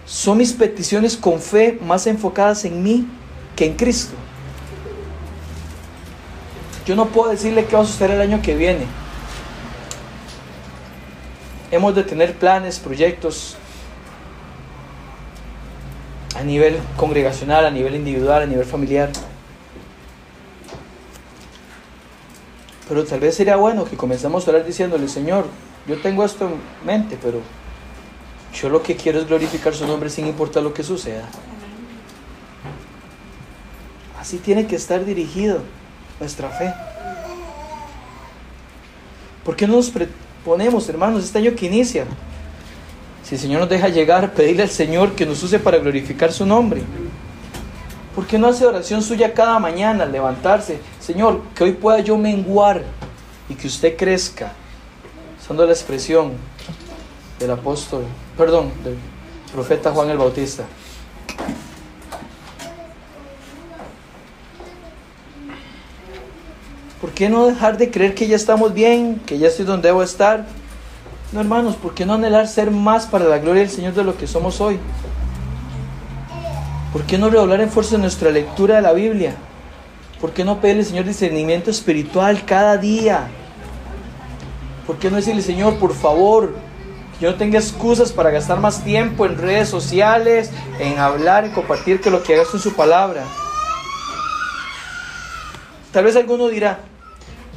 ¿Son 0.05 0.37
mis 0.39 0.53
peticiones 0.53 1.17
con 1.17 1.41
fe 1.41 1.79
más 1.87 2.09
enfocadas 2.09 2.65
en 2.65 2.83
mí 2.83 3.07
que 3.55 3.67
en 3.67 3.77
Cristo? 3.77 4.17
Yo 6.87 6.97
no 6.97 7.07
puedo 7.07 7.31
decirle 7.31 7.67
qué 7.67 7.77
va 7.77 7.83
a 7.83 7.87
suceder 7.87 8.13
el 8.13 8.21
año 8.21 8.43
que 8.43 8.55
viene. 8.55 8.87
Hemos 11.71 11.95
de 11.95 12.03
tener 12.03 12.35
planes, 12.35 12.79
proyectos, 12.79 13.57
a 16.37 16.43
nivel 16.43 16.79
congregacional, 16.97 17.67
a 17.67 17.71
nivel 17.71 17.95
individual, 17.95 18.43
a 18.43 18.47
nivel 18.47 18.65
familiar. 18.65 19.11
Pero 22.89 23.05
tal 23.05 23.21
vez 23.21 23.37
sería 23.37 23.57
bueno 23.57 23.85
que 23.85 23.97
comenzamos 23.97 24.47
a 24.47 24.51
orar 24.51 24.65
diciéndole, 24.65 25.07
Señor, 25.07 25.47
yo 25.87 26.01
tengo 26.01 26.25
esto 26.25 26.49
en 26.49 26.55
mente, 26.85 27.17
pero 27.23 27.41
yo 28.55 28.69
lo 28.69 28.83
que 28.83 28.97
quiero 28.97 29.21
es 29.21 29.29
glorificar 29.29 29.75
su 29.75 29.87
nombre 29.87 30.11
sin 30.11 30.27
importar 30.27 30.63
lo 30.63 30.75
que 30.75 30.83
suceda. 30.83 31.29
Así 34.19 34.39
tiene 34.39 34.67
que 34.67 34.77
estar 34.77 35.05
dirigido 35.05 35.63
nuestra 36.21 36.51
fe. 36.51 36.73
¿Por 39.45 39.57
qué 39.57 39.67
no 39.67 39.77
nos 39.77 39.91
proponemos, 39.91 40.89
hermanos, 40.89 41.25
este 41.25 41.39
año 41.39 41.55
que 41.57 41.67
inicia? 41.67 42.05
Si 43.25 43.35
el 43.35 43.41
Señor 43.41 43.61
nos 43.61 43.71
deja 43.71 43.89
llegar, 43.89 44.33
pedirle 44.33 44.65
al 44.65 44.71
Señor 44.71 45.13
que 45.15 45.27
nos 45.27 45.43
use 45.43 45.59
para 45.59 45.79
glorificar 45.79 46.31
su 46.31 46.45
nombre. 46.45 46.83
¿Por 48.15 48.27
qué 48.27 48.39
no 48.39 48.49
hace 48.49 48.67
oración 48.67 49.03
suya 49.03 49.33
cada 49.33 49.59
mañana 49.59 50.05
al 50.05 50.13
levantarse? 50.13 50.81
Señor, 51.01 51.43
que 51.55 51.65
hoy 51.65 51.73
pueda 51.73 52.01
yo 52.01 52.19
menguar 52.19 52.83
y 53.49 53.55
que 53.55 53.67
usted 53.67 53.97
crezca. 53.97 54.53
Usando 55.41 55.65
la 55.65 55.73
expresión 55.73 56.33
del 57.39 57.51
apóstol, 57.51 58.05
perdón, 58.37 58.71
del 58.85 58.97
profeta 59.53 59.91
Juan 59.91 60.11
el 60.11 60.19
Bautista. 60.19 60.65
¿Por 67.01 67.13
qué 67.13 67.31
no 67.31 67.47
dejar 67.47 67.79
de 67.79 67.91
creer 67.91 68.15
que 68.15 68.27
ya 68.27 68.37
estamos 68.37 68.75
bien, 68.75 69.23
que 69.25 69.39
ya 69.39 69.49
estoy 69.49 69.65
donde 69.65 69.89
debo 69.89 70.03
estar? 70.03 70.45
No, 71.33 71.41
hermanos, 71.41 71.77
¿por 71.77 71.95
qué 71.95 72.05
no 72.05 72.15
anhelar 72.15 72.47
ser 72.47 72.71
más 72.71 73.07
para 73.07 73.25
la 73.25 73.39
gloria 73.39 73.63
del 73.63 73.71
Señor 73.71 73.95
de 73.95 74.05
lo 74.05 74.19
que 74.19 74.27
somos 74.27 74.61
hoy? 74.61 74.79
¿Por 76.93 77.05
qué 77.05 77.17
no 77.17 77.31
redoblar 77.31 77.63
en 77.63 77.71
fuerza 77.71 77.97
nuestra 77.97 78.31
lectura 78.31 78.77
de 78.77 78.83
la 78.83 78.93
Biblia? 78.93 79.35
¿Por 80.21 80.33
qué 80.33 80.45
no 80.45 80.61
pedirle, 80.61 80.85
Señor, 80.85 81.07
discernimiento 81.07 81.71
espiritual 81.71 82.45
cada 82.45 82.77
día? 82.77 83.29
¿Por 84.87 84.99
qué 84.99 85.09
no 85.09 85.17
decirle, 85.17 85.41
Señor, 85.41 85.79
por 85.79 85.95
favor, 85.95 86.53
que 87.19 87.25
yo 87.25 87.31
no 87.31 87.39
tenga 87.39 87.59
excusas 87.59 88.13
para 88.13 88.31
gastar 88.31 88.61
más 88.61 88.85
tiempo 88.85 89.25
en 89.25 89.39
redes 89.39 89.71
sociales, 89.71 90.51
en 90.79 90.99
hablar, 90.99 91.47
en 91.47 91.53
compartir 91.53 92.03
que 92.03 92.11
lo 92.11 92.23
que 92.23 92.35
hagas 92.35 92.53
en 92.53 92.61
su 92.61 92.75
palabra? 92.75 93.23
Tal 95.93 96.05
vez 96.05 96.17
alguno 96.17 96.49
dirá, 96.49 96.81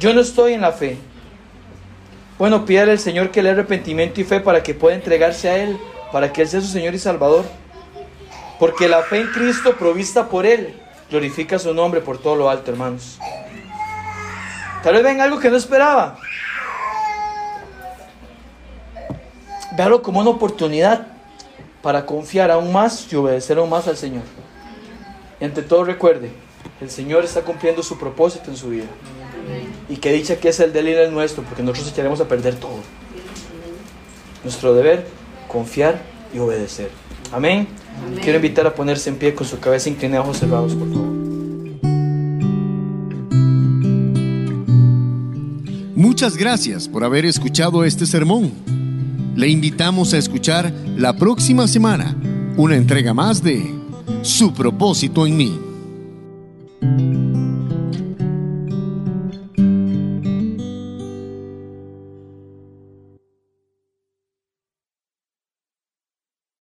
yo 0.04 0.12
no 0.12 0.20
estoy 0.20 0.52
en 0.52 0.60
la 0.60 0.70
fe, 0.70 0.98
bueno, 2.38 2.66
pídale 2.66 2.92
al 2.92 2.98
Señor 2.98 3.30
que 3.30 3.42
le 3.42 3.48
arrepentimiento 3.48 4.20
y 4.20 4.24
fe 4.24 4.38
para 4.38 4.62
que 4.62 4.74
pueda 4.74 4.94
entregarse 4.94 5.48
a 5.48 5.56
Él, 5.56 5.78
para 6.12 6.30
que 6.30 6.42
Él 6.42 6.48
sea 6.48 6.60
su 6.60 6.66
Señor 6.66 6.94
y 6.94 6.98
Salvador. 6.98 7.46
Porque 8.58 8.86
la 8.86 9.00
fe 9.00 9.22
en 9.22 9.28
Cristo 9.28 9.76
provista 9.78 10.28
por 10.28 10.44
Él 10.44 10.78
glorifica 11.08 11.58
su 11.58 11.72
nombre 11.72 12.02
por 12.02 12.18
todo 12.18 12.36
lo 12.36 12.50
alto, 12.50 12.70
hermanos. 12.70 13.18
Tal 14.82 14.92
vez 14.92 15.02
ven 15.02 15.22
algo 15.22 15.40
que 15.40 15.48
no 15.48 15.56
esperaba. 15.56 16.18
Véalo 19.74 20.02
como 20.02 20.20
una 20.20 20.28
oportunidad 20.28 21.06
para 21.80 22.04
confiar 22.04 22.50
aún 22.50 22.70
más 22.70 23.10
y 23.10 23.16
obedecer 23.16 23.56
aún 23.56 23.70
más 23.70 23.88
al 23.88 23.96
Señor. 23.96 24.24
Y 25.40 25.46
ante 25.46 25.62
todo 25.62 25.82
recuerde, 25.82 26.30
el 26.82 26.90
Señor 26.90 27.24
está 27.24 27.40
cumpliendo 27.40 27.82
su 27.82 27.98
propósito 27.98 28.50
en 28.50 28.58
su 28.58 28.68
vida. 28.68 28.84
Y 29.88 29.96
que 29.96 30.12
dicha 30.12 30.36
que 30.36 30.48
es 30.48 30.60
el 30.60 30.72
de 30.72 30.80
él 30.80 30.88
y 30.88 30.92
el 30.92 31.12
nuestro, 31.12 31.42
porque 31.42 31.62
nosotros 31.62 31.92
echaremos 31.92 32.20
a 32.20 32.28
perder 32.28 32.56
todo. 32.56 32.78
Nuestro 34.42 34.74
deber, 34.74 35.06
confiar 35.48 36.00
y 36.34 36.38
obedecer. 36.38 36.90
Amén. 37.32 37.66
Quiero 38.22 38.36
invitar 38.36 38.66
a 38.66 38.74
ponerse 38.74 39.10
en 39.10 39.16
pie 39.16 39.34
con 39.34 39.46
su 39.46 39.58
cabeza 39.58 39.88
inclinada, 39.88 40.22
ojos 40.22 40.38
cerrados, 40.38 40.74
por 40.74 40.88
favor. 40.92 41.14
Muchas 45.94 46.36
gracias 46.36 46.88
por 46.88 47.02
haber 47.02 47.24
escuchado 47.24 47.84
este 47.84 48.04
sermón. 48.04 48.52
Le 49.36 49.48
invitamos 49.48 50.12
a 50.12 50.18
escuchar 50.18 50.72
la 50.96 51.16
próxima 51.16 51.66
semana 51.66 52.16
una 52.56 52.76
entrega 52.76 53.14
más 53.14 53.42
de 53.42 53.74
Su 54.22 54.52
propósito 54.52 55.26
en 55.26 55.36
mí. 55.36 55.63